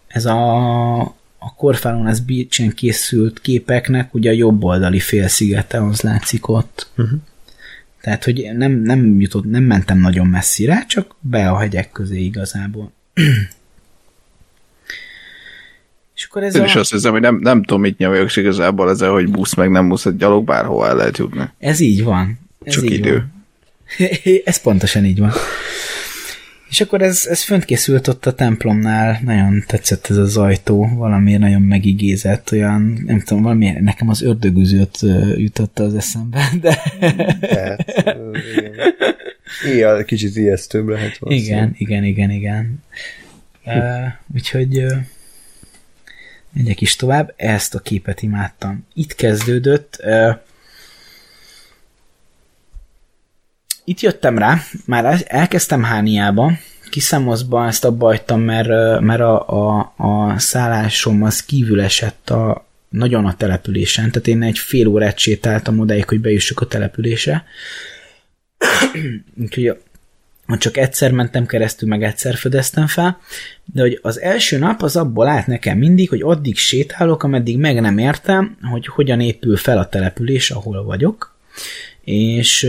[0.08, 6.48] ez a, a Korfálon ez Beach-en készült képeknek ugye a jobb oldali félszigete, az látszik
[6.48, 6.90] ott.
[6.98, 7.20] Uh-huh.
[8.02, 12.92] Tehát, hogy nem, nem, jutott, nem mentem nagyon messzire, csak be a hegyek közé igazából.
[16.16, 16.66] És akkor ez Én a...
[16.66, 19.88] is azt hiszem, hogy nem, nem tudom, mit nyomjak igazából ezzel, hogy busz meg nem
[19.88, 21.50] busz, hogy gyalog bárhová el lehet jutni.
[21.60, 22.40] Ez így van.
[22.64, 23.26] Ez Csak így idő.
[23.98, 24.10] Van.
[24.46, 25.32] ez pontosan így van.
[26.72, 31.40] És akkor ez, ez fönt készült ott a templomnál, nagyon tetszett ez az ajtó, valamiért
[31.40, 34.98] nagyon megigézett, olyan, nem tudom, valamiért nekem az ördögüzőt
[35.36, 36.82] jutotta az eszembe, de
[37.40, 38.38] Tehát, ö,
[39.74, 40.06] igen.
[40.06, 41.76] Kicsit ijesztőbb lehet valószínűleg.
[41.78, 42.84] igen, igen, igen, igen.
[43.66, 44.98] Uh, úgyhogy uh,
[46.54, 48.86] megyek is tovább, ezt a képet imádtam.
[48.94, 50.36] Itt kezdődött, uh,
[53.84, 56.52] itt jöttem rá, már el- elkezdtem Hániába,
[56.92, 63.26] Kiszámoszba ezt abba hagytam, mert, mert a, a, a szállásom az kívül esett a, nagyon
[63.26, 67.44] a településen, tehát én egy fél órát sétáltam odáig, hogy bejussuk a települése.
[69.42, 69.78] Úgyhogy
[70.58, 73.20] csak egyszer mentem keresztül, meg egyszer fedeztem fel,
[73.66, 77.82] de hogy az első nap az abból állt nekem mindig, hogy addig sétálok, ameddig meg
[77.82, 81.36] nem értem, hogy hogyan épül fel a település, ahol vagyok,
[82.04, 82.68] és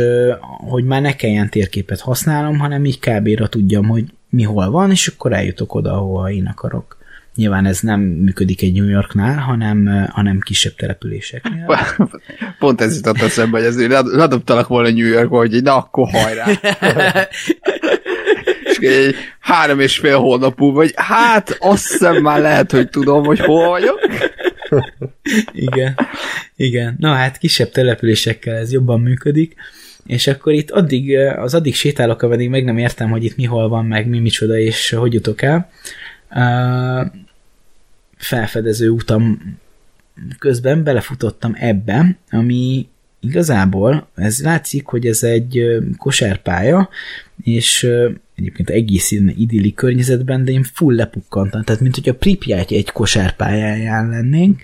[0.69, 3.49] hogy már ne kelljen térképet használnom, hanem így kb.
[3.49, 7.01] tudjam, hogy mi hol van, és akkor eljutok oda, ahova én akarok.
[7.35, 11.79] Nyilván ez nem működik egy New Yorknál, hanem, hanem kisebb településeknél.
[12.59, 16.09] Pont ez jutott eszembe, hogy ezért led- ledobtalak volna New Yorkba, hogy így, na akkor
[16.11, 16.47] hajrá.
[18.65, 23.25] és egy három és fél hónap múlva, vagy hát azt hiszem már lehet, hogy tudom,
[23.25, 24.01] hogy hol vagyok.
[25.53, 25.95] Igen,
[26.57, 26.97] igen.
[26.99, 29.55] Na hát kisebb településekkel ez jobban működik,
[30.07, 33.69] és akkor itt addig, az addig sétálok, ameddig meg nem értem, hogy itt mi hol
[33.69, 35.71] van, meg mi micsoda, és hogy jutok el.
[36.31, 37.07] Uh,
[38.17, 39.41] felfedező utam
[40.39, 42.89] közben belefutottam ebbe, ami
[43.21, 46.89] igazából, ez látszik, hogy ez egy ö, kosárpálya,
[47.43, 47.89] és
[48.43, 52.91] egyébként egész ilyen idilli környezetben, de én full lepukkantam, tehát mint hogy a Pripyat egy
[52.91, 54.63] kosárpályáján lennénk,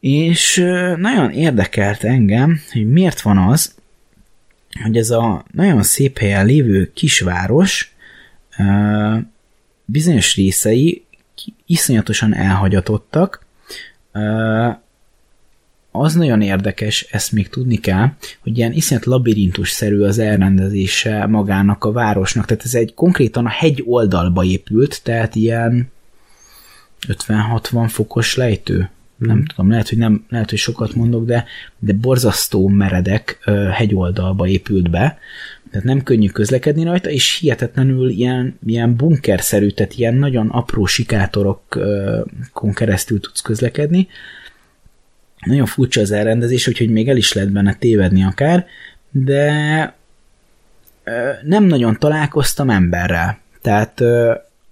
[0.00, 0.56] és
[0.96, 3.74] nagyon érdekelt engem, hogy miért van az,
[4.82, 7.94] hogy ez a nagyon szép helyen lévő kisváros
[9.84, 11.04] bizonyos részei
[11.66, 13.46] iszonyatosan elhagyatottak,
[15.96, 18.08] az nagyon érdekes, ezt még tudni kell,
[18.40, 23.82] hogy ilyen iszonyat labirintus-szerű az elrendezése magának a városnak, tehát ez egy konkrétan a hegy
[23.86, 25.90] oldalba épült, tehát ilyen
[27.08, 28.90] 50-60 fokos lejtő.
[29.16, 31.44] Nem tudom, lehet, hogy nem, lehet, hogy sokat mondok, de,
[31.78, 33.38] de borzasztó meredek
[33.72, 35.18] hegyoldalba épült be,
[35.70, 42.72] tehát nem könnyű közlekedni rajta, és hihetetlenül ilyen, ilyen bunkerszerű, tehát ilyen nagyon apró sikátorokon
[42.72, 44.08] keresztül tudsz közlekedni.
[45.44, 48.66] Nagyon furcsa az elrendezés, úgyhogy még el is lehet benne tévedni akár,
[49.10, 49.94] de
[51.42, 53.38] nem nagyon találkoztam emberrel.
[53.62, 54.02] Tehát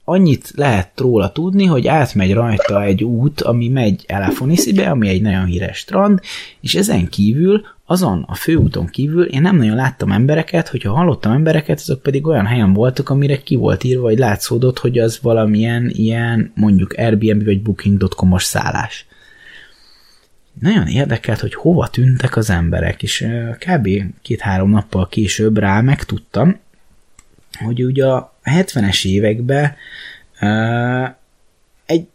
[0.04, 5.44] annyit lehet róla tudni, hogy átmegy rajta egy út, ami megy Elafoniszibe, ami egy nagyon
[5.44, 6.20] híres strand,
[6.60, 11.78] és ezen kívül, azon a főúton kívül én nem nagyon láttam embereket, hogyha hallottam embereket,
[11.78, 16.52] azok pedig olyan helyen voltak, amire ki volt írva, vagy látszódott, hogy az valamilyen ilyen
[16.54, 19.06] mondjuk Airbnb vagy Booking.com-os szállás.
[20.60, 23.26] Nagyon érdekelt, hogy hova tűntek az emberek, és
[23.58, 23.88] kb.
[24.22, 26.58] két-három nappal később rá megtudtam,
[27.58, 29.74] hogy ugye a 70-es években
[31.86, 32.06] egy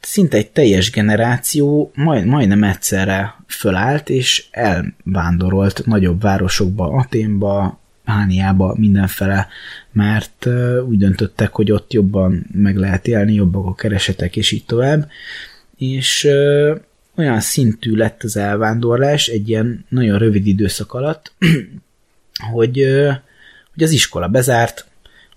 [0.00, 9.48] szinte egy teljes generáció majd, majdnem egyszerre fölállt, és elvándorolt nagyobb városokba, Aténba, Hániába, mindenfele,
[9.92, 10.46] mert
[10.88, 15.08] úgy döntöttek, hogy ott jobban meg lehet élni, jobbak a keresetek, és így tovább.
[15.76, 16.28] És
[17.16, 21.32] olyan szintű lett az elvándorlás egy ilyen nagyon rövid időszak alatt,
[22.52, 22.86] hogy,
[23.74, 24.86] hogy az iskola bezárt,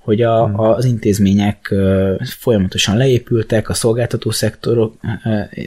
[0.06, 0.60] hogy a, hmm.
[0.60, 1.74] az intézmények
[2.20, 4.96] folyamatosan leépültek, a szolgáltató szektorok,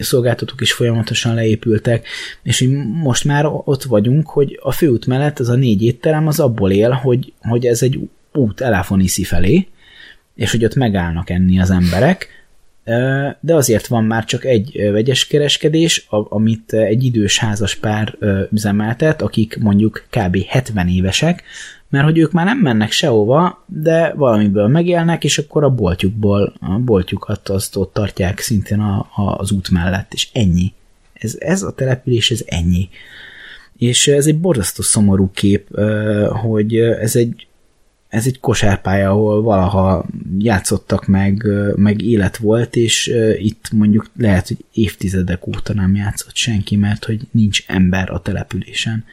[0.00, 2.06] szolgáltatók is folyamatosan leépültek,
[2.42, 6.70] és most már ott vagyunk, hogy a főút mellett az a négy étterem az abból
[6.70, 9.68] él, hogy, hogy ez egy út Elafoniszi felé,
[10.34, 12.37] és hogy ott megállnak enni az emberek,
[13.40, 18.16] de azért van már csak egy vegyes kereskedés, amit egy idős házas pár
[18.52, 20.36] üzemeltet, akik mondjuk kb.
[20.46, 21.42] 70 évesek,
[21.88, 26.78] mert hogy ők már nem mennek sehova, de valamiből megélnek, és akkor a boltjukból, a
[26.78, 30.72] boltjukat azt ott tartják szintén a, a, az út mellett, és ennyi.
[31.12, 32.88] Ez, ez a település, ez ennyi.
[33.78, 35.78] És ez egy borzasztó szomorú kép,
[36.28, 37.47] hogy ez egy
[38.08, 40.06] ez egy kosárpálya, ahol valaha
[40.38, 46.76] játszottak meg, meg élet volt, és itt mondjuk lehet, hogy évtizedek óta nem játszott senki,
[46.76, 49.04] mert hogy nincs ember a településen.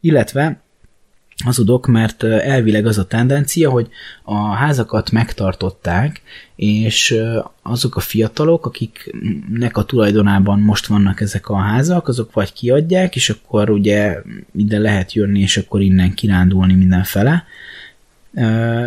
[0.00, 0.60] Illetve
[1.44, 3.88] hazudok, mert elvileg az a tendencia, hogy
[4.22, 6.22] a házakat megtartották,
[6.56, 7.18] és
[7.62, 13.30] azok a fiatalok, akiknek a tulajdonában most vannak ezek a házak, azok vagy kiadják, és
[13.30, 14.22] akkor ugye
[14.54, 17.44] ide lehet jönni, és akkor innen kirándulni mindenfele,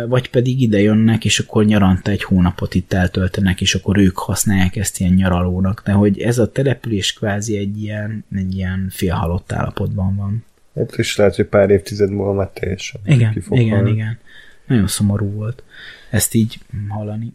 [0.08, 4.76] vagy pedig ide jönnek, és akkor nyaranta egy hónapot itt eltöltenek, és akkor ők használják
[4.76, 5.82] ezt ilyen nyaralónak.
[5.84, 10.44] De hogy ez a település kvázi egy ilyen, egy ilyen félhalott állapotban van.
[10.74, 13.90] Hát és lehet, hogy pár évtized múlva már teljesen Igen, igen, halni.
[13.90, 14.18] igen.
[14.66, 15.62] Nagyon szomorú volt
[16.10, 16.58] ezt így
[16.88, 17.32] hallani.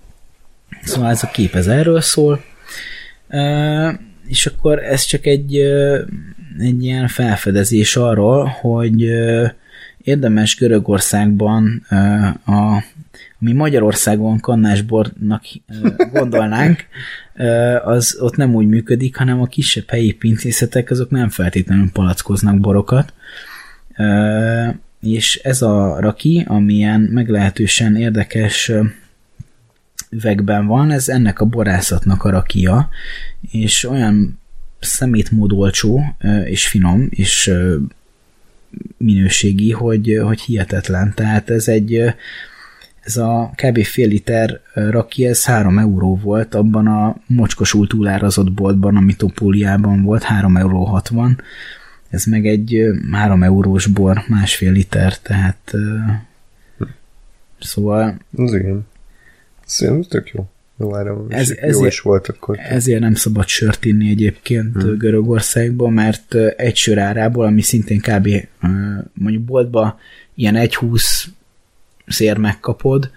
[0.82, 2.44] szóval ez a kép ez erről szól.
[4.26, 5.56] És akkor ez csak egy,
[6.58, 9.10] egy ilyen felfedezés arról, hogy
[10.02, 11.86] érdemes Görögországban
[12.46, 12.82] a
[13.38, 15.44] mi Magyarországon kannásbornak
[16.12, 16.84] gondolnánk,
[17.84, 23.12] az ott nem úgy működik, hanem a kisebb helyi pincészetek azok nem feltétlenül palackoznak borokat.
[25.00, 28.72] És ez a raki, amilyen meglehetősen érdekes
[30.10, 32.88] üvegben van, ez ennek a borászatnak a rakia,
[33.50, 34.40] és olyan
[34.80, 36.00] szemétmód olcsó,
[36.44, 37.50] és finom, és
[38.96, 41.12] minőségi, hogy, hogy hihetetlen.
[41.14, 42.14] Tehát ez egy
[43.00, 43.84] ez a kb.
[43.84, 50.22] fél liter raki, ez 3 euró volt abban a mocskosul túlárazott boltban, ami Topóliában volt,
[50.22, 51.40] 3 euró 60.
[52.10, 55.72] Ez meg egy 3 eurós bor, másfél liter, tehát
[57.60, 58.18] szóval...
[58.38, 58.86] Ez igen.
[59.66, 60.48] Ez tök jó.
[60.80, 62.56] Jó áram, ez, ezért, jó is volt akkor.
[62.58, 64.96] Ezért nem szabad sört inni egyébként hmm.
[64.96, 68.28] Görögországban, mert egy sör árából, ami szintén kb.
[69.12, 69.98] mondjuk boltba
[70.34, 71.24] ilyen 1,20
[72.06, 73.10] szér megkapod,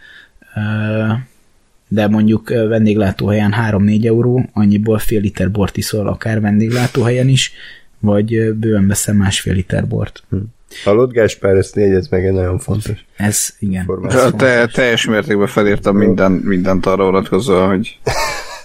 [1.88, 7.53] de mondjuk vendéglátóhelyen 3-4 euró, annyiból fél liter bort iszol akár vendéglátóhelyen is,
[7.99, 10.23] vagy bőven veszem másfél liter bort.
[10.29, 10.38] Hm.
[10.84, 13.06] Hallod, Gáspár, ezt négyez meg, egy nagyon fontos.
[13.18, 13.91] Ez, igen.
[14.10, 17.99] Ez te, teljes mértékben felírtam minden, mindent arra vonatkozóan, hogy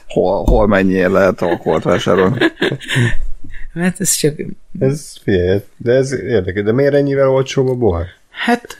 [0.09, 2.39] hol, hol mennyiért lehet alkoholt vásárolni.
[3.74, 4.35] Hát ez csak...
[4.78, 6.62] Ez figyelj, de ez érdekes.
[6.62, 8.05] De miért ennyivel olcsóbb a bor?
[8.31, 8.78] Hát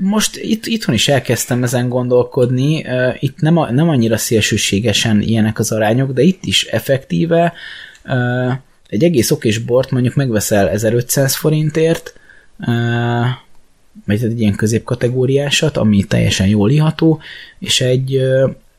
[0.00, 2.84] most itt, itthon is elkezdtem ezen gondolkodni,
[3.18, 7.52] itt nem, a, nem annyira szélsőségesen ilyenek az arányok, de itt is effektíve
[8.88, 12.14] egy egész okés bort mondjuk megveszel 1500 forintért,
[14.06, 17.20] vagy egy ilyen középkategóriásat, ami teljesen jól iható,
[17.58, 18.22] és egy,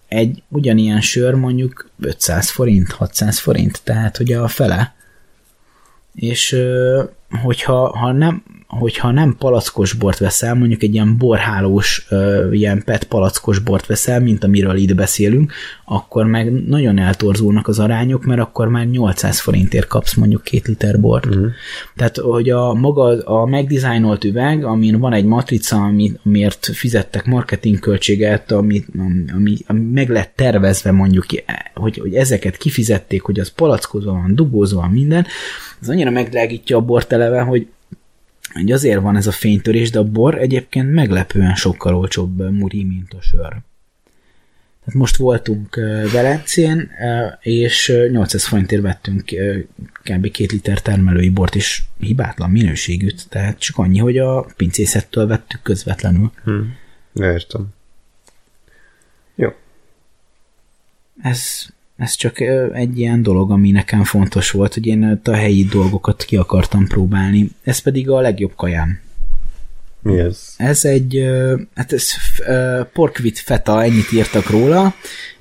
[0.08, 4.94] egy ugyanilyen sör mondjuk 500 forint, 600 forint, tehát ugye a fele.
[6.14, 6.56] És
[7.44, 12.08] hogyha ha nem, hogyha nem palackos bort veszel, mondjuk egy ilyen borhálós,
[12.52, 15.54] ilyen PET palackos bort veszel, mint amiről itt beszélünk,
[15.86, 21.00] akkor meg nagyon eltorzulnak az arányok, mert akkor már 800 forintért kapsz mondjuk két liter
[21.00, 21.26] bort.
[21.26, 21.46] Uh-huh.
[21.96, 28.52] Tehát, hogy a maga a megdizájnolt üveg, amin van egy matrica, amit, amiért fizettek marketingköltséget,
[28.52, 28.86] ami,
[29.34, 31.26] ami, ami meg lett tervezve mondjuk,
[31.74, 35.26] hogy, hogy ezeket kifizették, hogy az palackozva van, dugózva van minden,
[35.82, 37.68] az annyira megdrágítja a bort eleve, hogy
[38.54, 43.14] hogy azért van ez a fénytörés, de a bor egyébként meglepően sokkal olcsóbb muri, mint
[43.14, 43.50] a sör.
[44.80, 45.76] Tehát most voltunk
[46.12, 46.92] Velencén,
[47.42, 49.24] és 800 forintért vettünk
[50.04, 50.32] kb.
[50.32, 56.32] két liter termelői bort, és hibátlan minőségűt, tehát csak annyi, hogy a pincészettől vettük közvetlenül.
[56.44, 56.76] Hmm.
[57.14, 57.68] Értem.
[59.36, 59.50] Jó.
[61.22, 61.66] Ez
[62.00, 62.40] ez csak
[62.74, 67.50] egy ilyen dolog, ami nekem fontos volt, hogy én a helyi dolgokat ki akartam próbálni.
[67.64, 69.00] Ez pedig a legjobb kajám.
[70.02, 70.54] Mi ez?
[70.58, 71.30] Ez egy,
[71.76, 72.10] hát ez
[72.94, 74.94] porkvit feta, ennyit írtak róla.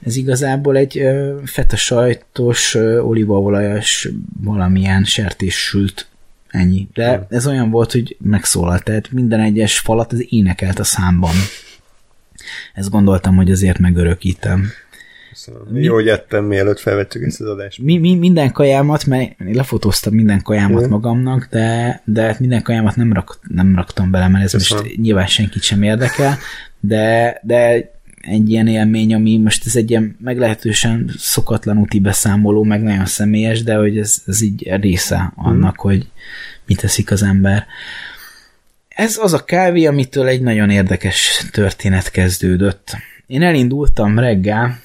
[0.06, 1.02] Ez igazából egy
[1.44, 4.08] feta sajtos, olívaolajos,
[4.40, 6.06] valamilyen sertés sült.
[6.48, 6.88] Ennyi.
[6.94, 7.26] De hmm.
[7.28, 11.34] ez olyan volt, hogy megszólalt, tehát minden egyes falat az énekelt a számban.
[12.74, 14.70] Ezt gondoltam, hogy azért megörökítem.
[15.44, 15.62] Köszönöm.
[15.70, 17.78] Mi, Jó, hogy ettem, mielőtt felvettük ezt az adást.
[17.78, 20.90] Mi, mi, minden kajámat, mert én lefotóztam minden kajámat Igen.
[20.90, 24.84] magamnak, de, de hát minden kajámat nem, rak, nem raktam bele, mert ez Köszönöm.
[24.84, 26.38] most nyilván senkit sem érdekel,
[26.80, 27.90] de, de
[28.20, 33.62] egy ilyen élmény, ami most ez egy ilyen meglehetősen szokatlan úti beszámoló, meg nagyon személyes,
[33.62, 35.90] de hogy ez, ez így része annak, hmm.
[35.90, 36.08] hogy
[36.66, 37.66] mit teszik az ember.
[38.88, 42.96] Ez az a kávé, amitől egy nagyon érdekes történet kezdődött.
[43.26, 44.78] Én elindultam reggel,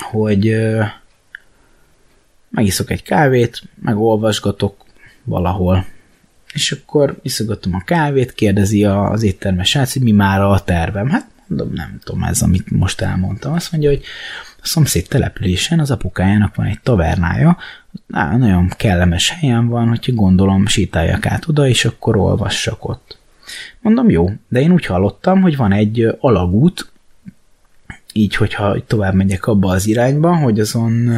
[0.00, 0.56] hogy
[2.50, 4.84] megiszok egy kávét, meg olvasgatok
[5.24, 5.86] valahol.
[6.52, 11.08] És akkor iszogatom a kávét, kérdezi az éttermes srác, hogy mi már a tervem.
[11.08, 13.52] Hát mondom, nem tudom, ez, amit most elmondtam.
[13.52, 14.02] Azt mondja, hogy
[14.62, 17.56] a szomszéd településen az apukájának van egy tavernája,
[18.12, 23.18] Á, nagyon kellemes helyen van, hogyha gondolom sétáljak át oda, és akkor olvassak ott.
[23.80, 26.92] Mondom, jó, de én úgy hallottam, hogy van egy alagút,
[28.16, 31.10] így, hogyha tovább megyek abba az irányba, hogy azon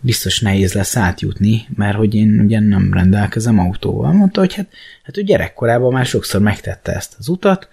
[0.00, 4.12] biztos nehéz lesz átjutni, mert hogy én ugye nem rendelkezem autóval.
[4.12, 4.68] Mondta, hogy hát,
[5.02, 7.68] hát ő gyerekkorában már sokszor megtette ezt az utat,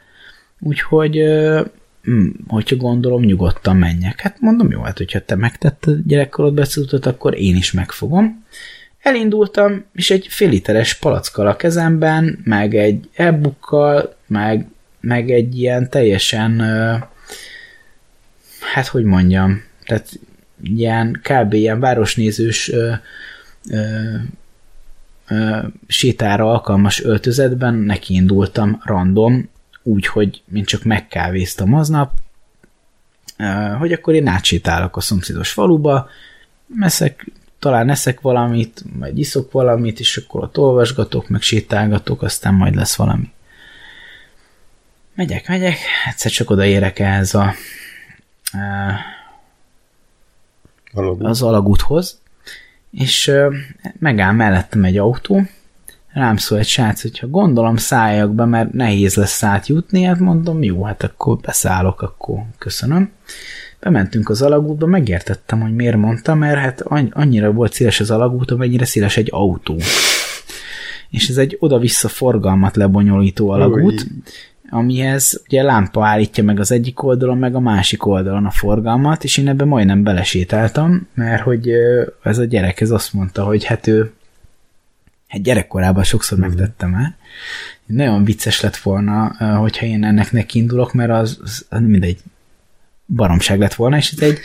[0.60, 1.24] úgyhogy
[2.48, 4.22] hogyha gondolom, nyugodtan menjek.
[4.22, 8.46] Hát mondom, jó, hát hogyha te megtetted gyerekkorodban ezt az utat, akkor én is megfogom.
[9.02, 13.40] Elindultam, és egy fél literes palackkal a kezemben, meg egy e
[14.28, 14.68] meg,
[15.00, 17.08] meg egy ilyen teljesen uh,
[18.60, 20.20] hát hogy mondjam, tehát
[20.64, 21.54] ilyen kb.
[21.54, 22.94] ilyen városnézős ö,
[23.70, 24.16] ö,
[25.28, 29.50] ö, sétára alkalmas öltözetben neki indultam random,
[29.84, 32.12] úgy, hogy én csak megkávéztam aznap,
[33.38, 33.44] ö,
[33.78, 36.10] hogy akkor én átsétálok a szomszédos faluba,
[36.80, 37.26] eszek,
[37.60, 42.96] talán eszek valamit, vagy iszok valamit, és akkor ott olvasgatok, meg sétálgatok, aztán majd lesz
[42.96, 43.32] valami.
[45.16, 45.78] Megyek, megyek,
[46.10, 47.54] egyszer csak odaérek ehhez a
[50.94, 51.24] Alagút.
[51.24, 52.22] az alagúthoz,
[52.92, 53.32] és
[54.00, 55.42] megáll mellettem egy autó,
[56.14, 60.84] rám szól egy srác, hogyha gondolom szálljak be, mert nehéz lesz átjutni, hát mondom, jó,
[60.84, 63.12] hát akkor beszállok, akkor köszönöm.
[63.80, 68.86] Bementünk az alagútba, megértettem, hogy miért mondta, mert hát annyira volt széles az alagút, amennyire
[68.86, 69.76] széles egy autó.
[71.10, 74.08] És ez egy oda-vissza forgalmat lebonyolító alagút, Ui
[74.70, 79.38] amihez ugye lámpa állítja meg az egyik oldalon, meg a másik oldalon a forgalmat, és
[79.38, 81.72] én ebben majdnem belesétáltam, mert hogy
[82.24, 84.12] ez a gyerek ez azt mondta, hogy hát ő
[85.28, 86.48] hát gyerekkorában sokszor mm-hmm.
[86.48, 87.16] megtettem el.
[87.86, 92.20] Nagyon vicces lett volna, hogyha én ennek neki indulok, mert az, az, az mindegy
[93.06, 94.40] baromság lett volna, és ez egy,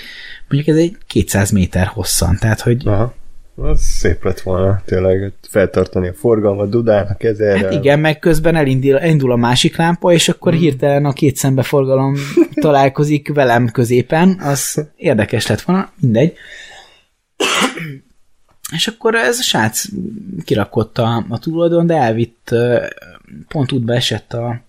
[0.48, 3.20] mondjuk ez egy 200 méter hosszan, tehát hogy Aha
[3.56, 7.58] az szép lett volna tényleg feltartani a forgalmat, dudálnak kezére.
[7.58, 10.60] Hát igen, meg közben elindul, elindul a másik lámpa, és akkor hmm.
[10.60, 12.14] hirtelen a két szembeforgalom
[12.54, 16.36] találkozik velem középen, az érdekes lett volna, mindegy.
[18.72, 19.84] És akkor ez a srác
[20.44, 22.54] kirakott a, a túloldon, de elvitt,
[23.48, 24.60] pont útba esett a,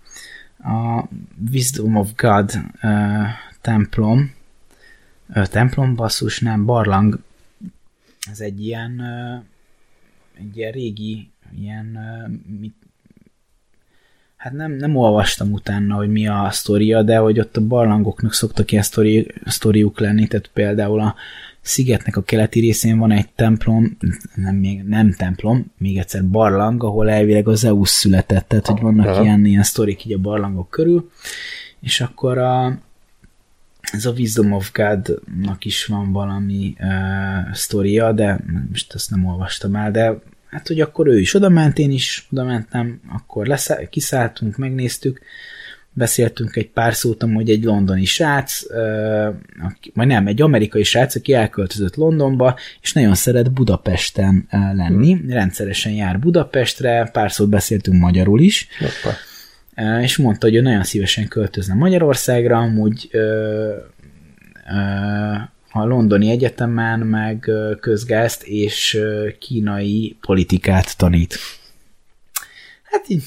[0.58, 1.08] a
[1.52, 2.52] Wisdom of God
[2.82, 2.90] uh,
[3.62, 4.34] templom,
[5.36, 7.20] uh, templom basszus, nem, barlang
[8.32, 9.02] ez egy ilyen,
[10.40, 11.86] egy ilyen régi, ilyen,
[12.60, 12.76] mit,
[14.36, 18.72] hát nem, nem olvastam utána, hogy mi a sztoria, de hogy ott a barlangoknak szoktak
[18.72, 21.16] ilyen sztori, sztoriuk lenni, tehát például a
[21.62, 23.98] szigetnek a keleti részén van egy templom,
[24.36, 29.08] nem, még, nem templom, még egyszer barlang, ahol elvileg az Zeus született, tehát hogy vannak
[29.08, 29.24] Aha.
[29.24, 31.12] ilyen, ilyen sztorik így a barlangok körül,
[31.80, 32.78] és akkor a,
[33.94, 38.40] ez a Wisdom of God-nak is van valami uh, sztoria, de
[38.70, 42.28] most ezt nem olvastam el, de hát, hogy akkor ő is oda ment, én is
[42.32, 45.22] oda mentem, akkor leszáll, kiszálltunk, megnéztük,
[45.94, 48.62] beszéltünk egy pár szót, hogy egy londoni srác,
[49.94, 56.20] vagy nem, egy amerikai srác, aki elköltözött Londonba, és nagyon szeret Budapesten lenni, rendszeresen jár
[56.20, 59.18] Budapestre, pár szót beszéltünk magyarul is, Hoppa.
[60.02, 63.10] És mondta, hogy ő nagyon szívesen költözne Magyarországra, amúgy
[65.72, 69.00] a londoni egyetemen meg közgázt és
[69.40, 71.38] kínai politikát tanít.
[72.84, 73.24] Hát így,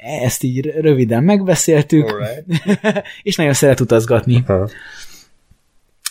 [0.00, 2.12] e, ezt így röviden megbeszéltük,
[3.22, 4.42] és nagyon szeret utazgatni.
[4.46, 4.70] Ha.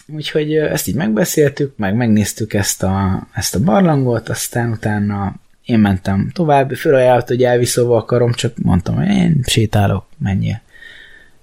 [0.07, 5.35] Úgyhogy ezt így megbeszéltük, meg megnéztük ezt a, ezt a barlangot, aztán utána
[5.69, 10.61] én mentem tovább, fölajánlott, hogy elviszolva akarom, csak mondtam, hogy én sétálok, menjél,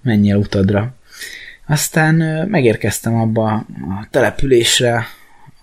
[0.02, 0.94] menjél utadra.
[1.66, 2.14] Aztán
[2.48, 5.06] megérkeztem abba a településre,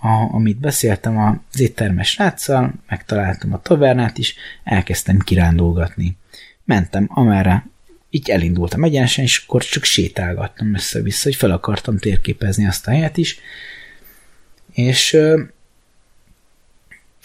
[0.02, 6.18] a, amit beszéltem az éttermes sráccal, megtaláltam a tavernát is, elkezdtem kirándulgatni.
[6.66, 7.66] Mentem amerre,
[8.10, 13.18] így elindultam egyenesen, és akkor csak sétálgattam össze-vissza, hogy fel akartam térképezni azt a helyet
[13.18, 13.40] is,
[14.72, 15.18] és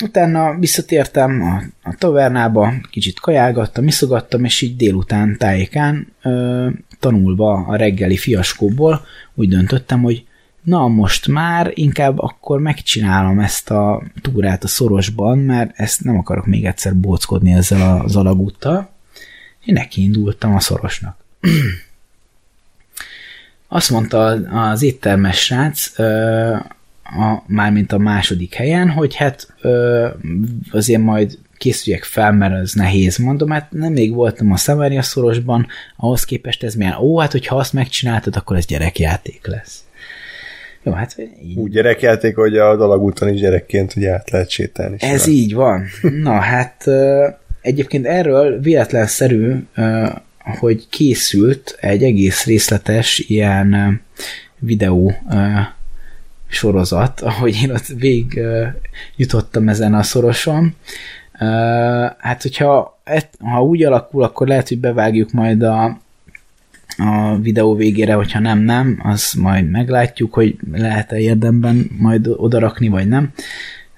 [0.02, 6.68] utána visszatértem a, a tavernába, kicsit kajálgattam, iszogattam, és így délután tájékán ö,
[6.98, 9.04] tanulva a reggeli fiaskóból
[9.34, 10.26] úgy döntöttem, hogy
[10.62, 16.46] na most már inkább akkor megcsinálom ezt a túrát a szorosban, mert ezt nem akarok
[16.46, 18.90] még egyszer bóckodni ezzel az alagúttal.
[19.64, 21.16] Én neki indultam a szorosnak.
[23.68, 24.26] Azt mondta
[24.70, 25.92] az éttermes srác,
[27.16, 29.54] a, mármint a második helyen, hogy hát
[30.70, 35.66] azért majd készüljek fel, mert ez nehéz, mondom, hát nem még voltam a Samaria szorosban,
[35.96, 39.82] ahhoz képest ez milyen, ó, hát hogyha azt megcsináltad, akkor ez gyerekjáték lesz.
[40.82, 41.56] Jó, hát így.
[41.56, 44.96] Úgy gyerekjáték, hogy a dalagúton is gyerekként ugye át lehet sétálni.
[44.98, 45.34] Ez van.
[45.34, 45.86] így van.
[46.22, 46.84] Na hát
[47.60, 49.54] egyébként erről véletlenszerű,
[50.58, 54.00] hogy készült egy egész részletes ilyen
[54.58, 55.14] videó
[56.48, 58.40] sorozat, ahogy én ott végig
[59.16, 60.74] jutottam ezen a szoroson.
[62.18, 63.00] Hát, hogyha
[63.38, 65.84] ha úgy alakul, akkor lehet, hogy bevágjuk majd a,
[66.96, 73.08] a videó végére, hogyha nem, nem, az majd meglátjuk, hogy lehet-e érdemben majd odarakni, vagy
[73.08, 73.32] nem.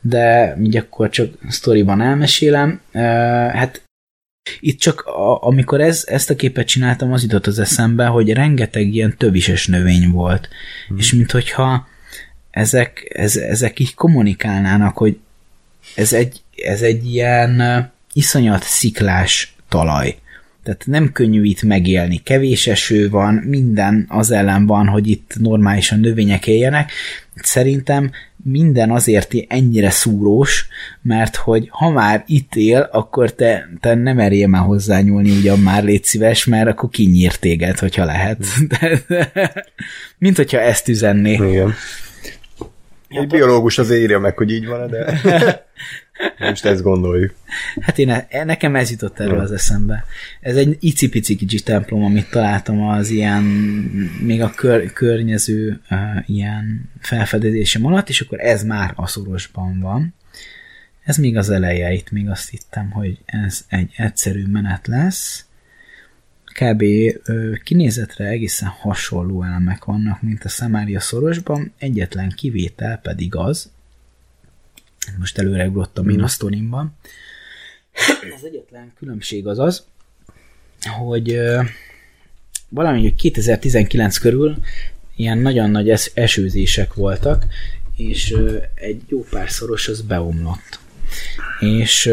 [0.01, 2.81] De így akkor csak sztoriban elmesélem.
[3.53, 3.83] Hát
[4.61, 8.95] itt csak a, amikor ez, ezt a képet csináltam, az jutott az eszembe, hogy rengeteg
[8.95, 10.49] ilyen tövises növény volt.
[10.89, 10.99] Hmm.
[10.99, 11.87] És minthogyha
[12.61, 15.19] ezek, ez, ezek így kommunikálnának, hogy
[15.95, 17.63] ez egy, ez egy ilyen
[18.13, 20.17] iszonyat sziklás talaj.
[20.63, 26.01] Tehát nem könnyű itt megélni, kevés eső van, minden az ellen van, hogy itt normálisan
[26.01, 26.93] növények éljenek.
[27.35, 28.11] Szerintem
[28.45, 30.67] minden azért ennyire szúrós,
[31.03, 35.85] mert hogy ha már itt él, akkor te, te nem merjél már hozzányúlni, ugyan már
[35.85, 38.39] légy szíves, mert akkor kinyír téged, hogyha lehet.
[38.81, 39.53] De, de,
[40.19, 41.33] mint hogyha ezt üzenné.
[41.33, 41.75] Igen.
[43.11, 45.21] Egy biológus azért írja meg, hogy így van, de
[46.49, 47.35] most ezt gondoljuk.
[47.81, 49.43] Hát én, e- nekem ez jutott erről ja.
[49.43, 50.05] az eszembe.
[50.41, 53.43] Ez egy icipici kicsi templom, amit találtam az ilyen,
[54.23, 60.15] még a kör, környező uh, ilyen felfedezésem alatt, és akkor ez már a szorosban van.
[61.05, 65.45] Ez még az eleje, itt még azt hittem, hogy ez egy egyszerű menet lesz
[66.53, 66.85] kb.
[67.65, 73.71] kinézetre egészen hasonló elemek vannak, mint a Samaria szorosban, egyetlen kivétel pedig az,
[75.19, 76.97] most előre ugrottam én a sztorimban,
[78.37, 79.85] az egyetlen különbség az az,
[80.99, 81.39] hogy
[82.69, 84.57] valami 2019 körül
[85.17, 87.47] ilyen nagyon nagy esőzések voltak,
[87.97, 88.35] és
[88.75, 90.80] egy jó pár szoros az beomlott
[91.61, 92.07] és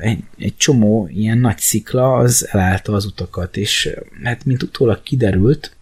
[0.00, 5.76] egy, egy csomó ilyen nagy szikla az elállta az utakat, és hát mint utólag kiderült,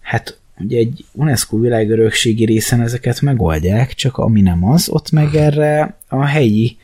[0.00, 5.96] hát ugye egy UNESCO világörökségi részen ezeket megoldják, csak ami nem az, ott meg erre
[6.08, 6.76] a helyi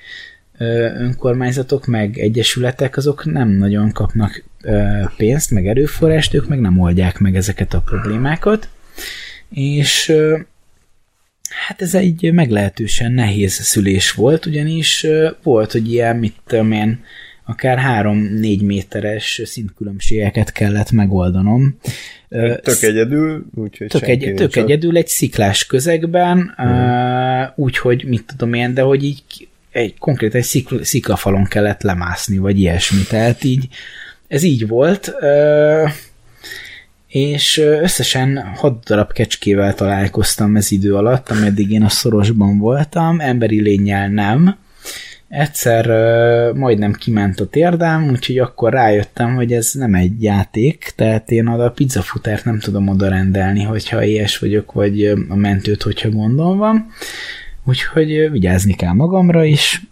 [0.99, 4.45] önkormányzatok, meg egyesületek, azok nem nagyon kapnak
[5.17, 8.69] pénzt, meg erőforrást, ők meg nem oldják meg ezeket a problémákat,
[9.51, 10.13] és
[11.67, 15.07] Hát ez egy meglehetősen nehéz szülés volt, ugyanis
[15.43, 17.05] volt, hogy ilyen, mit tudom én,
[17.45, 21.79] akár 3-4 méteres szintkülönbségeket kellett megoldanom.
[22.63, 27.53] Tök egyedül, úgyhogy tök, egy, tök egyedül egy sziklás közegben, hmm.
[27.57, 29.23] úgyhogy mit tudom én, de hogy így
[29.71, 33.03] egy konkrét egy szikl, sziklafalon kellett lemászni, vagy ilyesmi.
[33.09, 33.69] Tehát így
[34.29, 35.15] ez így volt,
[37.15, 43.61] és összesen hat darab kecskével találkoztam ez idő alatt, ameddig én a szorosban voltam, emberi
[43.61, 44.57] lényel nem.
[45.29, 45.87] Egyszer
[46.55, 51.65] majdnem kiment a térdám, úgyhogy akkor rájöttem, hogy ez nem egy játék, tehát én oda
[51.65, 56.87] a pizzafutert nem tudom oda rendelni, hogyha ilyes vagyok, vagy a mentőt, hogyha gondom van.
[57.65, 59.83] Úgyhogy vigyázni kell magamra is.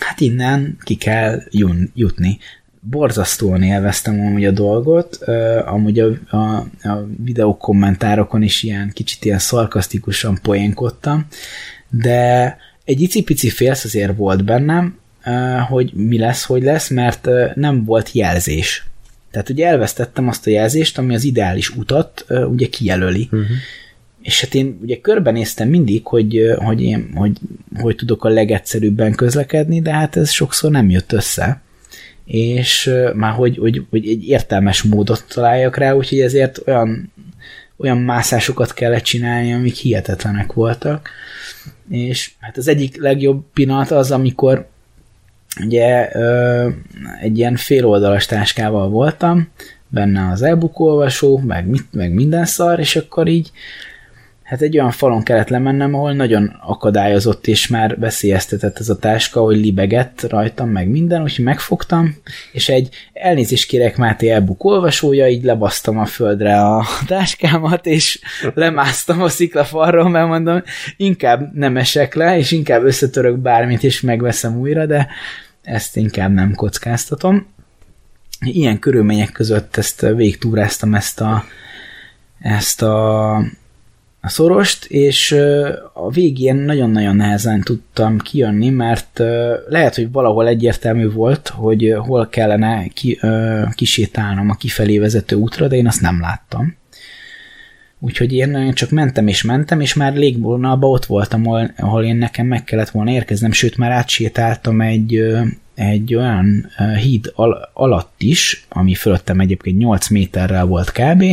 [0.00, 1.42] Hát innen ki kell
[1.94, 2.38] jutni
[2.90, 9.24] borzasztóan élveztem amúgy a dolgot, uh, amúgy a, a, a videó kommentárokon is ilyen kicsit
[9.24, 11.26] ilyen szarkasztikusan poénkodtam,
[11.90, 17.54] de egy icipici félsz azért volt bennem, uh, hogy mi lesz, hogy lesz, mert uh,
[17.54, 18.86] nem volt jelzés.
[19.30, 23.28] Tehát ugye elvesztettem azt a jelzést, ami az ideális utat uh, ugye kijelöli.
[23.32, 23.48] Uh-huh.
[24.22, 27.38] És hát én ugye körbenéztem mindig, hogy, hogy, én, hogy,
[27.74, 31.60] hogy tudok a legegyszerűbben közlekedni, de hát ez sokszor nem jött össze
[32.28, 37.12] és már hogy, hogy, hogy egy értelmes módot találjak rá, úgyhogy ezért olyan,
[37.76, 41.10] olyan mászásokat kellett csinálni, amik hihetetlenek voltak.
[41.90, 44.68] És hát az egyik legjobb pillanat az, amikor
[45.64, 46.08] ugye
[47.20, 49.48] egy ilyen féloldalas táskával voltam,
[49.88, 53.50] benne az e-book olvasó, meg, mit, meg minden szar, és akkor így
[54.48, 59.40] hát egy olyan falon kellett lemennem, ahol nagyon akadályozott, és már veszélyeztetett ez a táska,
[59.40, 62.16] hogy libegett rajtam, meg minden, úgyhogy megfogtam,
[62.52, 68.20] és egy elnézést kérek Máté e-book olvasója, így lebasztam a földre a táskámat, és
[68.54, 70.62] lemásztam a sziklafalról, mert mondom,
[70.96, 75.08] inkább nem esek le, és inkább összetörök bármit, és megveszem újra, de
[75.62, 77.46] ezt inkább nem kockáztatom.
[78.40, 81.44] Ilyen körülmények között ezt végtúráztam ezt a
[82.40, 83.42] ezt a
[84.20, 85.32] a szorost, és
[85.92, 89.22] a végén nagyon-nagyon nehezen tudtam kijönni, mert
[89.68, 93.20] lehet, hogy valahol egyértelmű volt, hogy hol kellene ki,
[93.74, 96.76] kisétálnom a kifelé vezető útra, de én azt nem láttam.
[98.00, 102.46] Úgyhogy én csak mentem és mentem, és már légvonalban ott voltam, ahol, ahol én nekem
[102.46, 105.22] meg kellett volna érkeznem, sőt már átsétáltam egy,
[105.74, 106.70] egy olyan
[107.00, 111.24] híd al- alatt is, ami fölöttem egyébként 8 méterrel volt kb.,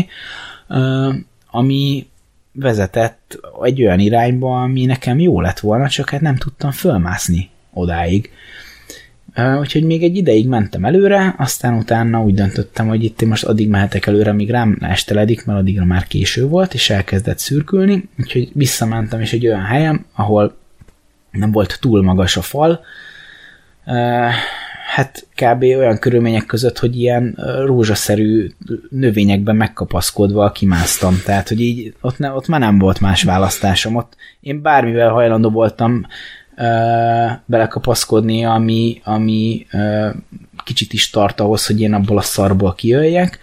[1.51, 2.07] ami
[2.55, 8.31] vezetett egy olyan irányba, ami nekem jó lett volna, csak hát nem tudtam fölmászni odáig.
[9.59, 13.69] Úgyhogy még egy ideig mentem előre, aztán utána úgy döntöttem, hogy itt én most addig
[13.69, 19.21] mehetek előre, míg rám esteledik, mert addigra már késő volt, és elkezdett szürkülni, úgyhogy visszamentem
[19.21, 20.57] is egy olyan helyen, ahol
[21.31, 22.81] nem volt túl magas a fal,
[24.95, 25.61] hát kb.
[25.61, 28.51] olyan körülmények között, hogy ilyen rózsaszerű
[28.89, 31.21] növényekben megkapaszkodva kimásztam.
[31.25, 33.95] Tehát, hogy így ott, ne, ott már nem volt más választásom.
[33.95, 36.05] Ott én bármivel hajlandó voltam
[36.57, 40.09] uh, belekapaszkodni, ami, ami uh,
[40.63, 43.39] kicsit is tart ahhoz, hogy én abból a szarból kijöjjek.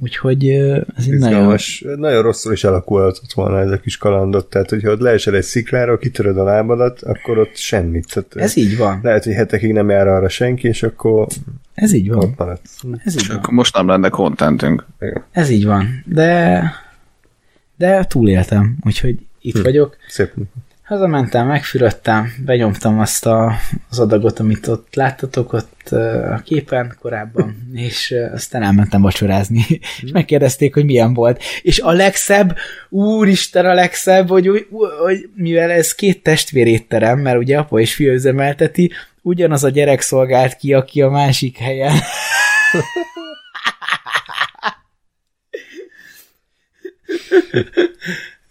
[0.00, 0.48] Úgyhogy
[0.96, 1.58] ez így nagyon...
[1.96, 5.98] Nagyon rosszul is alakulhatott volna ez a kis kalandot, tehát hogyha ott leesel egy sziklára,
[5.98, 8.06] kitöröd a lábadat, akkor ott semmit.
[8.08, 9.00] Tehát ez így van.
[9.02, 11.26] Lehet, hogy hetekig nem jár arra senki, és akkor
[11.74, 12.34] ez így van.
[13.04, 13.36] Ez így van.
[13.36, 14.86] akkor most nem lenne contentünk.
[15.32, 16.62] Ez így van, de
[17.82, 19.62] de túléltem, úgyhogy itt hm.
[19.62, 19.96] vagyok.
[20.08, 20.32] Szép.
[20.92, 23.52] Hazamentem, megfürödtem, benyomtam azt a,
[23.90, 25.88] az adagot, amit ott láttatok ott
[26.32, 27.56] a képen korábban,
[27.88, 29.64] és aztán elmentem vacsorázni,
[30.02, 31.42] és megkérdezték, hogy milyen volt.
[31.62, 32.56] És a legszebb,
[32.88, 34.66] úristen a legszebb, hogy,
[35.02, 38.92] hogy mivel ez két testvérétterem, mert ugye apa és fia üzemelteti,
[39.22, 41.94] ugyanaz a gyerek szolgált ki, aki a másik helyen.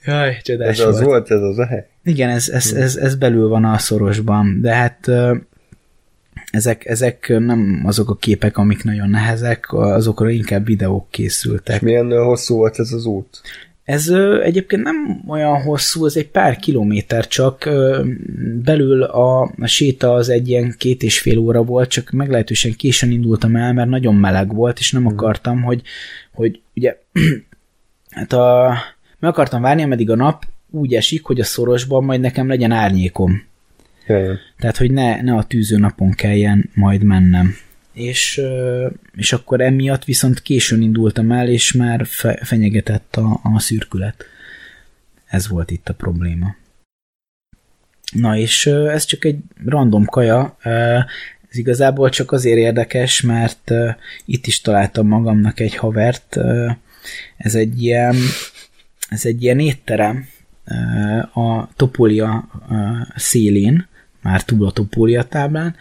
[0.06, 1.88] Jaj, csodás Ez az volt, ez az a hely?
[2.03, 5.10] Igen, ez, ez, ez, ez belül van a szorosban, de hát
[6.52, 11.76] ezek, ezek nem azok a képek, amik nagyon nehezek, azokra inkább videók készültek.
[11.76, 13.41] És milyen hosszú volt ez az út?
[13.84, 18.03] Ez ö, egyébként nem olyan hosszú, ez egy pár kilométer csak, ö,
[18.64, 23.11] belül a, a séta az egy ilyen két és fél óra volt, csak meglehetősen későn
[23.11, 25.14] indultam el, mert nagyon meleg volt, és nem hmm.
[25.14, 25.82] akartam, hogy,
[26.34, 26.98] hogy ugye
[28.10, 28.73] hát a
[29.22, 33.43] meg akartam várni, ameddig a nap úgy esik, hogy a szorosban majd nekem legyen árnyékom.
[34.07, 34.38] Jaj.
[34.57, 37.56] Tehát, hogy ne, ne a tűző napon kelljen majd mennem.
[37.93, 38.41] És,
[39.15, 44.26] és akkor emiatt viszont későn indultam el, és már fe, fenyegetett a, a szürkület.
[45.27, 46.56] Ez volt itt a probléma.
[48.11, 50.57] Na és ez csak egy random kaja,
[51.49, 53.72] Ez igazából csak azért érdekes, mert
[54.26, 56.38] itt is találtam magamnak egy havert.
[57.38, 58.15] Ez egy ilyen,
[59.11, 60.27] ez egy ilyen étterem
[61.33, 62.49] a Topolia
[63.15, 63.88] szélén,
[64.21, 65.75] már túl a Topolia táblán.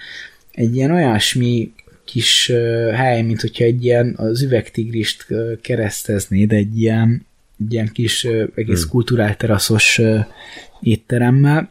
[0.52, 1.72] Egy ilyen olyasmi
[2.04, 2.46] kis
[2.94, 5.26] hely, mint hogyha egy ilyen az üvegtigrist
[5.60, 7.26] kereszteznéd, egy ilyen,
[7.60, 8.24] egy ilyen kis
[8.54, 8.90] egész hmm.
[8.90, 10.24] kulturált teraszos uh,
[10.80, 11.70] étteremmel,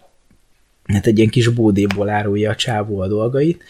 [0.85, 3.63] hát egy ilyen kis bódéból árulja a csávó a dolgait,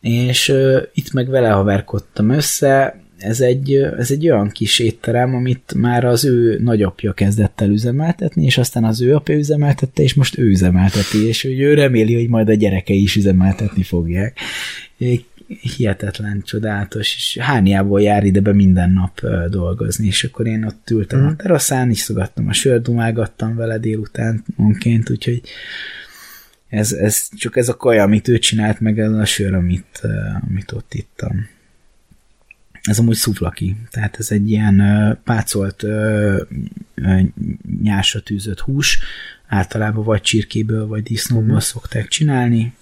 [0.00, 0.54] és
[0.94, 6.24] itt meg vele haverkodtam össze, ez egy, ez egy olyan kis étterem, amit már az
[6.24, 11.26] ő nagyapja kezdett el üzemeltetni, és aztán az ő apja üzemeltette, és most ő üzemelteti,
[11.26, 14.38] és ő reméli, hogy majd a gyerekei is üzemeltetni fogják.
[15.76, 19.20] Hihetetlen, csodálatos, és hányából jár ide be minden nap
[19.50, 21.26] dolgozni, és akkor én ott ültem mm.
[21.26, 25.42] a teraszán, iszogattam a sört, dumálgattam vele délután onként, úgyhogy
[26.68, 30.00] ez, ez csak ez a kaja, amit ő csinált, meg ez a sör, amit,
[30.48, 31.48] amit ott ittam.
[32.88, 34.82] Ez amúgy szuflaki, tehát ez egy ilyen
[35.24, 35.84] pácolt
[37.82, 38.98] nyásra tűzött hús,
[39.46, 41.60] általában vagy csirkéből, vagy disznóból uh-huh.
[41.60, 42.72] szokták csinálni.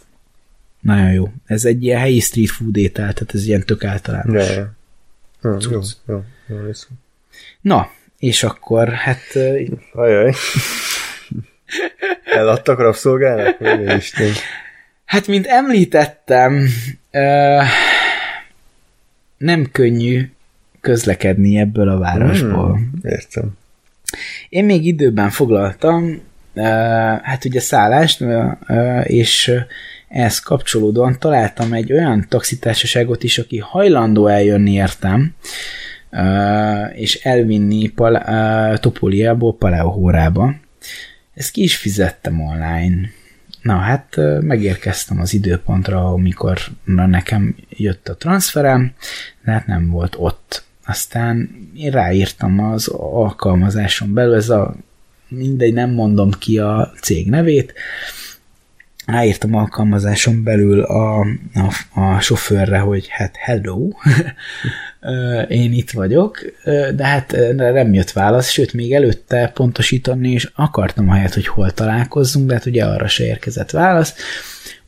[0.81, 1.33] Nagyon jó.
[1.47, 4.49] Ez egy ilyen helyi street food étel, tehát ez ilyen tök általános.
[4.49, 4.74] Ja, ja.
[5.43, 5.81] Ja, jó,
[6.47, 6.70] jó, jó,
[7.61, 9.23] Na, és akkor hát...
[9.93, 10.35] Ajaj.
[12.24, 13.57] Eladtak rabszolgának?
[15.05, 16.69] Hát, mint említettem,
[19.37, 20.31] nem könnyű
[20.81, 22.73] közlekedni ebből a városból.
[22.73, 23.57] Hmm, értem.
[24.49, 26.21] Én még időben foglaltam,
[27.23, 28.25] hát ugye szállást,
[29.03, 29.53] és
[30.09, 35.35] ehhez kapcsolódóan találtam egy olyan taxitársaságot is, aki hajlandó eljönni értem,
[36.95, 40.55] és elvinni Pal- Topoliából Paleohórába.
[41.35, 43.11] Ezt ki is fizettem online.
[43.66, 48.93] Na hát megérkeztem az időpontra, amikor nekem jött a transferem,
[49.44, 50.64] de hát nem volt ott.
[50.84, 54.74] Aztán én ráírtam az alkalmazáson belül, ez a
[55.28, 57.74] mindegy, nem mondom ki a cég nevét,
[59.07, 61.20] ráírtam alkalmazáson belül a,
[61.55, 63.89] a, a sofőrre, hogy hát hello,
[65.49, 66.39] én itt vagyok,
[66.95, 72.47] de hát nem jött válasz, sőt, még előtte pontosítani és akartam helyet, hogy hol találkozzunk,
[72.47, 74.15] de hát ugye arra se érkezett válasz,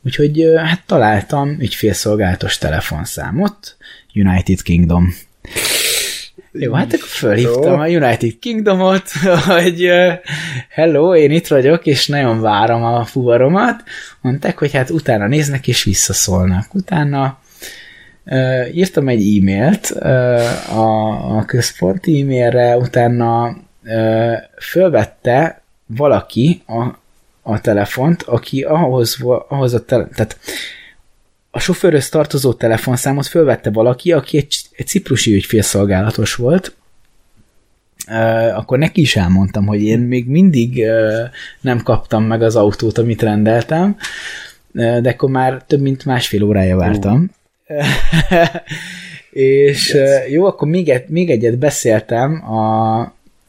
[0.03, 3.77] úgyhogy hát találtam ügyfélszolgálatos telefonszámot,
[4.13, 5.13] United Kingdom.
[6.51, 9.11] Jó, hát akkor fölhívtam a United Kingdomot,
[9.47, 9.89] hogy
[10.69, 13.83] hello, én itt vagyok, és nagyon várom a fuvaromat.
[14.21, 16.73] Mondták, hogy hát utána néznek, és visszaszólnak.
[16.73, 17.39] Utána
[18.25, 23.57] uh, írtam egy e-mailt uh, a, a központi e-mailre, utána
[24.59, 26.83] fölvette valaki a,
[27.41, 29.17] a telefont, aki ahhoz,
[29.47, 30.37] ahhoz a tele, tehát
[31.59, 36.73] a sofőröz tartozó telefonszámot fölvette valaki, aki egy, egy ciprusi ügyfélszolgálatos volt,
[38.07, 41.29] Uh, akkor neki is elmondtam, hogy én még mindig uh,
[41.61, 43.97] nem kaptam meg az autót, amit rendeltem,
[44.73, 47.31] uh, de akkor már több mint másfél órája vártam.
[47.67, 47.85] Uh.
[49.31, 50.29] és yes.
[50.29, 52.99] jó, akkor még, egy, még egyet beszéltem a,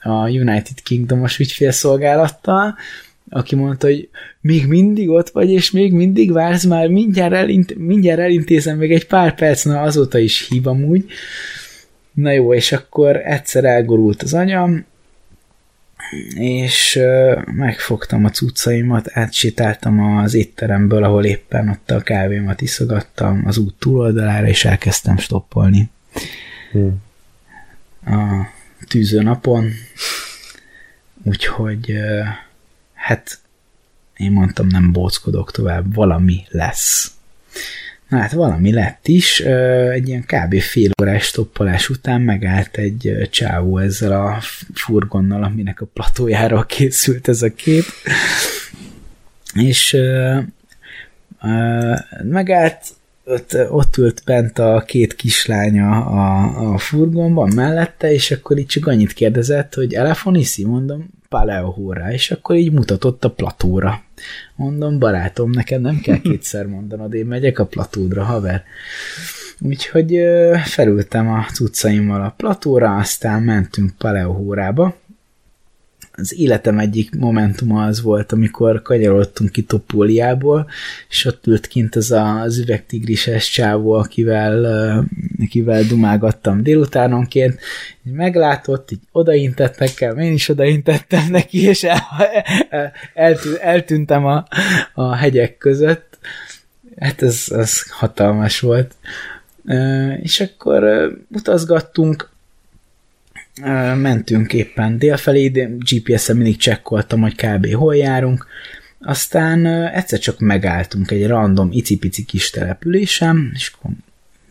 [0.01, 2.75] a United Kingdomos ügyfélszolgálattal,
[3.31, 4.09] aki mondta, hogy
[4.41, 9.07] még mindig ott vagy, és még mindig vársz már, mindjárt, elint, mindjárt elintézem még egy
[9.07, 11.05] pár perc, na azóta is hív amúgy.
[12.13, 14.85] Na jó, és akkor egyszer elgurult az anyam,
[16.35, 16.99] és
[17.45, 24.47] megfogtam a cuccaimat, átsétáltam az étteremből, ahol éppen ott a kávémat iszogattam az út túloldalára,
[24.47, 25.91] és elkezdtem stoppolni.
[26.73, 27.03] Hmm.
[28.07, 28.47] A
[28.89, 29.71] tűző napon,
[31.23, 31.95] úgyhogy
[33.11, 33.39] hát
[34.17, 37.13] én mondtam, nem bóckodok tovább, valami lesz.
[38.09, 40.61] Na hát valami lett is, egy ilyen kb.
[40.61, 44.39] fél órás stoppolás után megállt egy csávó ezzel a
[44.75, 47.85] furgonnal, aminek a platójára készült ez a kép,
[49.55, 49.97] és
[52.23, 52.85] megállt,
[53.31, 58.87] ott, ott ült bent a két kislánya a, a furgonban mellette, és akkor így csak
[58.87, 64.03] annyit kérdezett, hogy elefoniszi, mondom, Paleohóra, és akkor így mutatott a platóra.
[64.57, 68.65] Mondom, barátom, nekem nem kell kétszer mondanod, én megyek a platódra, haver.
[69.61, 70.19] Úgyhogy
[70.65, 75.00] felültem a cuccaimmal a platóra, aztán mentünk Paleohórába,
[76.21, 80.67] az életem egyik momentuma az volt, amikor kanyarodtunk ki Topóliából,
[81.09, 84.65] és ott ült kint az a, az üvegtigrises csávó, akivel,
[85.43, 87.59] akivel dumálgattam délutánonként,
[88.07, 92.01] így meglátott, így odaintett nekem, én is odaintettem neki, és el,
[93.15, 94.45] el, eltűntem a,
[94.95, 96.19] a hegyek között,
[97.01, 98.95] Hát ez, ez hatalmas volt.
[100.21, 102.30] És akkor utazgattunk,
[103.97, 107.73] mentünk éppen délfelé, GPS-en mindig csekkoltam, hogy kb.
[107.73, 108.47] hol járunk,
[109.01, 113.91] aztán egyszer csak megálltunk egy random icipici kis településen, és akkor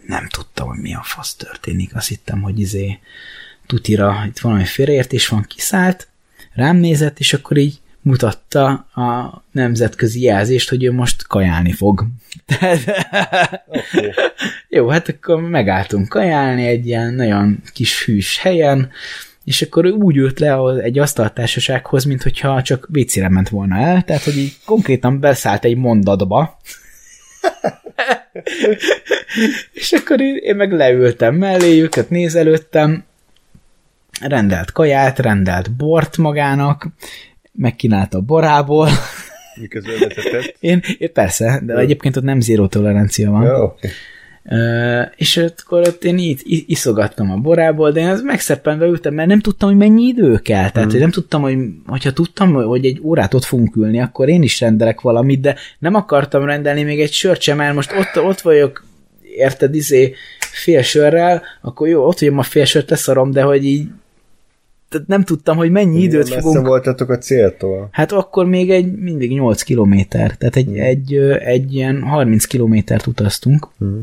[0.07, 1.95] nem tudtam, hogy mi a fasz történik.
[1.95, 2.99] Azt hittem, hogy izé
[3.65, 6.07] tutira itt valami félreértés van, kiszállt,
[6.53, 12.05] rám nézett, és akkor így mutatta a nemzetközi jelzést, hogy ő most kajálni fog.
[13.67, 14.11] okay.
[14.69, 18.91] Jó, hát akkor megálltunk kajálni egy ilyen nagyon kis hűs helyen,
[19.43, 24.03] és akkor ő úgy ült le egy asztaltársasághoz, mint hogyha csak vécére ment volna el,
[24.03, 26.57] tehát hogy így konkrétan beszállt egy mondatba,
[29.73, 33.03] és akkor én, én meg leültem melléjük, hát nézelődtem,
[34.21, 36.87] rendelt kaját, rendelt bort magának,
[37.51, 38.89] megkínálta a borából.
[39.59, 40.55] Miközben vezetett?
[40.59, 41.79] Én, én persze, de Jó.
[41.79, 43.43] egyébként ott nem zéró tolerancia van.
[43.43, 43.89] Jó, okay.
[44.51, 49.27] Uh, és akkor ott én így iszogattam a borából, de én az megszeppenve ültem, mert
[49.27, 50.69] nem tudtam, hogy mennyi idő kell.
[50.69, 50.91] Tehát, mm.
[50.91, 51.57] hogy nem tudtam, hogy
[51.87, 55.95] hogyha tudtam, hogy egy órát ott fogunk ülni, akkor én is rendelek valamit, de nem
[55.95, 58.85] akartam rendelni még egy sört sem, mert most ott, ott vagyok,
[59.35, 63.87] érted, izé, fél sörrel, akkor jó, ott vagyok a fél sört leszarom, de hogy így
[64.89, 66.67] tehát nem tudtam, hogy mennyi időt messze fogunk...
[66.67, 67.89] voltatok a céltól?
[67.91, 70.81] Hát akkor még egy, mindig 8 kilométer, tehát egy, hmm.
[70.81, 73.67] egy, egy ilyen 30 kilométert utaztunk.
[73.77, 74.01] Hmm.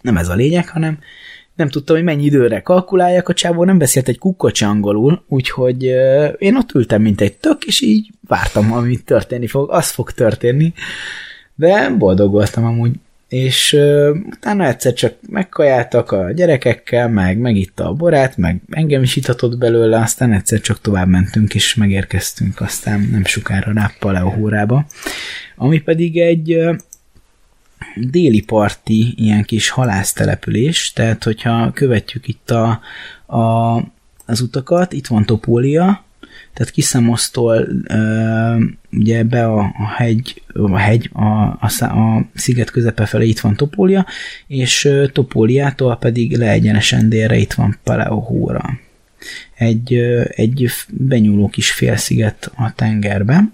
[0.00, 0.98] Nem ez a lényeg, hanem
[1.54, 5.82] nem tudtam, hogy mennyi időre kalkuláljak, a csávó nem beszélt egy kukkocs angolul, úgyhogy
[6.38, 10.72] én ott ültem, mint egy tök, és így vártam, amit történni fog, az fog történni.
[11.54, 12.92] De boldog voltam amúgy
[13.34, 19.16] és uh, utána egyszer csak megkajáltak a gyerekekkel, meg megitta a borát, meg engem is
[19.16, 24.86] itatott belőle, aztán egyszer csak tovább mentünk, és megérkeztünk aztán nem sokára rá Paleohórába,
[25.56, 26.76] ami pedig egy uh,
[27.96, 32.80] déli parti ilyen kis halásztelepülés, tehát hogyha követjük itt a,
[33.36, 33.76] a,
[34.26, 36.04] az utakat, itt van Topólia,
[36.54, 37.68] tehát Kiszamosztól
[38.92, 43.56] ugye be a, a hegy, a hegy, a, a, a sziget közepe felé itt van
[43.56, 44.06] Topólia,
[44.46, 48.78] és Topóliától pedig leegyenesen délre itt van Paleohóra.
[49.54, 49.94] Egy,
[50.28, 53.52] egy benyúló kis félsziget a tengerben,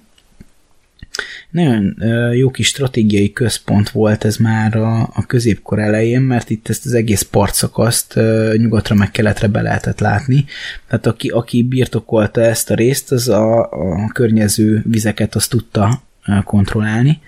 [1.51, 1.97] nagyon
[2.33, 6.95] jó kis stratégiai központ volt ez már a, a középkor elején, mert itt ezt az
[6.95, 8.19] egész partszakaszt
[8.57, 10.45] nyugatra meg keletre be lehetett látni.
[10.89, 16.03] Tehát aki, aki birtokolta ezt a részt, az a, a környező vizeket azt tudta
[16.45, 17.21] kontrollálni.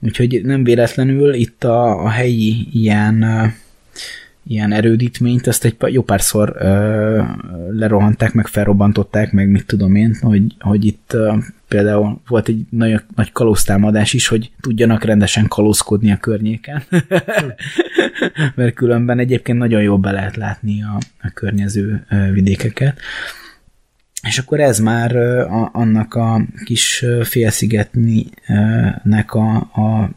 [0.00, 3.24] Úgyhogy nem véletlenül itt a, a helyi ilyen
[4.46, 7.22] ilyen erődítményt, azt egy jó párszor ö,
[7.70, 11.36] lerohanták, meg felrobbantották, meg mit tudom én, hogy, hogy itt ö,
[11.68, 16.82] például volt egy nagy, nagy kalóztámadás is, hogy tudjanak rendesen kalózkodni a környéken.
[18.56, 22.98] Mert különben egyébként nagyon jól be lehet látni a, a környező ö, vidékeket.
[24.22, 30.10] És akkor ez már a, annak a kis félszigetnek a, a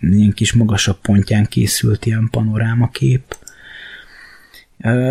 [0.00, 3.36] ilyen kis magasabb pontján készült ilyen panorámakép.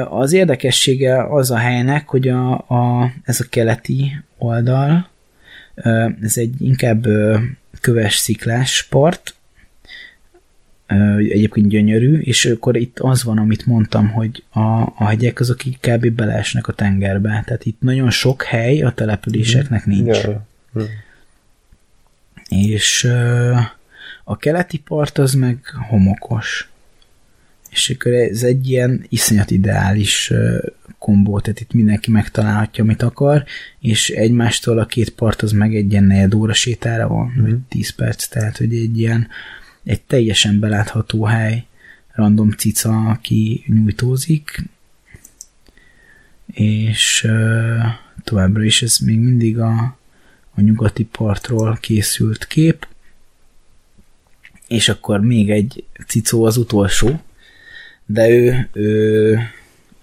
[0.10, 5.10] Az érdekessége az a helynek, hogy a, a, ez a keleti oldal,
[6.22, 7.08] ez egy inkább
[7.82, 9.36] köves sziklás part,
[11.18, 15.80] egyébként gyönyörű, és akkor itt az van, amit mondtam, hogy a, a hegyek azok így
[15.80, 16.10] kb.
[16.10, 19.96] beleesnek a tengerbe, tehát itt nagyon sok hely a településeknek mhm.
[19.96, 20.24] nincs.
[20.24, 20.42] Yeah.
[20.80, 20.84] Mm.
[22.50, 23.04] És
[24.24, 25.58] a keleti part az meg
[25.90, 26.70] homokos
[27.70, 30.34] és akkor ez egy ilyen iszonyat ideális
[30.98, 33.44] kombó, tehát itt mindenki megtalálhatja, amit akar,
[33.80, 37.42] és egymástól a két part az meg egy ilyen negyed óra sétára van, mm.
[37.42, 39.28] vagy 10 perc, tehát hogy egy ilyen
[39.84, 41.66] egy teljesen belátható hely,
[42.14, 44.64] random cica, aki nyújtózik,
[46.54, 47.86] és uh,
[48.24, 49.98] továbbra is ez még mindig a,
[50.56, 52.88] a nyugati partról készült kép,
[54.68, 57.22] és akkor még egy cicó az utolsó,
[58.08, 59.40] de ő, ő,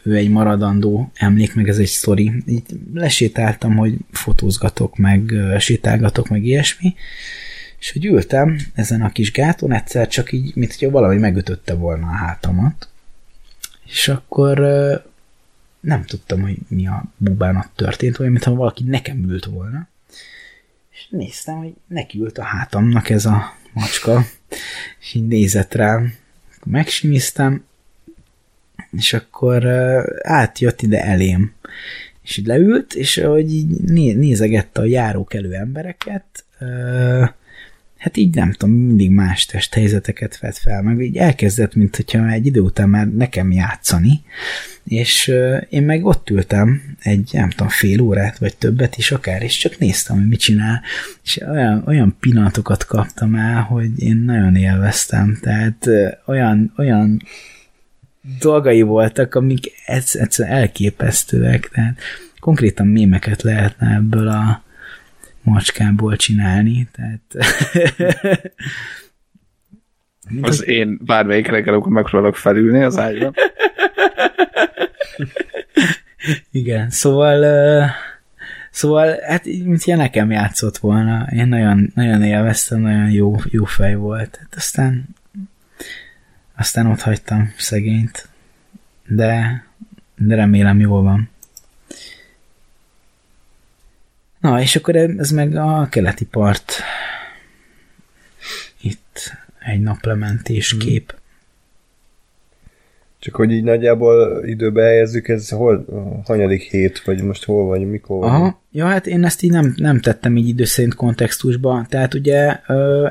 [0.03, 2.33] ő egy maradandó emlék, meg ez egy sztori.
[2.47, 2.63] Így
[2.95, 6.95] lesétáltam, hogy fotózgatok, meg sétálgatok, meg ilyesmi,
[7.79, 12.07] és hogy ültem ezen a kis gáton, egyszer csak így, mint hogyha valami megütötte volna
[12.07, 12.89] a hátamat,
[13.87, 14.59] és akkor
[15.81, 19.89] nem tudtam, hogy mi a bubánat történt, vagy mintha valaki nekem ült volna.
[20.91, 24.27] És néztem, hogy neki ült a hátamnak ez a macska,
[25.01, 26.15] és így nézett rám.
[26.65, 27.65] Megsimiztem,
[28.97, 29.67] és akkor
[30.23, 31.53] átjött ide elém.
[32.23, 33.67] És így leült, és ahogy így
[34.17, 36.45] nézegette a járók elő embereket,
[38.05, 42.47] hát így nem tudom, mindig más testhelyzeteket vett fel, meg így elkezdett, mint hogyha egy
[42.47, 44.23] idő után már nekem játszani,
[44.85, 45.33] és
[45.69, 49.79] én meg ott ültem egy, nem tudom, fél órát, vagy többet is akár, és csak
[49.79, 50.83] néztem, hogy mit csinál,
[51.25, 55.87] és olyan, olyan pillanatokat kaptam el, hogy én nagyon élveztem, tehát
[56.27, 57.23] olyan, olyan
[58.41, 61.99] dolgai voltak, amik egyszerűen elképesztőek, tehát
[62.41, 64.63] konkrétan mémeket lehetne ebből a
[65.43, 67.21] macskából csinálni, tehát
[70.29, 73.33] Mint az, az én bármelyik reggel, akkor megpróbálok felülni az ágyba.
[76.51, 77.45] Igen, szóval
[78.71, 81.27] szóval, hát mint ilyen nekem játszott volna.
[81.31, 84.37] Én nagyon, nagyon élveztem, nagyon jó, jó fej volt.
[84.41, 85.05] Hát aztán
[86.57, 88.29] aztán ott hagytam szegényt.
[89.07, 89.65] De,
[90.17, 91.31] de remélem jól van.
[94.41, 96.73] Na, és akkor ez meg a keleti part.
[98.81, 100.79] Itt egy naplementés hmm.
[100.79, 101.15] kép.
[103.19, 105.85] Csak hogy így nagyjából időbe helyezzük, ez hol,
[106.25, 108.29] hanyadik hét, vagy most hol vagy, mikor vagy?
[108.29, 112.61] Aha, ja, hát én ezt így nem, nem tettem így idő szerint kontextusba, tehát ugye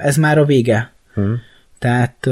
[0.01, 0.91] ez már a vége.
[1.13, 1.39] Hmm.
[1.79, 2.27] Tehát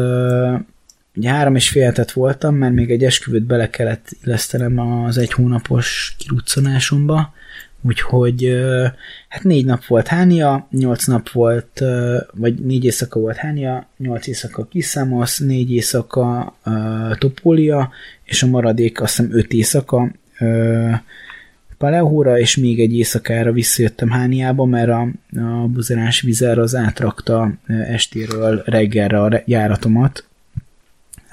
[1.16, 5.32] ugye három és fél hetet voltam, mert még egy esküvőt bele kellett illesztenem az egy
[5.32, 7.34] hónapos kiruccanásomba,
[7.84, 8.62] Úgyhogy
[9.30, 11.84] hát négy nap volt Hánia, nyolc nap volt,
[12.34, 16.56] vagy négy éjszaka volt Hánia, nyolc éjszaka Kiszámosz, négy éjszaka
[17.18, 17.92] Topólia,
[18.24, 20.12] és a maradék azt hiszem öt éjszaka
[21.78, 25.08] Palehóra, és még egy éjszakára visszajöttem Hániába, mert a,
[25.40, 30.26] a buzerás vizer az átrakta estéről reggelre a járatomat,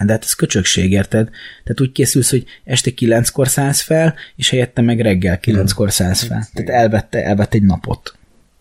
[0.07, 1.29] de hát ez köcsökség, érted?
[1.63, 6.49] Tehát úgy készülsz, hogy este kilenckor szállsz fel, és helyette meg reggel kilenckor szállsz fel.
[6.53, 8.17] Tehát elvette, elvette egy napot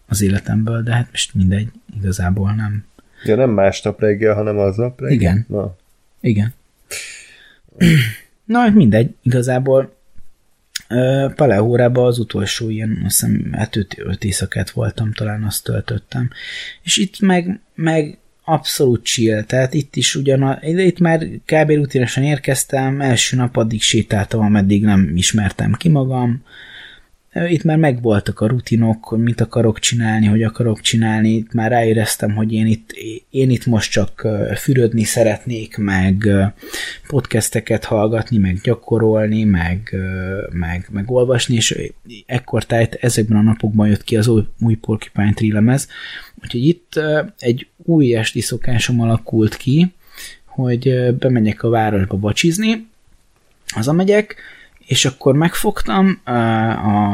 [0.08, 2.86] az életemből, de hát most mindegy, igazából nem.
[3.24, 5.16] Ja, nem másnap reggel, hanem aznap reggel?
[5.16, 5.46] Igen.
[5.50, 5.76] Na.
[6.22, 6.54] Igen.
[8.46, 9.96] Na, hát mindegy, igazából
[11.36, 16.30] Palehórában az utolsó ilyen, azt hiszem, hát öt, öt éjszakát voltam, talán azt töltöttem.
[16.82, 18.18] És itt meg, meg
[18.50, 21.70] abszolút chill, tehát itt is ugyan, a, itt már kb.
[21.70, 26.44] rutinesen érkeztem, első nap addig sétáltam, ameddig nem ismertem ki magam,
[27.46, 32.36] itt már megvoltak a rutinok, hogy mit akarok csinálni, hogy akarok csinálni, itt már ráéreztem,
[32.36, 32.92] hogy én itt,
[33.30, 36.28] én itt most csak fürödni szeretnék, meg
[37.08, 39.96] podcasteket hallgatni, meg gyakorolni, meg,
[40.52, 41.92] meg, meg olvasni, és
[42.26, 45.78] ekkor tájt ezekben a napokban jött ki az új, új Porcupine Tree
[46.44, 47.00] úgyhogy itt
[47.40, 49.94] egy új esti szokásom alakult ki,
[50.46, 52.88] hogy bemegyek a városba vacsizni,
[53.68, 54.36] hazamegyek,
[54.88, 56.32] és akkor megfogtam a,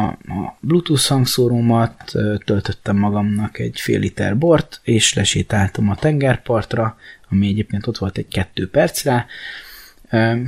[0.08, 2.12] a Bluetooth hangszórómat,
[2.46, 6.98] töltöttem magamnak egy fél liter bort, és lesétáltam a tengerpartra,
[7.30, 9.26] ami egyébként ott volt egy kettő percre,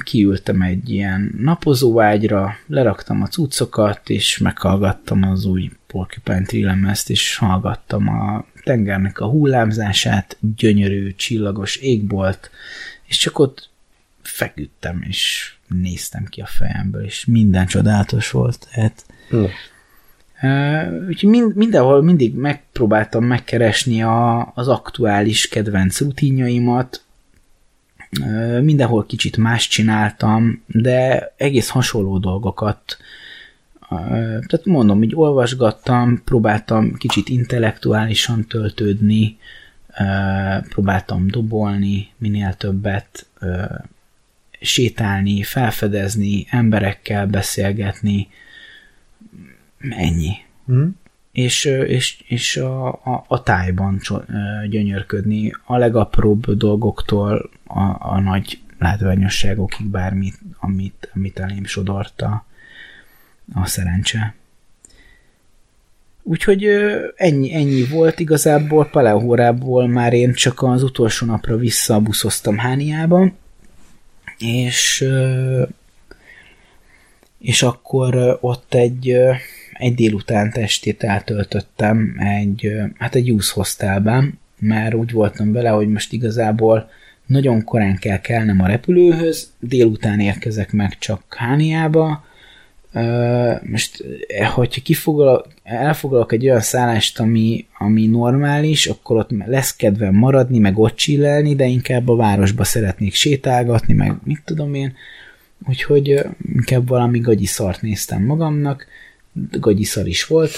[0.03, 8.07] kiültem egy ilyen napozóágyra, leraktam a cuccokat, és meghallgattam az új Porcupine Tree és hallgattam
[8.07, 12.49] a tengernek a hullámzását, gyönyörű, csillagos égbolt,
[13.05, 13.69] és csak ott
[14.27, 18.67] feküdtem, és néztem ki a fejemből, és minden csodálatos volt.
[18.73, 19.05] Tehát.
[20.41, 27.03] Uh, úgyhogy mind, mindenhol mindig megpróbáltam megkeresni a, az aktuális kedvenc rutinjaimat,
[28.21, 32.99] uh, mindenhol kicsit más csináltam, de egész hasonló dolgokat uh,
[33.89, 39.37] tehát mondom, így olvasgattam, próbáltam kicsit intellektuálisan töltődni,
[40.69, 43.25] próbáltam dobolni minél többet,
[44.61, 48.27] sétálni, felfedezni, emberekkel beszélgetni,
[49.89, 50.33] ennyi.
[50.71, 50.87] Mm.
[51.31, 53.99] És, és, és a, a, a tájban
[54.69, 62.45] gyönyörködni, a legapróbb dolgoktól a, a nagy látványosságokig bármit, amit, amit elém sodorta
[63.53, 64.35] a szerencse.
[66.23, 66.63] Úgyhogy
[67.15, 73.31] ennyi, ennyi volt igazából, Palehórából már én csak az utolsó napra visszabuszoztam Hániába,
[74.37, 75.07] és
[77.39, 79.17] és akkor ott egy,
[79.73, 86.13] egy délután testét eltöltöttem egy, hát egy youth hostelben, mert úgy voltam bele, hogy most
[86.13, 86.89] igazából
[87.25, 92.25] nagyon korán kell kelnem a repülőhöz, délután érkezek meg csak Hániába,
[93.63, 94.03] most,
[94.53, 100.79] hogyha kifoglalok, elfoglalok egy olyan szállást, ami, ami normális, akkor ott lesz kedvem maradni, meg
[100.79, 104.93] ott csillelni, de inkább a városba szeretnék sétálgatni, meg mit tudom én,
[105.67, 108.87] úgyhogy inkább valami gagyiszart néztem magamnak,
[109.51, 110.51] gagyiszar is volt,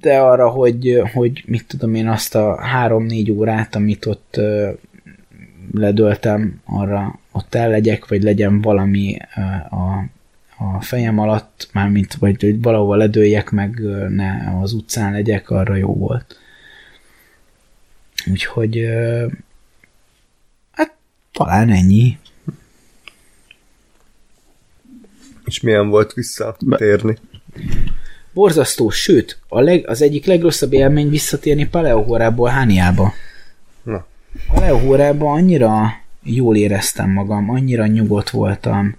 [0.00, 4.40] de arra, hogy, hogy mit tudom én, azt a három-négy órát, amit ott
[5.72, 9.16] ledöltem, arra ott el legyek, vagy legyen valami
[9.70, 10.04] a,
[10.56, 15.94] a fejem alatt, mármint, vagy hogy valahol ledőljek, meg ne az utcán legyek, arra jó
[15.94, 16.38] volt.
[18.30, 18.88] Úgyhogy
[20.72, 20.94] hát
[21.32, 22.18] talán ennyi.
[25.44, 27.16] És milyen volt visszatérni?
[28.32, 33.12] Borzasztó, sőt, a leg, az egyik legrosszabb élmény visszatérni Paleohorából Hániába.
[33.82, 34.06] Na.
[34.46, 38.96] Paleohórában annyira jól éreztem magam, annyira nyugodt voltam,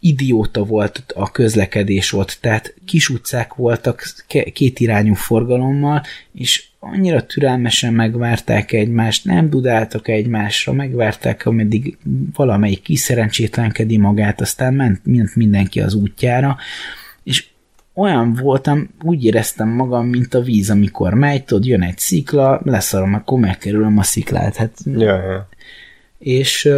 [0.00, 6.02] idióta volt a közlekedés ott, tehát kis utcák voltak ke- két irányú forgalommal,
[6.32, 11.96] és annyira türelmesen megvárták egymást, nem dudáltak egymásra, megvárták, ameddig
[12.34, 16.56] valamelyik kiszerencsétlenkedi magát, aztán ment, ment mindenki az útjára,
[17.22, 17.46] és
[17.94, 23.14] olyan voltam, úgy éreztem magam, mint a víz, amikor megy, tudod, jön egy szikla, leszarom,
[23.14, 24.56] akkor megkerülöm a sziklát.
[24.56, 25.48] Hát, Ja, ja.
[26.18, 26.68] És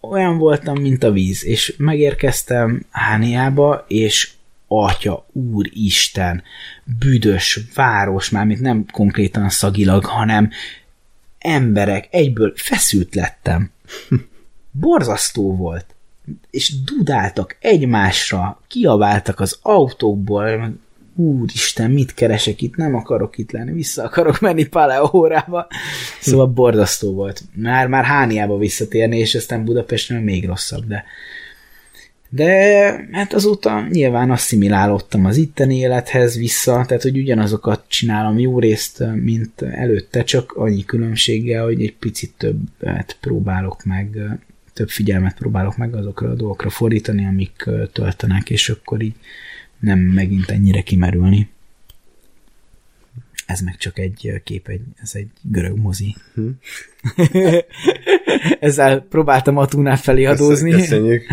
[0.00, 4.32] olyan voltam, mint a víz, és megérkeztem Hániába, és
[4.66, 6.42] atya, úristen,
[6.98, 10.50] büdös város, mármint nem konkrétan szagilag, hanem
[11.38, 13.70] emberek, egyből feszült lettem.
[14.70, 15.94] Borzasztó volt.
[16.50, 20.78] És dudáltak egymásra, kiabáltak az autókból,
[21.16, 25.66] úristen, mit keresek itt, nem akarok itt lenni, vissza akarok menni Paleórába.
[26.20, 27.42] Szóval borzasztó volt.
[27.54, 31.04] Már, már Hániába visszatérni, és aztán Budapesten még rosszabb, de
[32.32, 39.04] de hát azóta nyilván asszimilálódtam az itteni élethez vissza, tehát hogy ugyanazokat csinálom jó részt,
[39.14, 44.18] mint előtte, csak annyi különbséggel, hogy egy picit többet próbálok meg,
[44.72, 49.14] több figyelmet próbálok meg azokra a dolgokra fordítani, amik töltenek, és akkor így
[49.80, 51.50] nem megint ennyire kimerülni.
[53.46, 56.16] Ez meg csak egy kép, egy, ez egy görög mozi.
[56.34, 56.48] Hm.
[58.60, 60.70] Ezzel próbáltam a túnál felé adózni.
[60.70, 61.26] Köszönjük.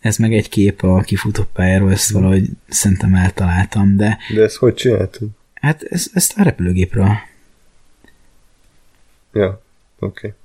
[0.00, 4.74] Ez meg egy kép a kifutó pályáról, ezt valahogy szerintem eltaláltam, de De ezt hogy
[4.74, 5.28] csináltad?
[5.54, 7.18] hát ez, ezt a repülőgépről.
[9.32, 9.62] Ja,
[9.98, 10.26] oké.
[10.26, 10.39] Okay.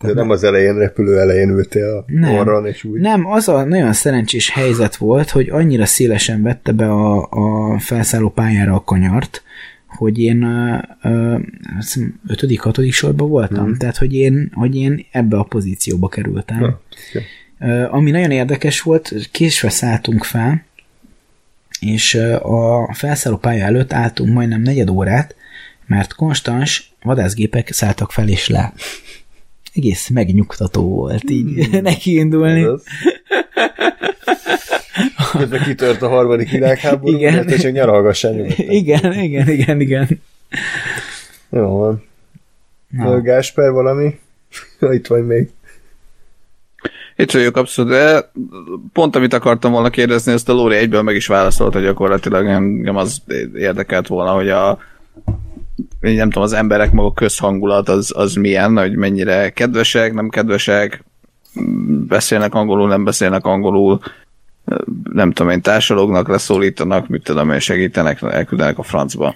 [0.00, 2.34] De nem az elején, repülő elején ültél a Nem.
[2.34, 3.00] orron, és úgy.
[3.00, 8.28] Nem, az a nagyon szerencsés helyzet volt, hogy annyira szélesen vette be a, a felszálló
[8.28, 9.42] pályára a kanyart,
[9.86, 10.42] hogy én
[11.02, 11.38] ö,
[11.76, 13.72] hiszem, ötödik, hatodik sorban voltam, mm.
[13.72, 16.58] tehát hogy én, hogy én ebbe a pozícióba kerültem.
[16.58, 16.80] Na.
[17.58, 20.64] Ö, Ami nagyon érdekes volt, késve szálltunk fel,
[21.80, 25.34] és a felszálló pálya előtt álltunk majdnem negyed órát,
[25.86, 28.72] mert konstans vadászgépek szálltak fel és le.
[29.74, 31.82] Egész megnyugtató volt így Hmm.
[31.90, 32.66] nekiindulni.
[35.32, 37.34] Közben kitört a harmadik világháború, Igen.
[37.34, 38.70] mert te csak nyaralgassál nyugodtan.
[38.70, 40.20] Igen, igen, igen, igen.
[41.50, 42.02] Jó van.
[42.88, 43.20] Na.
[43.20, 44.18] Gásper valami?
[44.96, 45.50] Itt vagy még.
[47.16, 48.30] Itt vagyok abszolút, de
[48.92, 52.96] pont amit akartam volna kérdezni, ezt a Lóri egyből meg is válaszolta, hogy gyakorlatilag engem
[52.96, 53.22] az
[53.54, 54.78] érdekelt volna, hogy a
[56.12, 61.04] nem tudom, az emberek maga közhangulat az, az milyen, hogy mennyire kedvesek, nem kedvesek,
[62.08, 64.00] beszélnek angolul, nem beszélnek angolul,
[65.12, 69.34] nem tudom én, társalognak, leszólítanak, mit tudom én, segítenek, elküldenek a francba.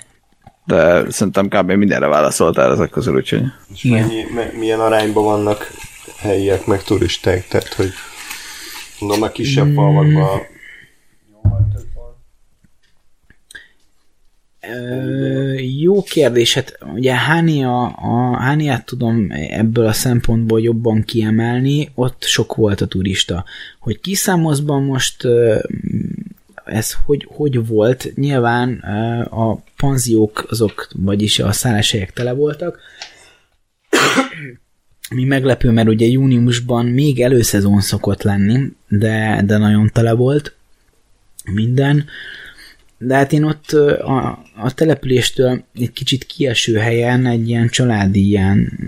[0.65, 1.71] De szerintem kb.
[1.71, 3.43] mindenre válaszoltál ezek közül, úgyhogy
[3.75, 5.71] És mennyi, me, milyen arányban vannak
[6.19, 7.91] helyiek, meg turisták, tehát hogy
[9.01, 10.41] mondom, a kisebb falvakban
[14.61, 22.23] Ö, jó kérdés, hát ugye Hánia, a Hániát tudom ebből a szempontból jobban kiemelni, ott
[22.23, 23.45] sok volt a turista.
[23.81, 25.27] Hogy kiszámozban most
[26.65, 28.73] ez hogy, hogy volt, nyilván
[29.31, 32.81] a panziók azok, vagyis a szálláshelyek tele voltak,
[35.11, 40.55] mi meglepő, mert ugye júniusban még előszezon szokott lenni, de, de nagyon tele volt
[41.53, 42.05] minden.
[42.99, 48.79] De hát én ott a, a településtől egy kicsit kieső helyen, egy ilyen családi ilyen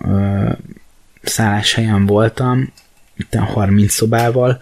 [0.00, 0.52] ö, ö,
[1.22, 2.72] szálláshelyen voltam,
[3.16, 4.58] itt a 30 szobával,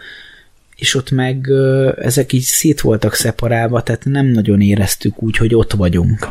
[0.76, 5.54] és ott meg ö, ezek így szét voltak szeparálva, tehát nem nagyon éreztük úgy, hogy
[5.54, 6.28] ott vagyunk.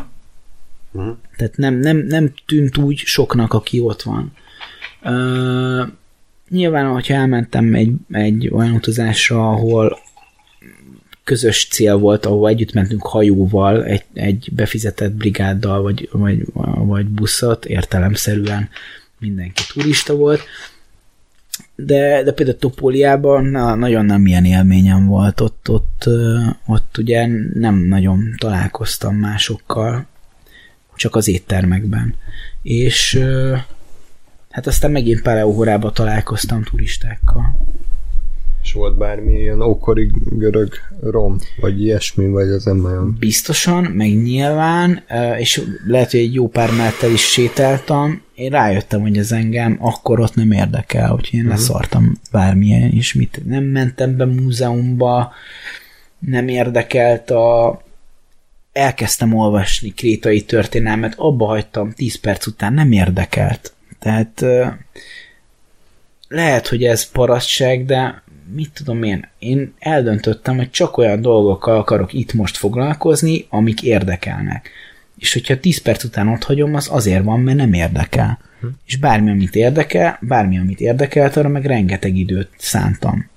[0.90, 1.08] Mhm.
[1.36, 4.32] Tehát nem, nem, nem tűnt úgy soknak, aki ott van.
[5.02, 5.84] Ö,
[6.48, 9.98] nyilván, hogyha elmentem egy, egy olyan utazásra, ahol
[11.24, 16.44] közös cél volt, ahol együtt mentünk hajóval, egy, egy befizetett brigáddal, vagy, vagy,
[16.74, 18.68] vagy buszot, értelemszerűen
[19.18, 20.40] mindenki turista volt,
[21.74, 26.08] de, de például Topóliában na, nagyon nem ilyen élményem volt, ott, ott,
[26.66, 30.06] ott ugye nem nagyon találkoztam másokkal,
[30.96, 32.14] csak az éttermekben.
[32.62, 33.20] És
[34.50, 37.56] hát aztán megint Paleóhorába találkoztam turistákkal.
[38.64, 43.16] És volt bármi ilyen ókori görög rom, vagy ilyesmi, vagy az nem nagyon?
[43.18, 45.04] Biztosan, meg nyilván,
[45.38, 50.20] és lehet, hogy egy jó pár mellett is sétáltam, én rájöttem, hogy ez engem akkor
[50.20, 51.58] ott nem érdekel, úgyhogy én uh-huh.
[51.58, 55.32] leszartam bármilyen is, mit nem mentem be múzeumba,
[56.18, 57.80] nem érdekelt a
[58.72, 63.72] elkezdtem olvasni krétai történelmet, abba hagytam 10 perc után, nem érdekelt.
[63.98, 64.44] Tehát
[66.28, 68.22] lehet, hogy ez parasztság, de
[68.52, 74.70] mit tudom én, én eldöntöttem, hogy csak olyan dolgokkal akarok itt most foglalkozni, amik érdekelnek.
[75.18, 78.38] És hogyha 10 perc után ott hagyom, az azért van, mert nem érdekel.
[78.60, 78.66] Hm.
[78.86, 83.32] És bármi, amit érdekel, bármi, amit érdekelt, arra meg rengeteg időt szántam.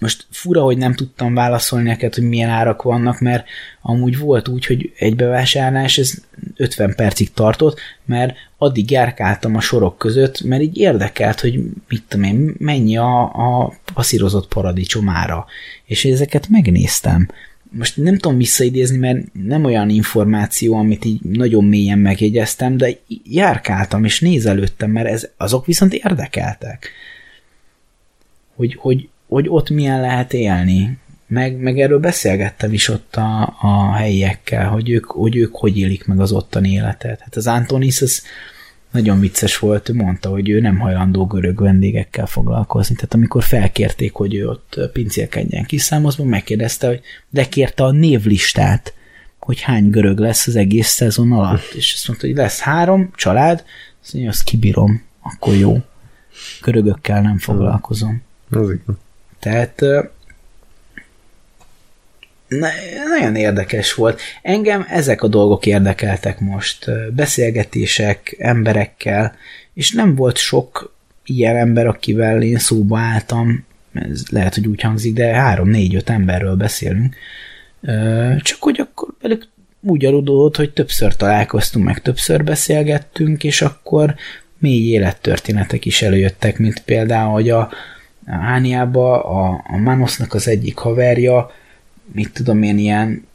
[0.00, 3.46] Most fura, hogy nem tudtam válaszolni neked, hogy milyen árak vannak, mert
[3.82, 6.14] amúgy volt úgy, hogy egy bevásárlás ez
[6.56, 12.24] 50 percig tartott, mert addig járkáltam a sorok között, mert így érdekelt, hogy mit tudom
[12.24, 15.46] én, mennyi a, a passzírozott paradicsom ára.
[15.84, 17.28] És ezeket megnéztem.
[17.70, 24.04] Most nem tudom visszaidézni, mert nem olyan információ, amit így nagyon mélyen megjegyeztem, de járkáltam
[24.04, 26.90] és nézelődtem, mert ez, azok viszont érdekeltek.
[28.54, 30.98] Hogy, hogy hogy ott milyen lehet élni.
[31.26, 36.06] Meg, meg erről beszélgettem is ott a, a helyiekkel, hogy ők, hogy ők hogy élik
[36.06, 37.20] meg az ottani életet.
[37.20, 38.22] Hát az Antonis az
[38.90, 42.94] nagyon vicces volt, ő mondta, hogy ő nem hajlandó görög vendégekkel foglalkozni.
[42.94, 47.00] Tehát amikor felkérték, hogy ő ott pincélkedjen kiszámozva, megkérdezte, hogy
[47.30, 48.94] de kérte a névlistát,
[49.38, 51.72] hogy hány görög lesz az egész szezon alatt.
[51.74, 53.64] És azt mondta, hogy lesz három család,
[54.02, 55.78] azt mondja, azt kibírom, akkor jó.
[56.62, 58.22] Görögökkel nem foglalkozom.
[58.50, 58.98] Az igen.
[59.46, 59.80] Tehát
[62.48, 62.68] na,
[63.08, 64.20] nagyon érdekes volt.
[64.42, 66.90] Engem ezek a dolgok érdekeltek most.
[67.14, 69.34] Beszélgetések emberekkel,
[69.74, 70.94] és nem volt sok
[71.24, 76.10] ilyen ember, akivel én szóba álltam, ez lehet, hogy úgy hangzik, de három, négy, öt
[76.10, 77.16] emberről beszélünk.
[78.40, 79.48] Csak hogy akkor velük
[79.80, 84.14] úgy aludott, hogy többször találkoztunk, meg többször beszélgettünk, és akkor
[84.58, 87.70] mély élettörténetek is előjöttek, mint például, hogy a,
[88.26, 91.50] Ániába a, a Manosznak az egyik haverja,
[92.12, 93.26] mit tudom én, ilyen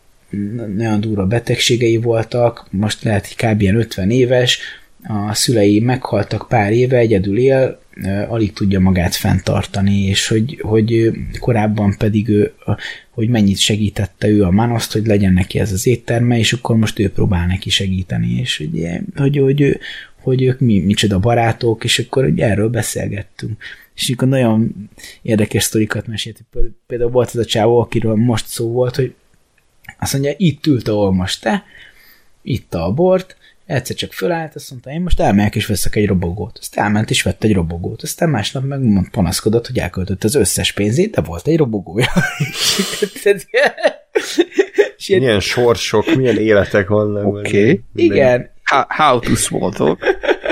[0.75, 3.61] nagyon durva betegségei voltak, most lehet, hogy kb.
[3.61, 4.59] ilyen 50 éves,
[5.03, 7.79] a szülei meghaltak pár éve, egyedül él,
[8.27, 12.53] alig tudja magát fenntartani, és hogy, hogy korábban pedig ő,
[13.09, 16.99] hogy mennyit segítette ő a Manoszt, hogy legyen neki ez az étterme, és akkor most
[16.99, 19.79] ő próbál neki segíteni, és hogy, hogy, hogy,
[20.21, 23.63] hogy ők mi, micsoda barátok, és akkor hogy erről beszélgettünk
[23.95, 24.89] és akkor nagyon
[25.21, 26.43] érdekes sztorikat mesélt.
[26.87, 29.13] Például volt ez a csávó, akiről most szó volt, hogy
[29.99, 31.63] azt mondja, itt ült, ahol most te,
[32.41, 36.57] itt a bort, egyszer csak fölállt, azt mondta, én most elmegyek és veszek egy robogót.
[36.57, 38.01] Azt elment és vett egy robogót.
[38.01, 42.11] Aztán másnap meg mond, panaszkodott, hogy elköltött az összes pénzét, de volt egy robogója.
[45.07, 47.25] milyen sorsok, milyen életek vannak.
[47.25, 47.61] Oké.
[47.61, 47.83] Okay.
[47.95, 48.49] Igen.
[48.63, 49.99] How, how to small talk.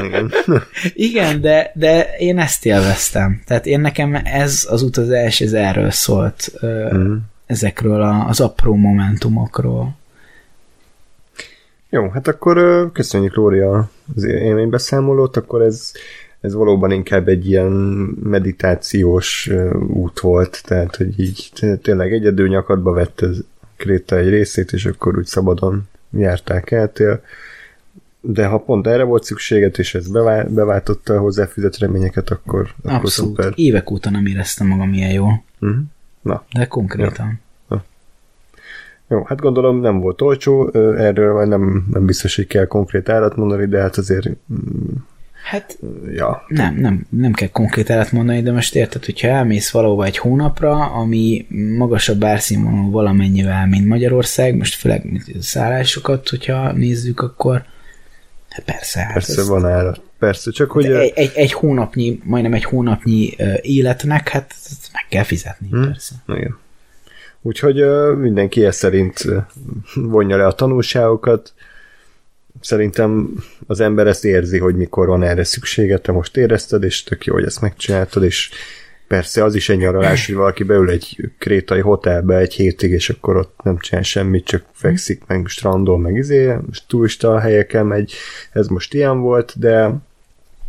[0.06, 0.32] Igen.
[1.10, 3.42] Igen, de, de én ezt élveztem.
[3.46, 6.52] Tehát én nekem ez az utazás, ez erről szólt.
[6.66, 7.16] Mm.
[7.46, 9.98] Ezekről az apró momentumokról.
[11.90, 15.92] Jó, hát akkor köszönjük Lóri az élménybeszámolót, akkor ez,
[16.42, 17.72] ez valóban inkább egy ilyen
[18.24, 19.50] meditációs
[19.88, 21.52] út volt, tehát hogy így
[21.82, 23.38] tényleg egyedül nyakadba vett ez
[23.78, 27.22] Kréta egy részét, és akkor úgy szabadon járták eltél
[28.22, 30.08] de ha pont erre volt szükséget, és ez
[30.48, 33.38] beváltotta a hozzáfűzött reményeket, akkor, akkor Abszolút.
[33.38, 33.54] szuper.
[33.56, 35.44] Évek óta nem éreztem magam ilyen jól.
[35.60, 35.80] Uh-huh.
[36.22, 36.46] Na.
[36.54, 37.40] De konkrétan.
[37.70, 37.84] Ja.
[39.08, 43.66] Jó, hát gondolom nem volt olcsó, erről nem, nem biztos, hogy kell konkrét árat mondani,
[43.66, 44.96] de hát azért mm,
[45.44, 45.80] Hát
[46.14, 46.44] ja.
[46.48, 50.72] nem, nem, nem kell konkrét árat mondani, de most érted, hogyha elmész valahova egy hónapra,
[50.76, 51.46] ami
[51.78, 57.64] magasabb árszínvonalú valamennyivel, mint Magyarország, most főleg szállásokat, hogyha nézzük, akkor
[58.66, 59.00] persze.
[59.00, 59.96] Hát persze van ára.
[60.20, 60.86] Persze, csak hogy...
[60.86, 64.56] Egy, egy, egy hónapnyi, majdnem egy hónapnyi életnek, hát
[64.94, 65.86] meg kell fizetni, hmm.
[65.86, 66.16] persze.
[66.28, 66.58] Igen.
[67.42, 67.84] Úgyhogy
[68.18, 69.26] mindenki ezt szerint
[69.96, 71.54] vonja le a tanulságokat.
[72.62, 73.30] Szerintem
[73.68, 77.34] az ember ezt érzi, hogy mikor van erre szüksége, te most érezted, és tök jó,
[77.34, 78.50] hogy ezt megcsináltad, és
[79.10, 83.38] Persze, az is egy nyaralás, hogy valaki beül egy krétai hotelbe egy hétig, és akkor
[83.38, 86.56] ott nem csinál semmit, csak fekszik, meg strandol, meg izé,
[86.88, 88.14] turista helyeken megy,
[88.52, 90.02] ez most ilyen volt, de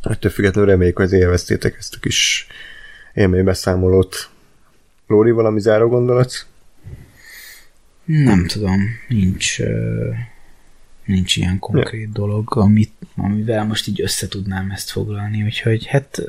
[0.03, 2.47] Ettől függetlenül reméljük, hogy élveztétek ezt a kis
[3.15, 4.31] élménybeszámolót.
[5.07, 6.47] Lóri, valami záró gondolat?
[8.05, 9.59] Nem tudom, nincs,
[11.05, 12.09] nincs ilyen konkrét ja.
[12.13, 16.23] dolog, amit, amivel most így össze tudnám ezt foglalni, úgyhogy hát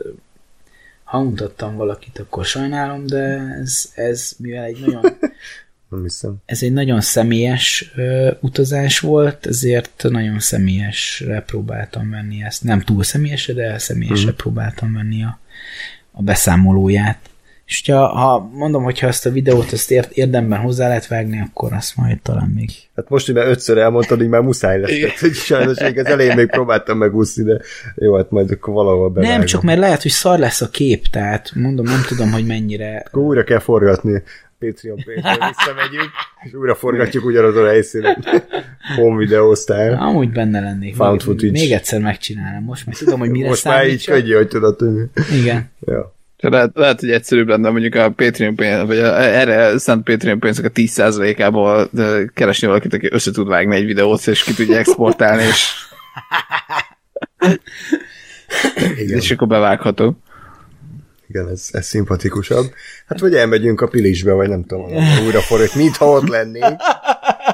[1.11, 5.01] ha mutattam valakit, akkor sajnálom, de ez, ez mivel egy nagyon
[5.89, 6.35] Nem hiszem.
[6.45, 12.63] Ez egy nagyon személyes ö, utazás volt, ezért nagyon személyesre próbáltam venni ezt.
[12.63, 14.37] Nem túl személyesre, de személyesre uh-huh.
[14.37, 15.39] próbáltam venni a,
[16.11, 17.29] a beszámolóját.
[17.71, 21.95] És ha, ha mondom, hogyha ezt a videót ezt érdemben hozzá lehet vágni, akkor azt
[21.95, 22.69] majd talán még...
[22.95, 24.99] Hát most, hogy már ötször elmondtad, hogy már muszáj lesz.
[24.99, 27.61] Tehát, hogy sajnos még az elején még próbáltam megúszni, de
[27.95, 29.37] jó, hát majd akkor valahol bevágom.
[29.37, 33.03] Nem, csak mert lehet, hogy szar lesz a kép, tehát mondom, nem tudom, hogy mennyire...
[33.07, 34.23] Akkor újra kell forgatni.
[34.59, 36.09] Patreon pénzből visszamegyünk,
[36.43, 38.25] és újra forgatjuk ugyanazon a helyszínen.
[38.95, 39.97] Home video style.
[39.97, 40.95] Amúgy benne lennék.
[40.95, 41.51] Found még, footage.
[41.51, 42.63] Még egyszer megcsinálom.
[42.63, 44.77] Most már tudom, hogy mire Most már így könnyű, hogy tudod.
[45.41, 45.69] Igen.
[45.79, 46.13] Ja.
[46.41, 50.65] Lehet, lehet, hogy egyszerűbb lenne mondjuk a Patreon pénz, vagy a, erre szánt Patreon pénzek
[50.65, 55.43] a 10%-ából de keresni valakit, aki össze tud vágni egy videót, és ki tudja exportálni,
[55.43, 55.73] és,
[58.97, 59.17] Igen.
[59.17, 60.17] és akkor bevágható.
[61.27, 62.65] Igen, ez, ez szimpatikusabb.
[63.05, 64.85] Hát vagy elmegyünk a Pilisbe, vagy nem tudom,
[65.25, 66.81] újra forrít, mintha ott lennénk.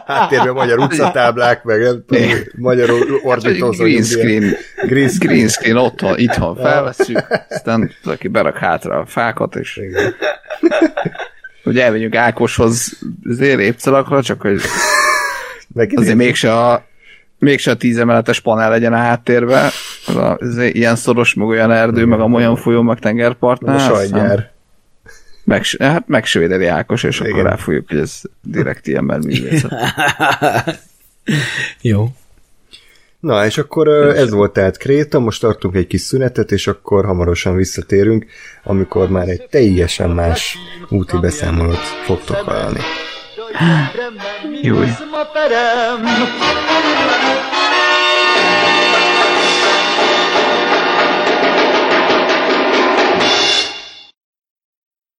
[0.08, 2.24] Háttérben magyar utcatáblák, meg nem tudom,
[2.56, 3.84] magyarul ordítozó.
[3.84, 4.54] Green screen,
[4.86, 5.34] Green screen.
[5.36, 10.16] green screen otthon, itthon felveszünk, aztán aki berak hátra a fákat, és Igen.
[11.64, 14.62] hogy elmegyünk Ákoshoz azért épcelakra, csak hogy
[15.74, 16.86] Meg azért mégse a
[17.40, 19.70] mégse a tíz emeletes panel legyen a háttérben,
[20.08, 23.76] az a, az ilyen szoros, meg olyan erdő, meg a olyan folyó, meg a tengerpartnál.
[23.76, 24.52] aztán sajtgyár.
[25.48, 27.32] Meg, hát megsövédeli Ákos, és Igen.
[27.32, 29.74] akkor ráfújjuk, hogy ez direkt ilyen művészet.
[31.82, 32.08] Jó.
[33.20, 37.56] Na, és akkor ez volt tehát Kréta, most tartunk egy kis szünetet, és akkor hamarosan
[37.56, 38.26] visszatérünk,
[38.64, 40.58] amikor már egy teljesen más
[40.90, 42.80] úti beszámolót fogtok hallani.
[44.62, 44.80] Jó.